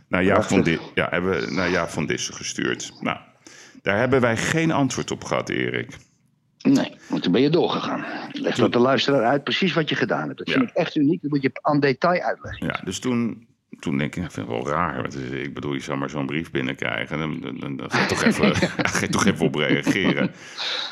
[0.09, 2.93] naar Jaap van, Di- ja, hebben we naar Jaap van Dissen gestuurd.
[3.01, 3.19] Nou,
[3.85, 5.97] daar hebben wij geen antwoord op gehad, Erik.
[6.59, 8.05] Nee, want toen ben je doorgegaan.
[8.33, 10.39] Leg dat de luisteraar uit precies wat je gedaan hebt.
[10.39, 10.55] Dat Ja.
[10.55, 11.23] vind ik echt uniek.
[11.23, 12.67] Dat moet je aan detail uitleggen.
[12.67, 13.47] Ja, dus toen
[13.79, 15.03] toen denk ik, ik vind het wel raar.
[15.03, 17.19] Want ik bedoel, je zou maar zo'n brief binnenkrijgen.
[17.19, 18.55] Dan, dan, dan, dan ga je toch even,
[18.91, 20.31] ga je toch even op reageren.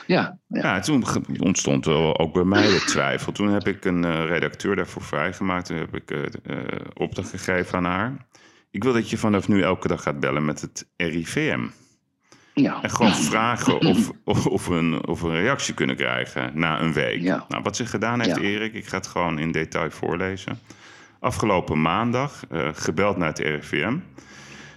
[0.07, 0.61] Ja, ja.
[0.63, 1.05] Ja, toen
[1.39, 3.33] ontstond ook bij mij de twijfel.
[3.33, 5.67] Toen heb ik een eh, redacteur daarvoor vrijgemaakt.
[5.67, 6.23] Toen heb ik eh,
[6.95, 8.27] opdracht gegeven aan haar.
[8.71, 11.67] Ik wil dat je vanaf nu elke dag gaat bellen met het RIVM.
[12.55, 12.83] Ja.
[12.83, 14.11] En gewoon vragen of,
[14.45, 17.21] of, een, of een reactie kunnen krijgen na een week.
[17.21, 17.45] Ja.
[17.49, 18.43] Nou, wat ze gedaan heeft, Ja.
[18.43, 20.59] Erik, ik ga het gewoon in detail voorlezen.
[21.21, 23.97] Afgelopen maandag eh, gebeld naar het RIVM.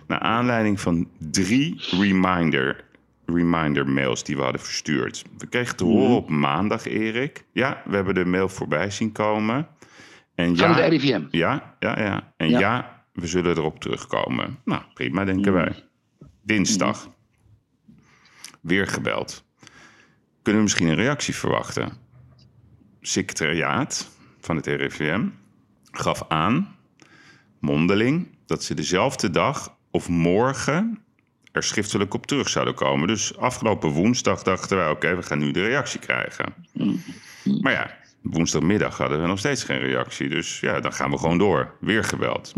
[0.07, 2.83] Naar aanleiding van drie reminder,
[3.25, 5.23] reminder mails die we hadden verstuurd.
[5.37, 7.45] We kregen te horen op maandag, Erik.
[7.51, 9.67] Ja, we hebben de mail voorbij zien komen.
[10.35, 11.21] En Van ja, het RIVM.
[11.31, 12.33] ja, ja, ja.
[12.37, 12.59] En ja.
[12.59, 13.03] Ja.
[13.13, 14.59] we zullen erop terugkomen.
[14.65, 15.71] Nou, prima, denken wij.
[16.43, 17.09] Dinsdag.
[18.65, 19.43] Weer gebeld.
[20.41, 21.91] Kunnen we misschien een reactie verwachten?
[23.01, 24.09] Secretariaat
[24.39, 25.27] van het RIVM
[25.91, 26.75] gaf aan,
[27.59, 30.99] mondeling, dat ze dezelfde dag of morgen
[31.51, 33.07] er schriftelijk op terug zouden komen.
[33.07, 36.53] Dus afgelopen woensdag dachten wij, oké, we gaan nu de reactie krijgen.
[37.61, 40.29] Maar ja, woensdagmiddag hadden we nog steeds geen reactie.
[40.29, 41.77] Dus ja, dan gaan we gewoon door.
[41.79, 42.53] Weer gebeld.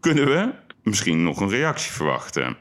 [0.00, 2.56] Kunnen we misschien nog een reactie verwachten?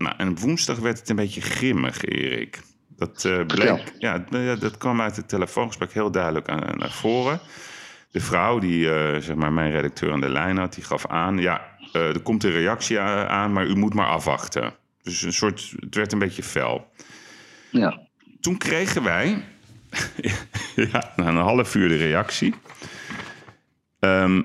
[0.00, 2.60] Nou, en woensdag werd het een beetje grimmig, Erik.
[2.88, 7.40] Dat, eh, bleek, ja, ja, dat kwam uit het telefoongesprek heel duidelijk aan, naar voren.
[8.10, 11.38] De vrouw die eh, zeg maar mijn redacteur aan de lijn had, die gaf aan...
[11.38, 14.74] ja, eh, er komt een reactie aan, maar u moet maar afwachten.
[15.02, 16.90] Dus een soort, het werd een beetje fel
[17.70, 18.06] Ja.
[18.40, 19.44] toen kregen wij
[20.92, 22.54] ja, na een half uur de reactie.
[23.98, 24.40] Ehm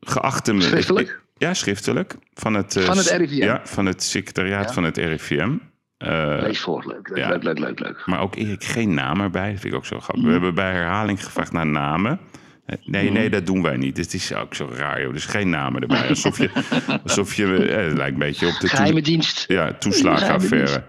[0.00, 1.21] geachte me-?
[1.42, 2.14] Ja, schriftelijk.
[2.34, 3.34] Van het, eh, Van het RIVM?
[3.42, 4.72] Ja, van het secretariaat Ja.
[4.72, 5.50] van het RIVM.
[5.96, 6.84] Eh, Lees voor.
[6.86, 7.28] Leuk, leuk, ja.
[7.28, 8.02] leuk, leuk, leuk, leuk.
[8.06, 9.50] maar ook Erik, geen naam erbij.
[9.50, 10.24] Dat vind ik ook zo grappig.
[10.24, 12.20] We hebben bij herhaling gevraagd naar namen.
[12.66, 13.96] Eh, Nee, nee, dat doen wij niet.
[13.96, 15.12] Het is ook zo raar, joh.
[15.12, 16.08] Dus geen namen erbij.
[16.08, 16.50] Alsof je,
[17.04, 18.68] alsof je eh, het lijkt een beetje op de...
[18.68, 19.44] Geheime dienst.
[19.48, 20.84] ja, toeslagenaffaire.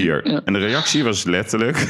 [0.00, 0.28] Hier.
[0.28, 0.40] Ja.
[0.44, 1.76] En de reactie was letterlijk...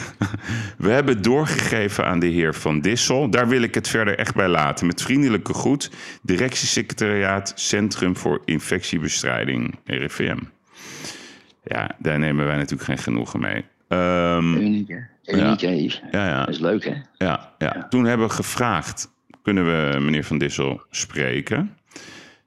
[0.78, 3.30] We hebben doorgegeven aan de heer Van Dissel.
[3.30, 4.86] Daar wil ik het verder echt bij laten.
[4.86, 5.90] Met vriendelijke groet.
[6.22, 10.38] Directiesecretariaat Centrum voor Infectiebestrijding, RIVM.
[11.62, 13.64] Ja, daar nemen wij natuurlijk geen genoegen mee.
[13.88, 14.88] Ehm, Uniek,
[15.60, 16.02] Yves?
[16.10, 16.38] ja, ja.
[16.38, 16.94] Dat is leuk, hè?
[17.26, 17.86] Ja, ja.
[17.88, 19.08] Toen hebben we gevraagd:
[19.42, 21.76] kunnen we meneer Van Dissel spreken?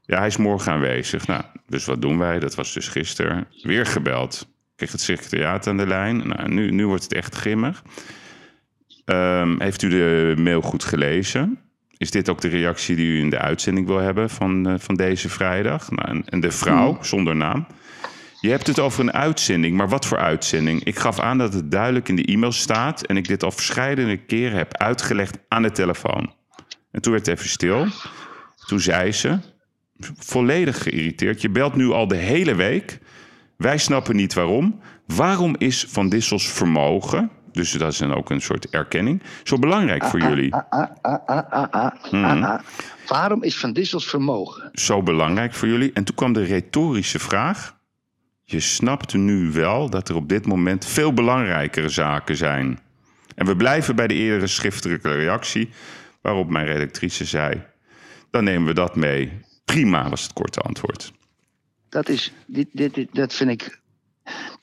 [0.01, 1.27] Ja, hij is morgen aanwezig.
[1.27, 2.39] Nou, dus wat doen wij?
[2.39, 3.47] Dat was dus gisteren.
[3.61, 4.47] Weer gebeld.
[4.79, 6.27] Kreeg het secretariaat aan de lijn.
[6.27, 7.83] Nou, nu, nu wordt het echt grimmig.
[9.05, 11.59] Ehm, heeft u de mail goed gelezen?
[11.97, 14.95] Is dit ook de reactie die u in de uitzending wil hebben van, eh, van
[14.95, 15.91] deze vrijdag?
[15.91, 17.67] Nou, en, en de vrouw, zonder naam.
[18.41, 20.83] Je hebt het over een uitzending, maar wat voor uitzending?
[20.83, 24.17] Ik gaf aan dat het duidelijk in de e-mail staat en ik dit al verschillende
[24.17, 26.33] keren heb uitgelegd aan de telefoon.
[26.91, 27.85] En toen werd het even stil.
[28.67, 29.39] Toen zei ze,
[30.17, 32.99] volledig geïrriteerd, je belt nu al de hele week.
[33.59, 34.79] Wij snappen niet waarom.
[35.05, 40.03] Waarom is Van Dissels vermogen, dus dat is dan ook een soort erkenning, zo belangrijk
[40.03, 40.53] voor jullie?
[43.07, 44.69] Waarom is Van Dissels vermogen?
[44.73, 45.93] zo belangrijk voor jullie?
[45.93, 47.77] En toen kwam de retorische vraag.
[48.43, 52.79] Je snapt nu wel dat er op dit moment veel belangrijkere zaken zijn.
[53.35, 55.69] En we blijven bij de eerdere schriftelijke reactie,
[56.21, 57.61] waarop mijn redactrice zei:
[58.31, 59.41] Dan nemen we dat mee.
[59.65, 61.11] Prima, was het korte antwoord.
[61.89, 63.79] Dat, is, dit, dit, dit, dat vind ik.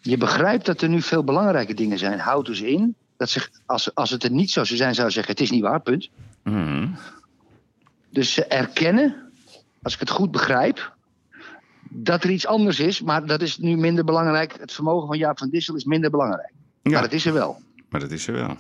[0.01, 2.19] Je begrijpt dat er nu veel belangrijke dingen zijn.
[2.19, 2.95] Houd dus in.
[3.17, 5.63] Dat zich, als, als het er niet zo zou zijn, zou zeggen: het is niet
[5.63, 6.09] waar, punt.
[6.43, 6.89] Mhm.
[8.11, 9.33] Dus ze erkennen,
[9.83, 10.95] als ik het goed begrijp,
[11.91, 13.01] dat er iets anders is.
[13.03, 14.57] Maar dat is nu minder belangrijk.
[14.61, 16.53] Het vermogen van Jaap van Dissel is minder belangrijk.
[16.83, 17.61] Ja, Maar dat is er wel.
[17.89, 18.57] maar dat is er wel.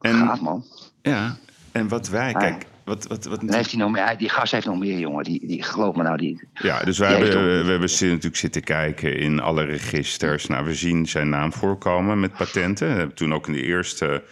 [0.00, 0.64] En, Gaaf, man.
[1.02, 1.36] ja,
[1.72, 2.40] en wat wij, Ah.
[2.40, 5.24] kijk, wat, wat, wat, Dan heeft hij nog meer, die gast heeft nog meer, jongen.
[5.24, 8.62] Die, die, geloof me nou, die, Ja, dus wij hebben, we hebben zitten- natuurlijk zitten
[8.62, 10.46] kijken in alle registers.
[10.46, 12.88] Nou, we zien zijn naam voorkomen met patenten.
[12.88, 14.22] We hebben Toen ook in de eerste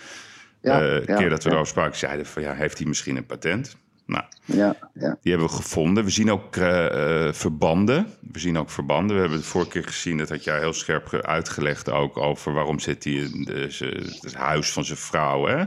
[0.62, 1.54] Ja, eh, ja, keer dat we ja.
[1.54, 3.76] erover spraken, zeiden van ja, heeft hij misschien een patent?
[4.06, 5.18] Nou, ja, ja.
[5.22, 6.04] die hebben we gevonden.
[6.04, 8.06] We zien ook eh, eh, verbanden.
[8.32, 9.14] We zien ook verbanden.
[9.16, 12.52] We hebben de vorige keer gezien, dat had jij heel scherp ge- uitgelegd ook over
[12.52, 13.48] waarom zit hij in
[14.20, 15.64] het huis van zijn vrouw, hè?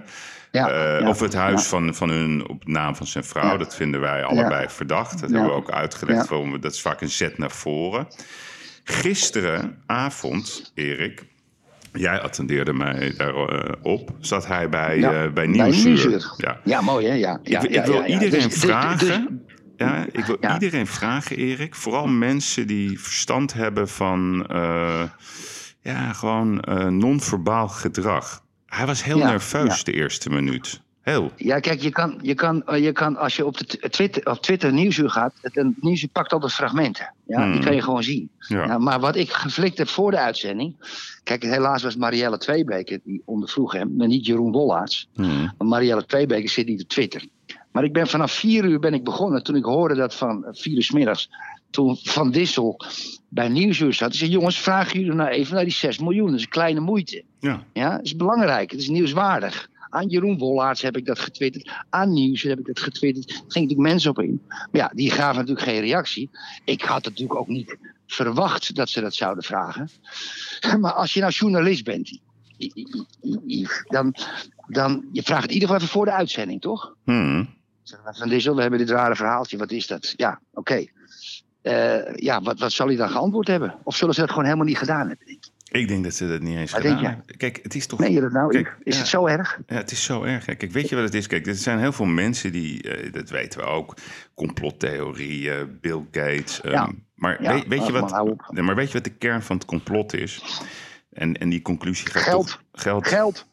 [0.51, 1.67] Ja, Eh, ja, of het huis ja.
[1.67, 3.57] van, van hun op naam van zijn vrouw.
[3.57, 5.11] Dat vinden wij allebei verdacht.
[5.19, 6.27] Dat hebben we ook uitgelegd.
[6.27, 8.07] Waarom we, dat is vaak een zet naar voren.
[8.83, 11.25] Gisterenavond, Erik,
[11.93, 14.11] jij attendeerde mij daarop.
[14.19, 16.33] zat hij bij, Ja, eh, bij Nieuwsuur.
[16.37, 16.59] Ja.
[16.63, 17.13] Ja, mooi hè?
[17.13, 18.97] Ja, ja, ik, wil iedereen Dus- dus- vragen.
[18.97, 21.75] dus- ja, ik wil iedereen vragen, Erik.
[21.75, 25.03] Vooral mensen die verstand hebben van eh,
[25.81, 28.43] ja, gewoon eh non-verbaal gedrag.
[28.65, 30.81] Hij was heel nerveus de eerste minuut.
[31.01, 31.31] Heel.
[31.35, 34.25] Ja, kijk, je kan, je kan, eh, je kan als je op, de t- Twitter,
[34.29, 37.13] op Twitter Nieuwsuur gaat, het een Nieuwsuur pakt altijd fragmenten.
[37.27, 37.51] Ja, Hmm.
[37.51, 38.29] Die kan je gewoon zien.
[38.37, 38.65] Ja.
[38.65, 40.75] Ja, maar wat ik geflikt heb voor de uitzending.
[41.23, 45.07] Kijk, helaas was Marielle Tweebeke die ondervroeg hem, maar niet Jeroen Wollaerts.
[45.13, 45.53] Hmm.
[45.57, 47.25] Marielle Tweebeke zit niet op Twitter.
[47.71, 50.49] Maar ik ben vanaf vier uur ben ik begonnen toen ik hoorde dat van eh,
[50.53, 51.29] vier uur 's middags.
[51.69, 52.79] Toen Van Dissel
[53.29, 54.15] bij Nieuwsuur zat.
[54.15, 56.25] Zei: Jongens, vragen jullie nou even naar die 6 miljoen.
[56.27, 57.23] Dat is een kleine moeite.
[57.39, 57.63] Ja.
[57.73, 58.71] Ja, dat is belangrijk.
[58.71, 59.69] Het is nieuwswaardig.
[59.89, 61.71] Aan Jeroen Wollaerts heb ik dat getwitterd.
[61.89, 63.29] Aan Nieuws heb ik dat getwitterd.
[63.29, 64.41] Er gingen natuurlijk mensen op in.
[64.47, 66.29] Maar ja, die gaven natuurlijk geen reactie.
[66.65, 69.89] Ik had natuurlijk ook niet verwacht dat ze dat zouden vragen.
[70.79, 72.19] Maar als je nou journalist bent,
[73.87, 74.15] dan,
[74.67, 76.95] dan je vraagt in ieder geval even voor de uitzending, toch?
[77.03, 77.57] Hmm.
[78.03, 79.57] Van Dissel, we hebben dit rare verhaaltje.
[79.57, 80.13] Wat is dat?
[80.15, 80.85] Ja, oké.
[81.61, 83.75] Eh, ja, wat, wat zal hij dan geantwoord hebben?
[83.83, 85.27] Of zullen ze dat gewoon helemaal niet gedaan hebben?
[85.27, 85.43] Ik
[85.87, 87.37] denk dat ze dat niet eens Wat gedaan denk hebben.
[87.37, 88.07] Kijk, het is toch...
[88.07, 88.51] Je dat nou?
[88.51, 88.99] Kijk, is ja.
[88.99, 89.59] het zo erg?
[89.67, 90.45] Ja, het is zo erg.
[90.45, 90.55] hè.
[90.55, 91.27] Kijk, weet je wat het is?
[91.27, 93.93] Kijk, er zijn heel veel mensen die, eh, dat weten we ook,
[94.33, 96.61] complottheorieën, Bill Gates.
[96.61, 96.89] ehm, Ja.
[97.15, 99.65] Maar, Ja, weet, weet je wat, nee, maar weet je wat de kern van het
[99.65, 100.61] complot is?
[101.13, 102.47] En, en die conclusie gaat Geld.
[102.47, 102.61] toch...
[102.83, 103.07] Geld.
[103.07, 103.47] Geld.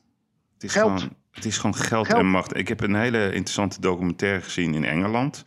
[0.55, 1.01] Het is, Geld.
[1.01, 2.19] Gewoon, het is gewoon geld, Geld.
[2.21, 2.57] en macht.
[2.57, 5.45] Ik heb een hele interessante documentaire gezien in Engeland.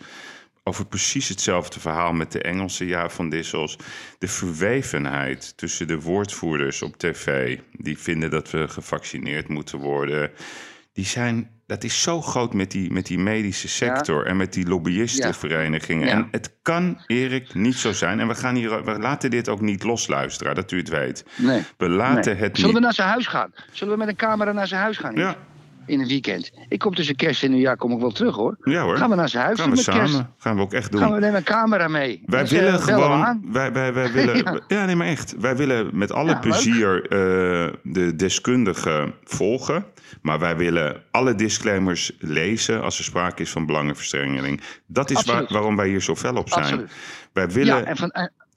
[0.70, 3.78] Over precies hetzelfde verhaal met de Engelse ja van Dissels.
[4.20, 7.58] De verwevenheid tussen de woordvoerders op tv.
[7.72, 10.32] Die vinden dat we gevaccineerd moeten worden.
[10.94, 14.68] Die zijn, dat is zo groot met die, met die medische sector en met die
[14.68, 16.08] lobbyistenverenigingen.
[16.08, 16.14] Ja.
[16.14, 18.20] En het kan, Erik, niet zo zijn.
[18.20, 21.26] En we, gaan hier, we laten dit ook niet losluisteren, dat u het weet.
[21.36, 21.64] Nee.
[21.78, 22.42] We laten nee.
[22.44, 22.84] het Zullen we niet.
[22.84, 23.54] naar zijn huis gaan?
[23.72, 25.16] Zullen we met een camera naar zijn huis gaan?
[25.16, 25.36] Ja,
[25.90, 26.52] In een weekend.
[26.68, 28.58] Ik kom tussen kerst en nieuwjaar kom ik wel terug hoor.
[28.64, 28.98] ja hoor.
[28.98, 30.02] Gaan we naar zijn huis Gaan we samen.
[30.02, 30.22] kerst?
[30.38, 31.02] Gaan we ook echt doen.
[31.02, 32.24] Gaan we nemen een camera mee?
[32.26, 33.42] Wij Dus, willen eh, gewoon.
[33.52, 34.36] Wij, wij, wij willen.
[34.36, 34.60] ja.
[34.68, 34.86] Ja.
[34.86, 35.36] nee, maar echt.
[35.40, 37.10] Wij willen met alle Ja, plezier eh,
[37.84, 39.86] de deskundigen volgen.
[40.22, 44.62] Maar wij willen alle disclaimers lezen als er sprake is van belangenverstrengeling.
[44.88, 46.64] Dat is waar, waarom wij hier zo fel op zijn.
[46.64, 46.92] Absoluut.
[47.34, 47.78] Wij willen.
[47.78, 48.12] Ja, en van,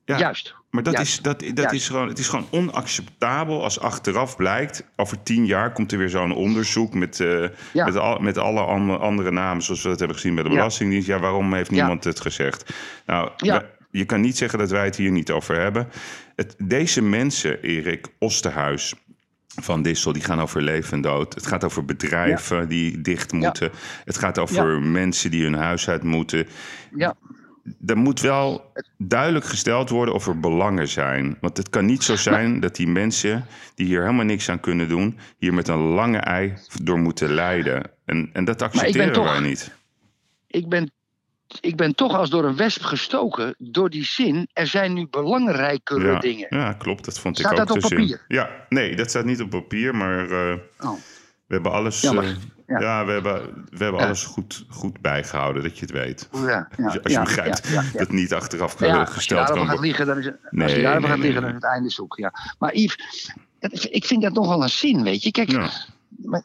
[0.05, 0.19] Ja.
[0.19, 0.55] juist.
[0.71, 1.13] Maar dat, Juist.
[1.13, 1.73] is, dat, dat Juist.
[1.73, 4.85] is gewoon, het is gewoon onacceptabel als achteraf blijkt.
[4.97, 7.85] Over tien jaar komt er weer zo'n onderzoek met, eh, Ja.
[7.85, 8.61] met, al, met alle
[8.99, 10.49] andere, namen, zoals we dat hebben gezien bij de.
[10.49, 11.07] Belastingdienst.
[11.07, 12.75] Ja, waarom heeft niemand het gezegd?
[13.07, 13.31] Nou,
[13.91, 15.89] je kan niet zeggen dat wij het hier niet over hebben.
[16.37, 18.95] Het, deze mensen, Erik Osterhuis.
[19.61, 21.35] Van Dissel, die gaan over leven en dood.
[21.35, 23.71] Het gaat over bedrijven die dicht moeten.
[24.05, 26.47] Het gaat over mensen die hun huis uit moeten
[26.97, 27.15] Ja,
[27.87, 31.37] er moet wel duidelijk gesteld worden of er belangen zijn.
[31.41, 34.89] Want het kan niet zo zijn dat die mensen die hier helemaal niks aan kunnen
[34.89, 37.91] doen, hier met een lange ei door moeten lijden.
[38.05, 39.75] En, en dat accepteren toch- wij niet.
[40.47, 40.93] ik ben,
[41.61, 44.49] ik ben toch als door een wesp gestoken door die zin.
[44.53, 46.47] Er zijn nu belangrijkere Ja, dingen.
[46.51, 47.05] ja, klopt.
[47.05, 47.99] Dat vond Staat ik ook dat op zin.
[47.99, 48.25] papier?
[48.29, 50.93] Ja, nee, dat staat niet op papier, maar eh, Oh.
[51.47, 52.01] we hebben alles.
[52.67, 52.81] Ja.
[52.81, 53.05] ja.
[53.05, 54.07] we hebben, we hebben Ja.
[54.07, 56.29] alles goed, goed bijgehouden, dat je het weet.
[56.33, 59.81] Ja, Als je, als je begrijpt dat het niet achteraf als je gesteld kan worden.
[59.81, 62.17] liggen, dan is het, als Nee, je gaat liggen, dan is het einde zoek.
[62.17, 62.33] Ja.
[62.59, 65.31] Maar Yves, dat- ik vind dat nog wel een zin, weet je.
[65.31, 65.69] Kijk, Ja.
[66.25, 66.43] maar,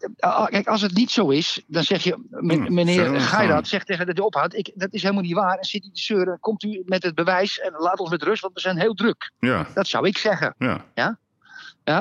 [0.50, 4.18] kijk als het niet zo is, dan zeg je, Ja, meneer Geirat, zegt tegen dat
[4.18, 4.56] hij ophoudt.
[4.58, 5.58] Ik, dat is helemaal niet waar.
[5.58, 8.42] En zit hij te zeuren, komt u met het bewijs en laat ons met rust,
[8.42, 9.32] want we zijn heel druk.
[9.40, 10.56] Ja, Dat zou ik zeggen.
[10.58, 10.86] ja.
[10.94, 11.18] Ja,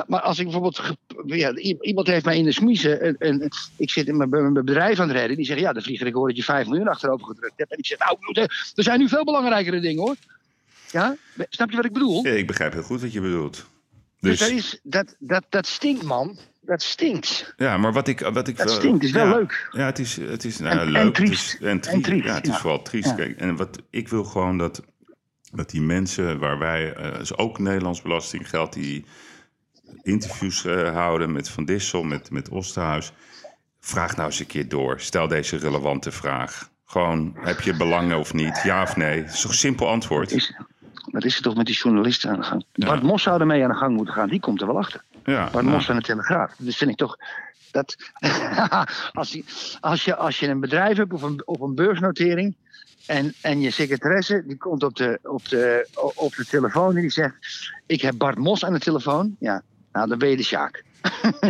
[0.07, 0.81] maar als ik bijvoorbeeld.
[1.27, 3.01] Ja, iemand heeft mij in de smiezen.
[3.01, 5.37] En, en ik zit in mijn, mijn bedrijf aan het redden.
[5.37, 7.73] Die zegt: Ja, de vlieger, ik hoor dat je 5 miljoen achterover gedrukt hebt.
[7.73, 8.19] En ik zeg: Nou,
[8.75, 10.17] er zijn nu veel belangrijkere dingen hoor.
[10.91, 11.17] Ja,
[11.49, 12.25] snap je wat ik bedoel?
[12.25, 13.67] Ja, ik begrijp heel goed wat je bedoelt.
[14.21, 16.39] Dus, Dus, dat, is, dat, dat, dat stinkt, man.
[16.61, 17.55] Dat stinkt.
[17.57, 18.95] ja, maar wat ik, wat ik Dat stinkt.
[18.95, 19.69] Het is wel ja, leuk.
[19.71, 21.15] Ja, het is, het is nou, En- en leuk.
[21.15, 21.53] triest.
[21.53, 22.59] Het is, en, tri- En triest, Ja, het is ja.
[22.61, 23.09] vooral triest.
[23.09, 23.15] Ja.
[23.15, 24.83] Kijk, en wat ik wil gewoon dat,
[25.53, 29.05] dat die mensen waar wij, eh is ook Nederlands belastinggeld, die
[30.03, 33.13] interviews eh, houden met Van Dissel, met, met Osterhuis.
[33.81, 35.01] Vraag nou eens een keer door.
[35.01, 36.71] Stel deze relevante vraag.
[36.85, 38.61] Gewoon, heb je belangen of niet?
[38.63, 39.25] Ja of nee?
[39.25, 40.33] Dat is toch een simpel antwoord?
[40.33, 40.55] Is,
[41.11, 42.65] wat is er toch met die journalisten aan de gang?
[42.73, 42.87] Ja.
[42.87, 44.29] Bart Mos zou ermee aan de gang moeten gaan.
[44.29, 45.03] Die komt er wel achter.
[45.25, 46.55] Ja, Bart nou, Mos van de Telegraaf.
[46.59, 47.17] Dus vind ik toch.
[47.71, 47.97] Dat,
[49.13, 49.45] als, je,
[49.81, 52.57] als, je, als je een bedrijf hebt of een, of een beursnotering.
[53.07, 57.11] En, en je secretaresse die komt op de, op, de, op de telefoon en die
[57.11, 57.35] zegt:
[57.87, 59.37] Ik heb Bart Mos aan de telefoon.
[59.39, 59.63] Ja,
[59.97, 60.85] nou dan ben je de Sjaak.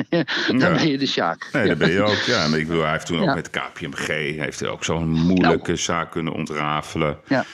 [0.49, 0.73] dan Ja.
[0.75, 1.49] ben je de Sjaak.
[1.53, 2.23] Nee, dat ben je ook.
[2.27, 4.07] Ja, ik bedoel, hij heeft toen ook met KPMG
[4.37, 7.19] heeft hij ook zo'n moeilijke zaak kunnen ontrafelen.
[7.27, 7.45] Ja.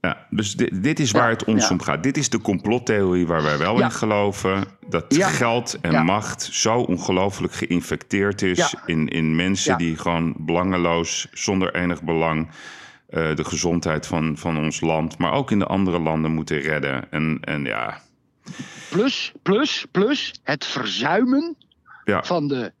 [0.00, 2.02] Ja, dus dit, dit is waar Ja, het ons om gaat.
[2.02, 4.64] Dit is de complottheorie waar wij wel in geloven.
[4.88, 11.74] Dat geld en macht zo ongelooflijk geïnfecteerd is in, in mensen die gewoon belangeloos, zonder
[11.74, 12.48] enig belang,
[13.08, 17.10] eh, de gezondheid van, van ons land, maar ook in de andere landen moeten redden.
[17.10, 18.00] En, en ja,
[18.90, 21.56] Plus, plus, plus het verzuimen
[22.04, 22.72] ja, van de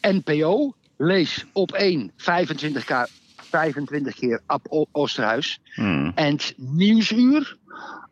[0.00, 5.60] NPO lees op één 25, ka- 25 keer Ab O- Oosterhuis.
[5.74, 6.12] Hmm.
[6.14, 7.56] En Nieuwsuur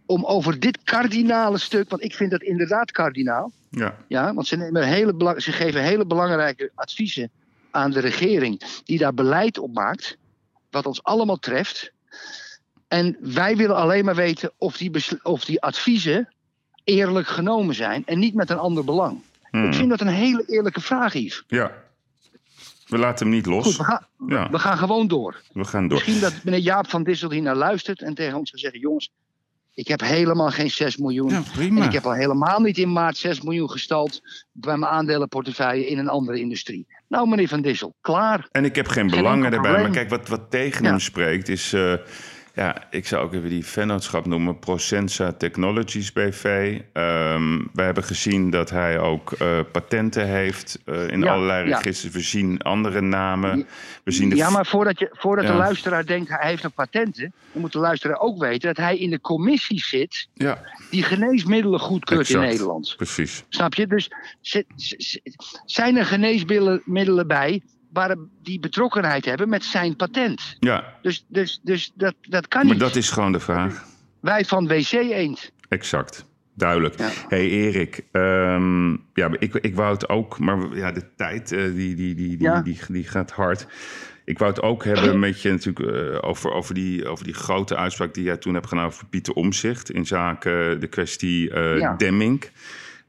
[0.06, 3.52] om over dit kardinale stuk, want ik vind dat inderdaad kardinaal.
[3.70, 3.96] Ja.
[4.08, 7.30] Ja, want ze, nemen hele ze geven hele belangrijke adviezen
[7.70, 10.16] aan de regering, die daar beleid op maakt,
[10.70, 11.92] wat ons allemaal treft.
[12.88, 14.90] En wij willen alleen maar weten of die,
[15.22, 16.33] of die adviezen
[16.84, 19.20] eerlijk genomen zijn en niet met een ander belang.
[19.50, 19.66] Hmm.
[19.66, 21.44] Ik vind dat een hele eerlijke vraag, Yves.
[21.46, 21.82] ja.
[22.84, 23.64] We laten hem niet los.
[23.66, 24.50] Goed, we gaan, Ja.
[24.50, 25.40] we gaan gewoon door.
[25.52, 25.98] We gaan door.
[25.98, 29.10] Misschien dat meneer Jaap van Dissel hier naar luistert en tegen ons gaat zeggen: jongens,
[29.74, 31.28] ik heb helemaal geen 6 miljoen.
[31.30, 31.84] Ja, En prima.
[31.84, 34.20] ik heb al helemaal niet in maart 6 miljoen gestald
[34.52, 36.86] bij mijn aandelenportefeuille in een andere industrie.
[37.08, 38.48] Nou, meneer Van Dissel, klaar.
[38.52, 39.72] En ik heb geen belangen erbij.
[39.82, 40.88] Maar kijk, wat, wat tegen Ja.
[40.90, 41.72] hem spreekt is...
[41.72, 41.94] eh,
[42.54, 44.58] ja, ik zou ook even die vennootschap noemen.
[44.58, 46.80] Procensa Technologies BV.
[46.92, 51.76] Ehm, we hebben gezien dat hij ook eh, patenten heeft eh, in Ja, allerlei ja.
[51.78, 52.12] registers.
[52.12, 53.66] We zien andere namen.
[54.04, 55.50] We zien de Ja, maar voordat, je, voordat Ja.
[55.52, 58.96] de luisteraar denkt hij heeft nog patenten, dan moet de luisteraar ook weten dat hij
[58.98, 62.38] in de commissie zit Ja, die geneesmiddelen goedkeurt in.
[62.40, 62.94] Nederland.
[62.96, 63.44] precies.
[63.48, 63.86] Snap je?
[63.86, 64.10] Dus
[64.40, 64.66] zit-
[65.64, 67.62] zijn er geneesmiddelen bij
[67.94, 70.56] waar die betrokkenheid hebben met zijn patent?
[70.60, 72.82] Ja, Dus, dus, dus dat, dat kan maar niet.
[72.82, 73.84] dat is gewoon de vraag.
[74.20, 75.52] Wij van WC Eend.
[75.68, 76.26] Exact.
[76.56, 76.98] Duidelijk.
[76.98, 77.10] Ja.
[77.28, 81.94] hey Erik, ehm, ja, ik, ik wou het ook, maar ja, de tijd eh, die,
[81.94, 82.60] die, die, die, Ja.
[82.62, 83.66] die, die gaat hard.
[84.24, 87.76] Ik wou het ook hebben met je natuurlijk eh, over, over, die, over die grote
[87.76, 91.94] uitspraak die jij toen hebt gedaan over Pieter Omzicht in zaken de kwestie eh, Ja.
[91.96, 92.44] Demming.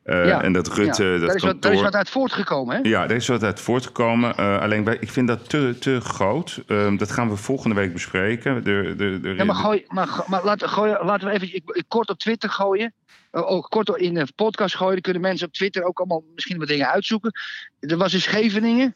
[0.06, 0.42] Eh, Ja.
[0.42, 1.12] En dat Rutte, Ja.
[1.18, 2.90] dat daar, is wat, daar is wat uit voortgekomen, hè?
[2.90, 4.38] Ja, er is wat uit voortgekomen.
[4.38, 6.64] Eh, alleen ik vind dat te, te groot.
[6.68, 8.64] Ehm, dat gaan we volgende week bespreken.
[8.64, 11.84] De, de, de, Ja, maar, gooi, maar, maar laten, gooi, laten we even ik, ik
[11.88, 12.94] kort op Twitter gooien.
[13.32, 14.94] Eh, ook kort in de podcast gooien.
[14.94, 17.32] Dan kunnen mensen op Twitter ook allemaal misschien wat dingen uitzoeken.
[17.80, 18.96] Er was in Scheveningen.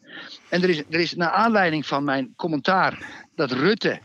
[0.50, 3.04] En er is, er is naar aanleiding van mijn commentaar
[3.36, 4.00] dat Rutte.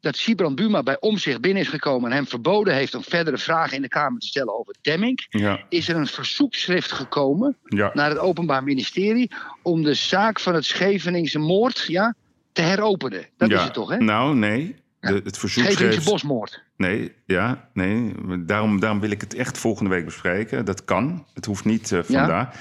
[0.00, 3.76] Dat Sibrand Buma bij omzicht binnen is gekomen en hem verboden heeft om verdere vragen
[3.76, 5.26] in de Kamer te stellen over Demming.
[5.28, 9.30] ja, Is er een verzoekschrift gekomen ja, naar het Openbaar Ministerie
[9.62, 12.14] om de zaak van het Scheveningse moord ja,
[12.52, 13.26] te heropenen.
[13.36, 13.56] Dat ja.
[13.56, 13.96] is het toch, hè?
[13.96, 14.76] Nou, nee.
[15.00, 16.04] De, het Scheveningse verzoekschrift...
[16.04, 16.62] bosmoord.
[16.76, 18.12] Nee, ja, nee.
[18.44, 20.64] Daarom, daarom wil ik het echt volgende week bespreken.
[20.64, 21.26] Dat kan.
[21.34, 22.18] Het hoeft niet eh, Ja.
[22.18, 22.56] vandaag.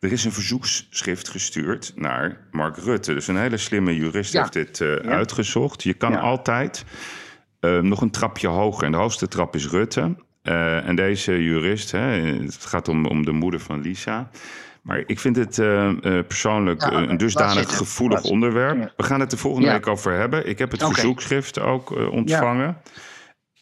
[0.00, 3.14] Er is een verzoeksschrift gestuurd naar Mark Rutte.
[3.14, 4.40] Dus een hele slimme jurist Ja.
[4.40, 5.10] heeft dit eh, Ja.
[5.10, 5.82] uitgezocht.
[5.82, 6.18] Je kan Ja.
[6.18, 6.84] altijd
[7.60, 8.84] eh, nog een trapje hoger.
[8.84, 10.16] En de hoogste trap is Rutte.
[10.42, 14.30] Eh, en deze jurist, hè, het gaat om, om de moeder van Lisa.
[14.82, 15.54] Maar ik vind het
[16.26, 18.78] persoonlijk Ja, een dusdanig gevoelig onderwerp.
[18.78, 18.92] Ja.
[18.96, 19.72] We gaan het er volgende Ja.
[19.72, 20.48] week over hebben.
[20.48, 22.76] Ik heb het verzoekschrift ook ontvangen.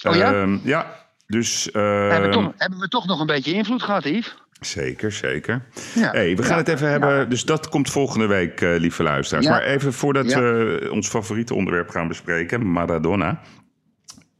[0.08, 0.32] Oh ja?
[0.34, 1.68] Ehm, ja, dus...
[1.72, 4.36] hebben, we ehm, toch, hebben we toch nog een beetje invloed gehad, Yves?
[4.60, 5.62] Zeker, zeker.
[5.94, 6.10] Ja.
[6.10, 6.58] Hey, we gaan Ja.
[6.58, 7.30] het even hebben.
[7.30, 9.46] Dus dat komt volgende week, eh, lieve luisteraars.
[9.46, 13.40] Maar even voordat we ons favoriete onderwerp gaan bespreken, Maradona.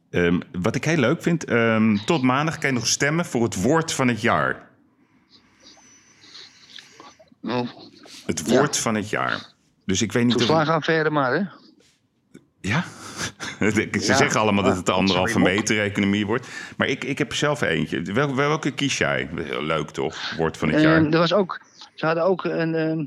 [0.09, 3.61] Ehm, wat ik heel leuk vind, ehm, tot maandag kan je nog stemmen voor het
[3.61, 4.67] woord van het jaar.
[7.41, 7.69] Oh,
[8.25, 9.45] Het woord van het jaar.
[9.85, 10.39] Dus ik weet niet of...
[10.41, 11.41] toeslagenaffaire maar, hè?
[12.61, 12.83] Ja?
[13.59, 14.15] Ze Ja.
[14.15, 16.47] zeggen allemaal dat het de anderhalve meter economie wordt.
[16.77, 18.01] Maar ik, ik heb zelf eentje.
[18.01, 19.29] Wel, welke kies jij?
[19.35, 20.33] Heel leuk toch?
[20.37, 20.95] Woord van het jaar.
[20.95, 21.61] En er was ook,
[21.95, 23.05] ze hadden ook een ehm,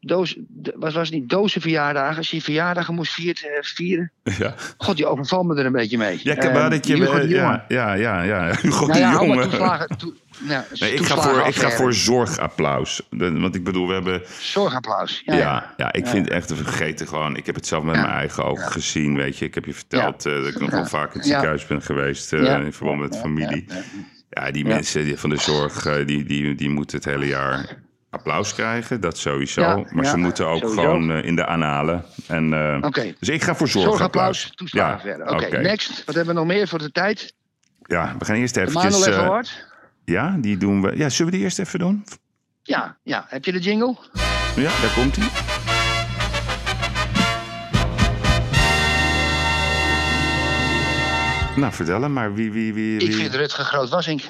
[0.00, 0.36] doos,
[0.74, 2.16] was, was niet dozenverjaardagen?
[2.16, 4.12] Als je verjaardagen moest eh, vieren.
[4.38, 6.20] Ja, God, die overvalt me er een beetje mee.
[6.22, 6.94] ja ik heb wel dat je...
[6.94, 7.62] Hugo de eh, Jonge.
[7.68, 8.54] ja, ja, ja, ja.
[8.62, 9.48] Hugo Nou ja, allemaal Jonge.
[9.48, 13.02] toeslagen, toe, nou, Nee, ik ga, voor, ik ga voor zorgapplaus.
[13.10, 14.22] Want ik bedoel, we hebben...
[14.40, 15.22] Zorgapplaus.
[15.24, 15.74] Ja, Ja, ja.
[15.76, 17.36] ja, ik vind het echt een vergeten gewoon.
[17.36, 18.00] Ik heb het zelf met Ja.
[18.00, 19.44] mijn eigen ogen gezien, weet je.
[19.44, 20.76] Ik heb je verteld eh, dat ik nog Ja.
[20.76, 21.32] wel vaak in het Ja.
[21.32, 22.32] ziekenhuis ben geweest...
[22.32, 22.56] eh, Ja.
[22.58, 23.64] in verband met familie.
[23.68, 23.82] Ja, ja.
[24.44, 24.74] Ja, die Ja.
[24.74, 27.76] mensen van de zorg, die, die, die moeten het hele jaar
[28.10, 29.00] applaus krijgen.
[29.00, 29.60] Dat sowieso.
[29.60, 30.82] Ja, maar ja, ze moeten ook sowieso.
[30.82, 32.04] gewoon eh, in de analen.
[32.26, 33.14] En, eh, Oké.
[33.18, 34.52] Dus ik ga voor Zorgapplaus, zorgapplaus.
[34.54, 35.24] toeslagenaffaire.
[35.24, 36.04] Ja, Oké, next.
[36.04, 37.34] Wat hebben we nog meer voor de tijd?
[37.82, 38.98] Ja, we gaan eerst De eventjes...
[38.98, 39.66] Manuel eh, Award?
[40.04, 40.96] ja, die doen we...
[40.96, 42.04] Ja, zullen we die eerst even doen?
[42.62, 43.24] Ja, ja.
[43.28, 43.96] Heb je de jingle?
[44.56, 45.28] Ja, daar komt hij.
[51.56, 52.34] Nou, vertel hem maar.
[52.34, 53.08] Wie, wie, wie, wie...
[53.08, 54.22] Ik vind Rutger Groot-Wassink.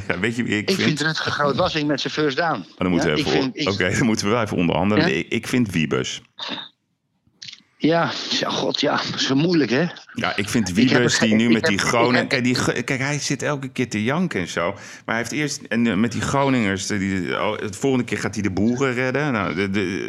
[0.08, 0.86] ja, weet je wie ik, Ik vind?
[0.86, 2.58] vind Rutger Groot-Wassink met zijn first down.
[2.58, 3.32] Maar dan moeten Ja, we even...
[3.32, 5.08] vind- ik- Oké, dan moeten we wel even onderhandelen.
[5.08, 5.14] Ja?
[5.14, 6.22] Ik, ik vind Wiebus.
[7.76, 8.96] Ja, ja, god, ja.
[8.96, 9.86] Dat is zo moeilijk, hè?
[10.14, 12.26] Ja, ik vind Wiebus het- die nu met die Groningen...
[12.26, 14.70] Kijk, die, kijk, hij zit elke keer te janken en zo.
[14.72, 15.60] Maar hij heeft eerst...
[15.68, 16.86] En eh, met die Groningers...
[16.86, 19.32] Die, oh, de volgende keer gaat hij de boeren redden.
[19.32, 20.08] Nou, de, de,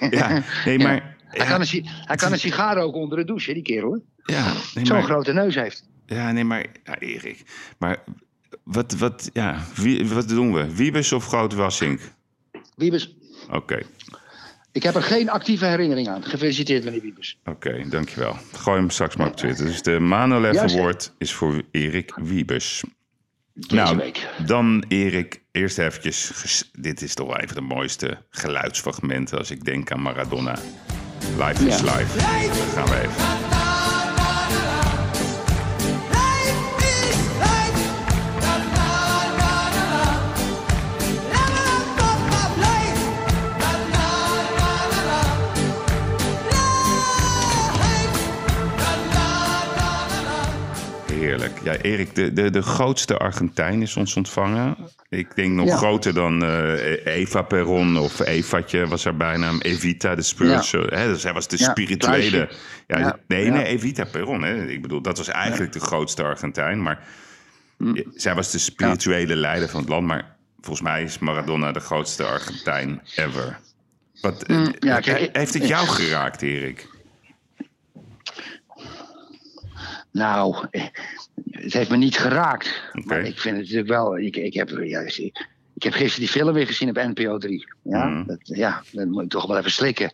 [0.00, 0.42] eh, ja.
[0.64, 1.16] nee, maar...
[1.26, 3.92] Hij, kan een, hij kan een sigaar roken onder de douche, hè, die kerel.
[4.24, 4.34] hè?
[4.34, 5.88] ja, nee, Zo'n grote neus heeft.
[6.06, 7.42] Ja, nee, maar ja, Erik.
[7.78, 7.98] Maar
[8.62, 10.74] wat, wat, ja, wie, wat doen we?
[10.74, 12.00] Wiebes of Groot Wassink?
[12.76, 13.16] Wiebes.
[13.50, 13.78] Oké.
[14.72, 16.24] Ik heb er geen actieve herinnering aan.
[16.24, 17.38] Gefeliciteerd, meneer Wiebes.
[17.44, 18.36] Oké, dankjewel.
[18.52, 19.64] Gooi hem straks maar op Twitter.
[19.66, 20.56] Dus de Manolev.
[20.56, 22.82] Award is voor Erik Wiebes.
[23.54, 24.28] Deze nou, week.
[24.46, 26.70] dan Erik, eerst eventjes...
[26.72, 30.58] Dit is toch wel even de mooiste geluidsfragmenten als ik denk aan Maradona.
[31.38, 31.96] Live is Ja.
[31.96, 32.18] live.
[32.74, 33.69] Gaan we even.
[51.20, 51.58] Heerlijk.
[51.64, 54.76] Ja, Erik, de, de, de grootste Argentijn is ons ontvangen.
[55.08, 55.76] Ik denk nog Ja.
[55.76, 59.60] groter dan eh, Eva Perron of Evatje was haar bijnaam.
[59.60, 60.86] Evita, de spiritual.
[60.88, 62.48] Hè, dus hij was de Ja, spirituele.
[62.86, 63.52] Ja, Ja, Nee, ja.
[63.52, 64.42] nee, Evita Perron.
[64.42, 64.66] Hè.
[64.66, 66.82] Ik bedoel, dat was eigenlijk de grootste Argentijn.
[66.82, 67.02] Maar
[67.78, 68.02] Hm.
[68.14, 70.06] zij was de spirituele leider van het land.
[70.06, 73.58] Maar volgens mij is Maradona de grootste Argentijn ever.
[74.20, 76.88] Wat, eh, ja, kijk, heeft het jou geraakt, Erik?
[80.12, 80.84] Nou, eh,
[81.50, 82.82] het heeft me niet geraakt.
[82.92, 84.18] Maar ik vind het natuurlijk wel.
[84.18, 87.66] Ik, ik, heb, ja, ik heb gisteren die film weer gezien op NPO 3.
[87.82, 88.26] Ja, Mhm.
[88.26, 90.12] dat, ja dat moet ik toch wel even slikken.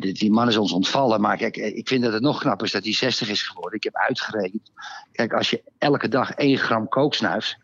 [0.00, 1.20] Die, die man is ons ontvallen.
[1.20, 3.76] Maar kijk, eh, ik vind dat het nog knapper is dat hij 60 is geworden.
[3.78, 4.70] Ik heb uitgerekend.
[5.12, 7.56] Kijk, als je elke dag 1 gram kook snuift.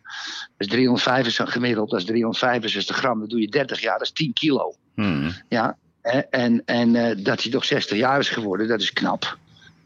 [0.56, 1.90] Dat is 365 gemiddeld.
[1.90, 3.20] Dat is 365 gram.
[3.20, 3.98] Dat doe je 30 jaar.
[3.98, 4.74] Dat is 10 kilo.
[4.94, 5.32] Hmm.
[5.48, 9.38] Ja, hè, en, en eh, dat hij toch 60 jaar is geworden, dat is knap.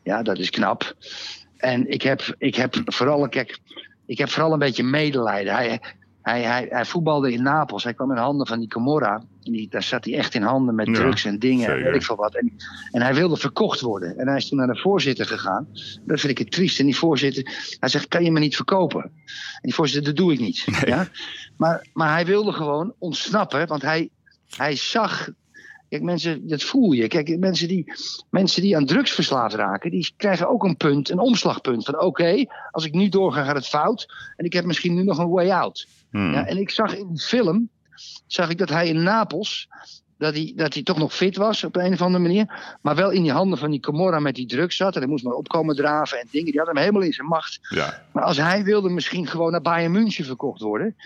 [0.02, 0.94] Ja, dat is knap.
[1.62, 3.58] En ik heb, ik heb vooral, kijk,
[4.06, 5.54] ik heb vooral een beetje medelijden.
[5.54, 5.80] Hij,
[6.22, 7.84] hij, hij, hij voetbalde in Napels.
[7.84, 9.22] Hij kwam in handen van die Camorra.
[9.40, 12.02] Die, daar zat hij echt in handen met Ja, drugs en dingen en weet ik
[12.02, 12.34] veel wat.
[12.34, 12.52] En,
[12.90, 14.18] en hij wilde verkocht worden.
[14.18, 15.68] En hij is toen naar de voorzitter gegaan.
[16.04, 16.78] Dat vind ik het triest.
[16.78, 19.02] En die voorzitter, hij zegt, kan je me niet verkopen?
[19.02, 19.12] En
[19.62, 20.64] die voorzitter, dat doe ik niet.
[20.84, 21.08] Ja?
[21.56, 23.66] Maar, maar hij wilde gewoon ontsnappen.
[23.66, 24.10] Want hij,
[24.56, 25.28] hij zag
[25.92, 27.06] Kijk, mensen, dat voel je.
[27.06, 27.92] Kijk, mensen die,
[28.30, 31.84] mensen die aan drugs verslaafd raken, die krijgen ook een punt, een omslagpunt.
[31.84, 34.14] Van oké, als ik nu doorga, gaat het fout.
[34.36, 35.88] En ik heb misschien nu nog een way out.
[36.10, 36.32] Hmm.
[36.32, 37.68] Ja, en ik zag in die film,
[38.26, 39.68] zag ik dat hij in Napels,
[40.22, 42.76] dat hij, dat hij toch nog fit was op een of andere manier.
[42.80, 44.94] Maar wel in die handen van die Camorra met die drugs zat.
[44.94, 46.50] En hij moest maar opkomen draven en dingen.
[46.50, 47.58] Die had hem helemaal in zijn macht.
[47.68, 50.96] Ja, Maar als hij wilde misschien gewoon naar Bayern München verkocht worden,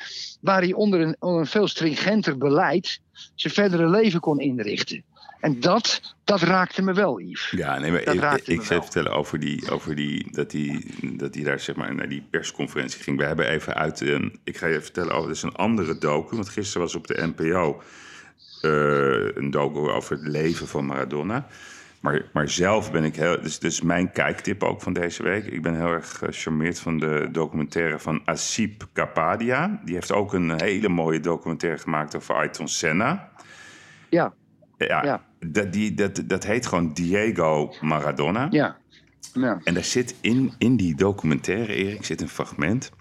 [0.41, 3.01] waar hij onder een, onder een veel stringenter beleid
[3.35, 5.05] zijn verdere leven kon inrichten.
[5.41, 7.53] En dat, dat raakte me wel, Yves.
[7.57, 11.33] Ja, nee, maar Dat ik, ik zou vertellen over die, over die dat hij dat
[11.33, 13.19] die daar zeg maar naar die persconferentie ging.
[13.19, 16.35] We hebben even uit een, ik ga je vertellen over, dat is een andere docu,
[16.35, 17.83] want gisteren was op de NPO
[19.35, 21.47] een docu over het leven van Maradona.
[22.01, 25.45] Maar, maar zelf ben ik heel, dus, dus mijn kijktip ook van deze week.
[25.45, 29.81] Ik ben heel erg gecharmeerd van de documentaire van Asip Kapadia.
[29.85, 33.29] Die heeft ook een hele mooie documentaire gemaakt over Ayrton Senna.
[34.09, 34.35] Ja,
[34.79, 35.25] Ja, Ja.
[35.41, 38.49] Dat, die, dat, dat heet gewoon Diego Maradona.
[38.51, 38.77] ja.
[39.33, 39.61] ja.
[39.65, 42.93] En daar zit in, in die documentaire, Erik, zit een fragment.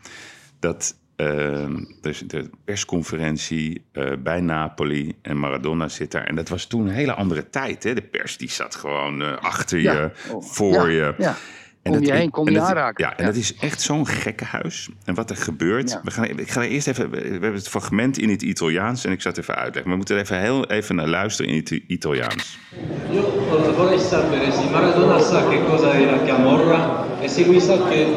[0.60, 6.24] Dat ehm, dus de persconferentie eh, bij Napoli en Maradona zit daar.
[6.24, 7.84] En dat was toen een hele andere tijd.
[7.84, 7.94] Hè?
[7.94, 9.94] De pers die zat gewoon eh, achter Ja.
[9.94, 11.14] je, Oh, voor ja, je.
[11.18, 11.36] ja.
[11.86, 13.06] En Om je dat- heen kon en je dat- aanraken.
[13.06, 13.26] Ja, en Ja.
[13.26, 14.90] dat is echt zo'n gekkenhuis.
[15.06, 15.90] En wat er gebeurt...
[15.90, 16.02] Ja.
[16.03, 17.10] We gaan, ik ga er eerst even...
[17.12, 19.91] We hebben het fragment in het Italiaans en ik zal het even uitleggen.
[19.91, 22.57] We moeten er even heel even naar luisteren in het Italiaans.
[23.12, 23.22] Io
[23.78, 28.07] vorrei sapere se Maradona sa che cosa è la Camorra e se lui sa che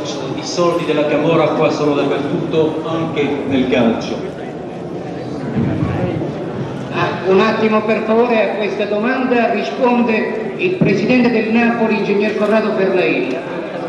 [0.40, 4.16] i soldi della Camorra qua sono dappertutto, anche nel calcio.
[6.92, 12.72] Ah, Un attimo per favore a questa domanda risponde il presidente del Napoli, ingegner Corrado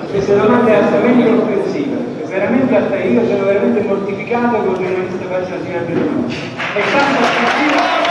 [0.10, 0.26] Ferlaini.
[0.26, 5.27] Questa domanda è altamente offensiva, è veramente alta- io sono veramente mortificato che un giornalista
[5.27, 6.34] faccia una simile domanda.
[6.73, 8.07] È tanto offensiva.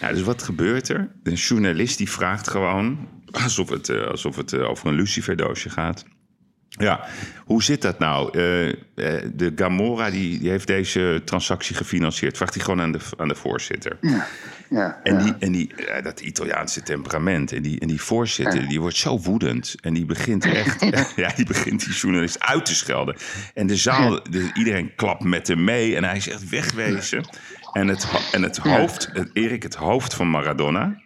[0.00, 1.10] Ja, dus wat gebeurt er?
[1.22, 6.04] Een journalist die vraagt gewoon, alsof het, eh, alsof het eh, over een luciferdoosje gaat.
[6.68, 7.04] Ja,
[7.44, 8.38] hoe zit dat nou?
[8.38, 8.74] Eh, eh,
[9.34, 12.36] de Gamora die, die heeft deze transactie gefinancierd.
[12.36, 13.96] Vraagt hij gewoon aan de, aan de voorzitter.
[14.00, 14.26] ja,
[15.02, 15.22] En, ja.
[15.22, 17.52] die, en die, dat Italiaanse temperament.
[17.52, 19.74] En die, en die voorzitter, die wordt zo woedend.
[19.80, 20.80] En die begint echt,
[21.16, 23.16] ja, die begint die journalist uit te schelden.
[23.54, 25.96] En de zaal, de, iedereen klapt met hem mee.
[25.96, 27.24] En hij zegt wegwezen.
[27.72, 31.00] En het, en het hoofd, het, Erik, het hoofd van Maradona,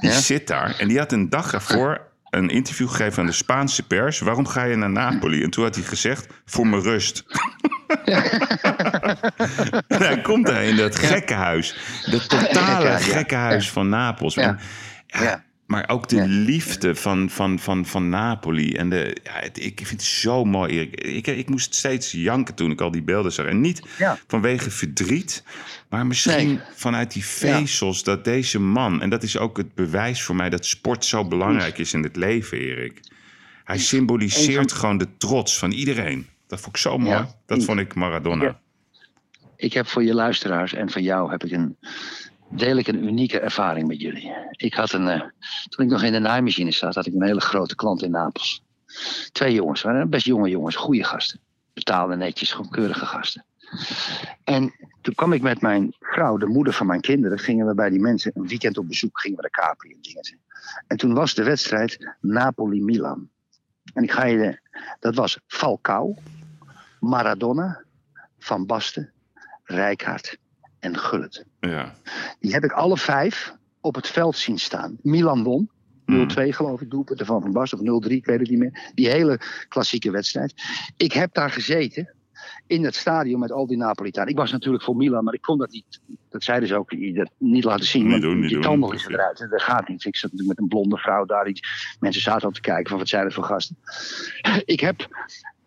[0.00, 0.78] die zit daar.
[0.78, 4.18] En die had een dag ervoor een interview gegeven aan de Spaanse pers.
[4.18, 5.42] Waarom ga je naar Napoli?
[5.42, 7.24] En toen had hij gezegd, voor mijn rust.
[9.88, 11.76] En hij komt daar in dat gekkenhuis.
[12.10, 12.98] Dat totale Ja, ja.
[12.98, 14.34] gekkenhuis van Napels.
[14.34, 14.56] Ja.
[15.70, 16.24] Maar ook de Ja.
[16.26, 18.72] liefde van, van, van, van Napoli.
[18.72, 20.72] En de, ja, het- ik vind het zo mooi.
[20.72, 21.00] Erik.
[21.00, 23.46] Ik, ik moest steeds janken toen ik al die beelden zag.
[23.46, 24.18] En niet Ja.
[24.26, 25.44] vanwege verdriet,
[25.88, 26.60] maar misschien Nee.
[26.74, 29.02] vanuit die vezels dat deze man...
[29.02, 32.16] en dat is ook het bewijs voor mij dat sport zo belangrijk is in het
[32.16, 33.00] leven, Erik.
[33.64, 36.26] Hij symboliseert gewoon de trots van iedereen.
[36.46, 37.26] Dat vond ik zo mooi.
[37.46, 38.60] Dat vond ik Maradona.
[39.56, 41.76] Ik heb voor je luisteraars en voor jou heb ik een,
[42.50, 44.32] deel ik een unieke ervaring met jullie.
[44.50, 45.20] Ik had een, eh,
[45.68, 48.62] toen ik nog in de naaimachine zat, had ik een hele grote klant in Napels.
[49.32, 51.40] Twee jongens, waren best jonge jongens, goede gasten.
[51.72, 53.44] Betaalden netjes, keurige gasten.
[54.44, 57.90] En toen kwam ik met mijn vrouw, de moeder van mijn kinderen, gingen we bij
[57.90, 60.38] die mensen een weekend op bezoek, gingen we de Capri en dingen.
[60.86, 63.28] En toen was de wedstrijd Napoli-Milan.
[63.94, 64.60] En ik ga je,
[64.98, 66.14] dat was Falcao,
[67.00, 67.84] Maradona,
[68.38, 69.12] Van Basten,
[69.64, 70.38] Rijkaard
[70.78, 71.44] en Gullit.
[71.60, 71.94] Ja.
[72.40, 74.98] Die heb ik alle vijf op het veld zien staan.
[75.02, 75.70] Milan won.
[76.10, 77.90] 0-2 geloof ik, doelpunten van Van Basten.
[77.90, 78.90] Of 0-3, ik weet het niet meer.
[78.94, 80.54] Die hele klassieke wedstrijd.
[80.96, 82.14] Ik heb daar gezeten.
[82.66, 84.30] In het stadion met al die Napolitanen.
[84.30, 86.00] Ik was natuurlijk voor Milan, maar ik kon dat niet.
[86.30, 88.08] Dat zeiden ze ook, dat niet laten zien.
[88.08, 88.56] Niet doen, niet je
[89.08, 89.46] eruit.
[89.50, 90.04] Dat gaat niet.
[90.04, 91.44] Ik zat natuurlijk met een blonde vrouw daar.
[91.44, 91.60] Die,
[92.00, 93.76] mensen zaten al te kijken van wat zijn het voor gasten.
[94.64, 95.08] Ik heb,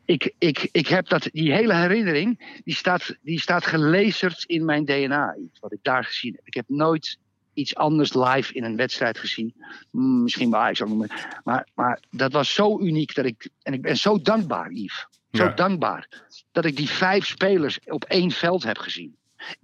[0.05, 4.85] ik, ik, ik heb dat, die hele herinnering, die staat, die staat gelezerd in mijn
[4.85, 5.35] DNA.
[5.35, 6.47] Iets wat ik daar gezien heb.
[6.47, 7.17] Ik heb nooit
[7.53, 9.53] iets anders live in een wedstrijd gezien.
[9.91, 10.97] Hmm, Misschien bij Ajax ook nog.
[10.97, 13.49] Maar, maar, maar dat was zo uniek dat ik.
[13.61, 15.07] En ik ben zo dankbaar, Yves.
[15.31, 15.49] Zo Ja.
[15.49, 16.07] dankbaar.
[16.51, 19.15] Dat ik die vijf spelers op één veld heb gezien.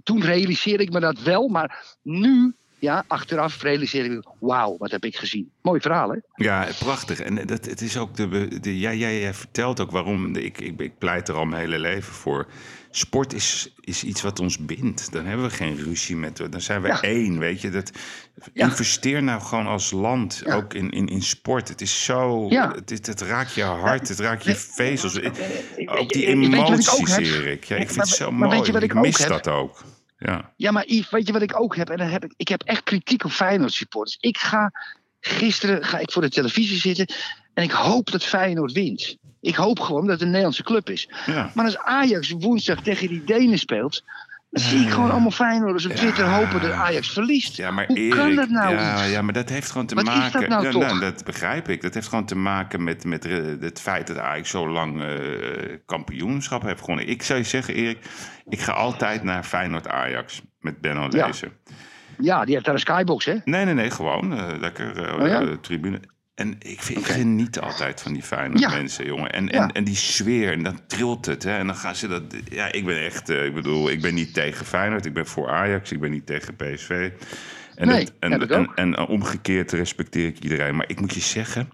[0.03, 4.23] Toen realiseerde ik me dat wel, maar nu, ja, achteraf realiseer ik me.
[4.39, 5.49] Wauw, wat heb ik gezien.
[5.61, 6.17] Mooi verhaal, hè?
[6.35, 7.19] Ja, prachtig.
[7.19, 10.33] En dat, het is ook de, de jij, jij, jij vertelt ook waarom.
[10.33, 12.47] de- Ik, ik, ik pleit er al mijn hele leven voor.
[12.91, 15.11] Sport is, is iets wat ons bindt.
[15.11, 16.37] Dan hebben we geen ruzie met.
[16.49, 17.01] Dan zijn we Ja.
[17.01, 17.69] één, weet je.
[17.69, 17.91] Dat,
[18.53, 18.65] Ja.
[18.65, 20.55] Investeer nou gewoon als land Ja.
[20.55, 21.67] ook in, in, in sport.
[21.67, 22.47] Het is zo.
[22.49, 22.71] Ja.
[22.75, 25.15] Het, het, het raakt je hart, het raakt je vezels.
[25.21, 25.23] Ook
[26.09, 27.19] die ik ook emoties, heb?
[27.25, 27.63] Erik.
[27.63, 28.57] Ja, ik vind Maar- het zo maar mooi.
[28.57, 29.29] weet je wat ik ik ook mis heb?
[29.29, 29.83] dat ook.
[30.19, 30.53] Ja.
[30.55, 31.89] Ja, maar Yves, weet je wat ik ook heb?
[31.89, 34.17] En dan heb ik, ik heb echt kritiek op Feyenoord supporters.
[34.19, 34.71] Ik ga
[35.19, 37.15] gisteren ga ik voor de televisie zitten
[37.53, 39.17] en ik hoop dat Feyenoord wint.
[39.41, 41.09] Ik hoop gewoon dat het een Nederlandse club is.
[41.25, 41.51] Ja.
[41.53, 44.03] Maar als Ajax woensdag tegen die Denen speelt,
[44.49, 46.37] dan zie ik gewoon allemaal Feyenoorders op Twitter Ja.
[46.39, 47.55] hopen dat Ajax verliest.
[47.57, 48.73] Ja, maar Hoe Erik, kan dat nou?
[48.73, 50.39] ja, ja, maar dat heeft gewoon te Wat is maken.
[50.39, 50.99] dat nou ja, toch?
[50.99, 51.81] dat begrijp ik.
[51.81, 55.09] Dat heeft gewoon te maken met, met eh, het feit dat Ajax zo lang eh,
[55.85, 57.07] kampioenschap heeft gewonnen.
[57.09, 57.97] Ik zou je zeggen, Erik,
[58.47, 61.07] ik ga altijd naar Feyenoord Ajax met Benno.
[61.07, 61.51] Lezen.
[62.19, 63.35] Ja, die heeft daar een skybox, hè?
[63.43, 65.41] Nee, nee, nee, gewoon eh, lekker Oh ja?
[65.41, 65.99] eh, tribune.
[66.39, 68.69] En ik, vind, ik geniet altijd van die Ja.
[68.69, 69.31] mensen, jongen.
[69.31, 69.51] En, Ja.
[69.63, 71.43] en, en die sfeer, en dan trilt het.
[71.43, 71.57] Hè?
[71.57, 72.23] En dan gaan ze dat...
[72.49, 73.29] Ja, ik ben echt...
[73.29, 75.05] eh, ik bedoel, ik ben niet tegen Feyenoord.
[75.05, 75.91] Ik ben voor Ajax.
[75.91, 77.09] Ik ben niet tegen PSV.
[77.75, 80.75] En, Nee, dat- en, heb ik en, en, omgekeerd respecteer ik iedereen.
[80.75, 81.69] Maar ik moet je zeggen...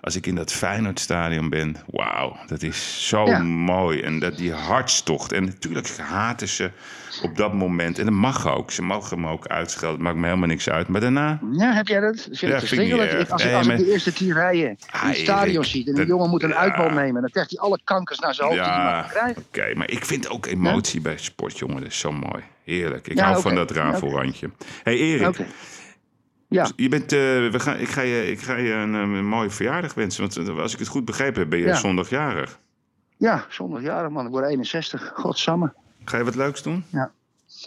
[0.00, 1.76] Als ik in dat Feyenoordstadion ben...
[1.86, 3.38] Wauw, dat is zo Ja.
[3.42, 4.00] mooi.
[4.00, 5.32] En dat die hartstocht.
[5.32, 6.70] En natuurlijk haten ze
[7.22, 7.98] op dat moment.
[7.98, 8.70] En dat mag ook.
[8.70, 10.02] Ze mogen hem ook uitschelden.
[10.02, 10.88] Maakt me helemaal niks uit.
[10.88, 11.38] Maar daarna...
[11.52, 12.20] Ja, heb jij dat?
[12.22, 13.12] Vind Ja, ik vind ik niet.
[13.12, 15.86] Ik- Als, Nee, als maar- ik de eerste tien rijen in Ah, het stadion ziet
[15.86, 16.54] en dat- die jongen moet een ja.
[16.56, 19.42] uitbal nemen, dan krijgt hij alle kankers naar zijn hoofd die hij krijgen.
[19.48, 19.72] oké.
[19.74, 21.76] maar ik vind ook emotie bij sport, jongen.
[21.82, 22.42] Dat is zo mooi.
[22.64, 23.08] Heerlijk.
[23.08, 24.50] Ik hou van dat rafelrandje.
[24.82, 25.36] hey Erik,
[26.50, 26.70] Ja.
[26.76, 27.18] je bent, eh,
[27.50, 30.20] we gaan, ik, ga je, ik ga je een, een mooie verjaardag wensen.
[30.20, 31.74] Want eh, als ik het goed begrepen heb, ben je Ja.
[31.76, 32.58] zondagjarig.
[33.16, 35.10] Ja, zondagjarig man, ik word 61.
[35.14, 35.72] Godsamme.
[36.04, 36.84] Ga je wat leuks doen?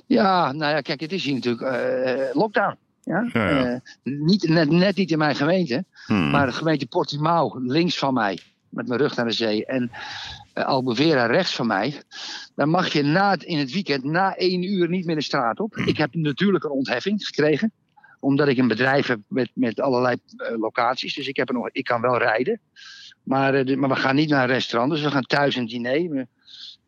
[0.07, 2.75] Ja, nou ja, kijk, het is hier natuurlijk eh, lockdown.
[3.03, 3.29] Ja?
[3.33, 3.81] Ja, ja.
[4.03, 6.29] Niet, net, net niet in mijn gemeente, Hmm.
[6.29, 8.39] maar de gemeente Portimao, links van mij,
[8.69, 9.91] met mijn rug naar de zee, en
[10.53, 12.01] eh, Albevera rechts van mij.
[12.55, 15.59] Dan mag je na het, in het weekend na één uur niet meer de straat
[15.59, 15.75] op.
[15.75, 17.71] Ik heb natuurlijk een ontheffing gekregen,
[18.23, 21.13] omdat ik een bedrijf heb met, met allerlei eh, locaties.
[21.13, 22.59] Dus ik, heb nog, ik kan wel rijden.
[23.23, 26.09] Maar, eh, maar we gaan niet naar een restaurant, dus we gaan thuis een diner.
[26.09, 26.27] We,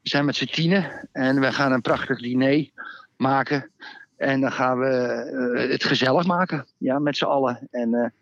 [0.01, 2.69] we zijn met z'n tienen en we gaan een prachtig diner
[3.17, 3.71] maken.
[4.17, 7.67] En dan gaan we eh, het gezellig maken, ja, met z'n allen.
[7.71, 8.13] En,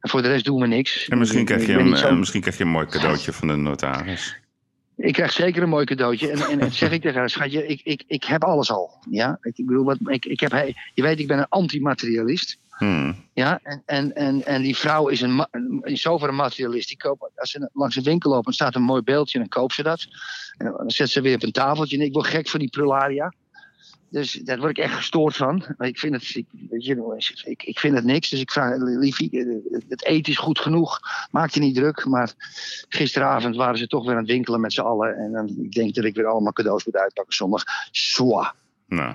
[0.00, 1.08] voor de rest doen we niks.
[1.08, 4.36] En misschien krijg, je een, zo- misschien krijg je een mooi cadeautje van de notaris.
[4.96, 6.30] Ik krijg zeker een mooi cadeautje.
[6.30, 8.90] En, en zeg ik tegen haar, schatje, ik, ik, ik heb alles al.
[9.10, 9.38] Ja?
[9.40, 12.58] Ik, ik bedoel, wat, ik, ik heb, je weet, ik ben een antimaterialist.
[12.68, 13.16] Hmm.
[13.32, 13.60] Ja?
[13.62, 15.46] En, en, en, en die vrouw is een,
[15.82, 16.88] in zover een materialist.
[16.88, 19.74] Die koopt, als ze langs een winkel loopt en staat een mooi beeldje, dan koopt
[19.74, 20.06] ze dat.
[20.56, 21.96] En dan zet ze weer op een tafeltje.
[21.98, 23.32] En ik word gek van die prularia.
[24.14, 25.64] Dus daar word ik echt gestoord van.
[25.76, 28.28] Maar ik vind het, ik, weet je, ik, ik vind het niks.
[28.30, 31.00] Dus ik vraag, liefie, eh, het eten is goed genoeg.
[31.30, 32.04] Maak je niet druk.
[32.04, 32.32] Maar
[32.88, 35.16] gisteravond waren ze toch weer aan het winkelen met z'n allen.
[35.16, 37.62] En dan, ik denk dat ik weer allemaal cadeaus moet uitpakken zondag.
[37.90, 38.54] Zwa.
[38.86, 39.14] Nou,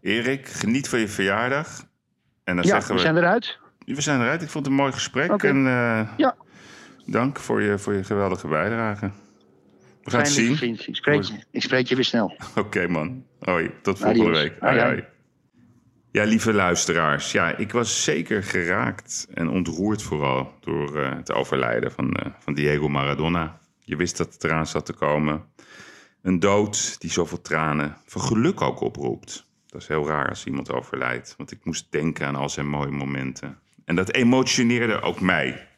[0.00, 1.84] Erik, geniet van je verjaardag.
[2.44, 3.00] En dan Ja, zeggen we we...
[3.00, 3.58] zijn eruit.
[3.84, 4.42] we zijn eruit.
[4.42, 5.42] Ik vond het een mooi gesprek.
[5.42, 6.34] En eh, Ja.
[7.06, 9.10] dank voor je, voor je geweldige bijdrage.
[10.04, 10.56] We gaan het zien.
[10.56, 10.86] vriend.
[10.86, 11.34] Ik spreek, je.
[11.50, 12.36] ik spreek je weer snel.
[12.56, 13.24] Oké man.
[13.40, 14.38] Hoi, tot volgende Adios.
[14.42, 14.56] week.
[14.60, 14.92] Hoi, Hoi, hoi.
[14.94, 15.04] hoi.
[16.10, 17.32] Ja, lieve luisteraars.
[17.32, 22.54] Ja, ik was zeker geraakt en ontroerd vooral door eh, het overlijden van, eh, van
[22.54, 23.60] Diego Maradona.
[23.78, 25.44] Je wist dat het eraan zat te komen.
[26.22, 29.46] Een dood die zoveel tranen van geluk ook oproept.
[29.66, 31.34] Dat is heel raar als iemand overlijdt.
[31.36, 33.58] Want ik moest denken aan al zijn mooie momenten.
[33.84, 35.68] En dat emotioneerde ook mij.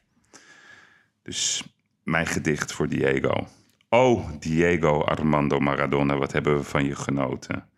[1.23, 1.63] Dus
[2.03, 3.49] mijn gedicht voor Diego.
[3.97, 7.69] Oh, Diego Armando Maradona, wat hebben we van je genoten.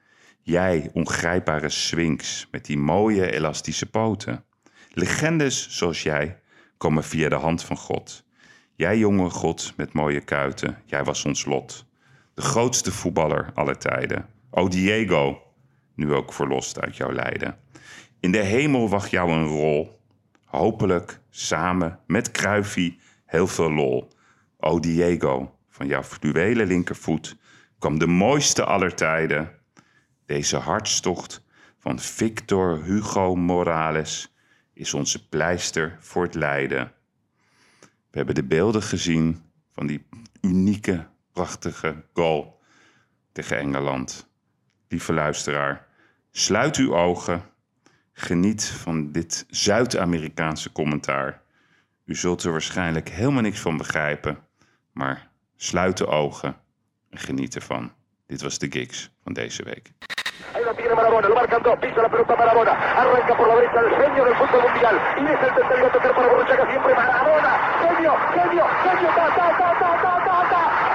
[0.42, 4.44] Jij, ongrijpbare sphinx met die mooie elastische poten.
[4.92, 6.40] Legendes zoals jij
[6.76, 8.24] komen via de hand van God.
[8.74, 11.86] Jij, jonge God met mooie kuiten, jij was ons lot.
[12.34, 14.26] De grootste voetballer aller tijden.
[14.50, 15.42] O Diego,
[15.94, 17.56] nu ook verlost uit jouw lijden.
[18.20, 20.00] In de hemel wacht jou een rol.
[20.44, 24.08] Hopelijk samen met Kruifie heel veel lol.
[24.56, 27.36] O Diego, van jouw fluwelen linkervoet
[27.78, 29.50] kwam de mooiste aller tijden.
[30.26, 31.42] Deze hartstocht
[31.78, 34.34] van Victor Hugo Morales
[34.72, 36.92] is onze pleister voor het lijden.
[37.80, 40.06] We hebben de beelden gezien van die
[40.40, 42.60] unieke, prachtige goal
[43.32, 44.30] tegen Engeland.
[44.88, 45.86] Lieve luisteraar,
[46.30, 47.42] sluit uw ogen.
[48.12, 51.42] Geniet van dit Zuid-Amerikaanse commentaar.
[52.04, 54.38] U zult er waarschijnlijk helemaal niks van begrijpen,
[54.92, 55.27] maar
[55.58, 56.56] sluit de ogen
[57.10, 57.92] en geniet ervan.
[58.26, 59.90] Dit was de Gigs van deze week.
[60.54, 63.80] Ahí lo tiene Marabona, lo marcan dos, pisa la pelota Marabona, arranca por la derecha
[63.80, 67.52] el genio del fútbol mundial, y es el tercero a tocar para Borruchaga siempre Marabona,
[67.82, 70.87] genio, genio, genio, ta, ta, ta, ta, ta, ta, ta,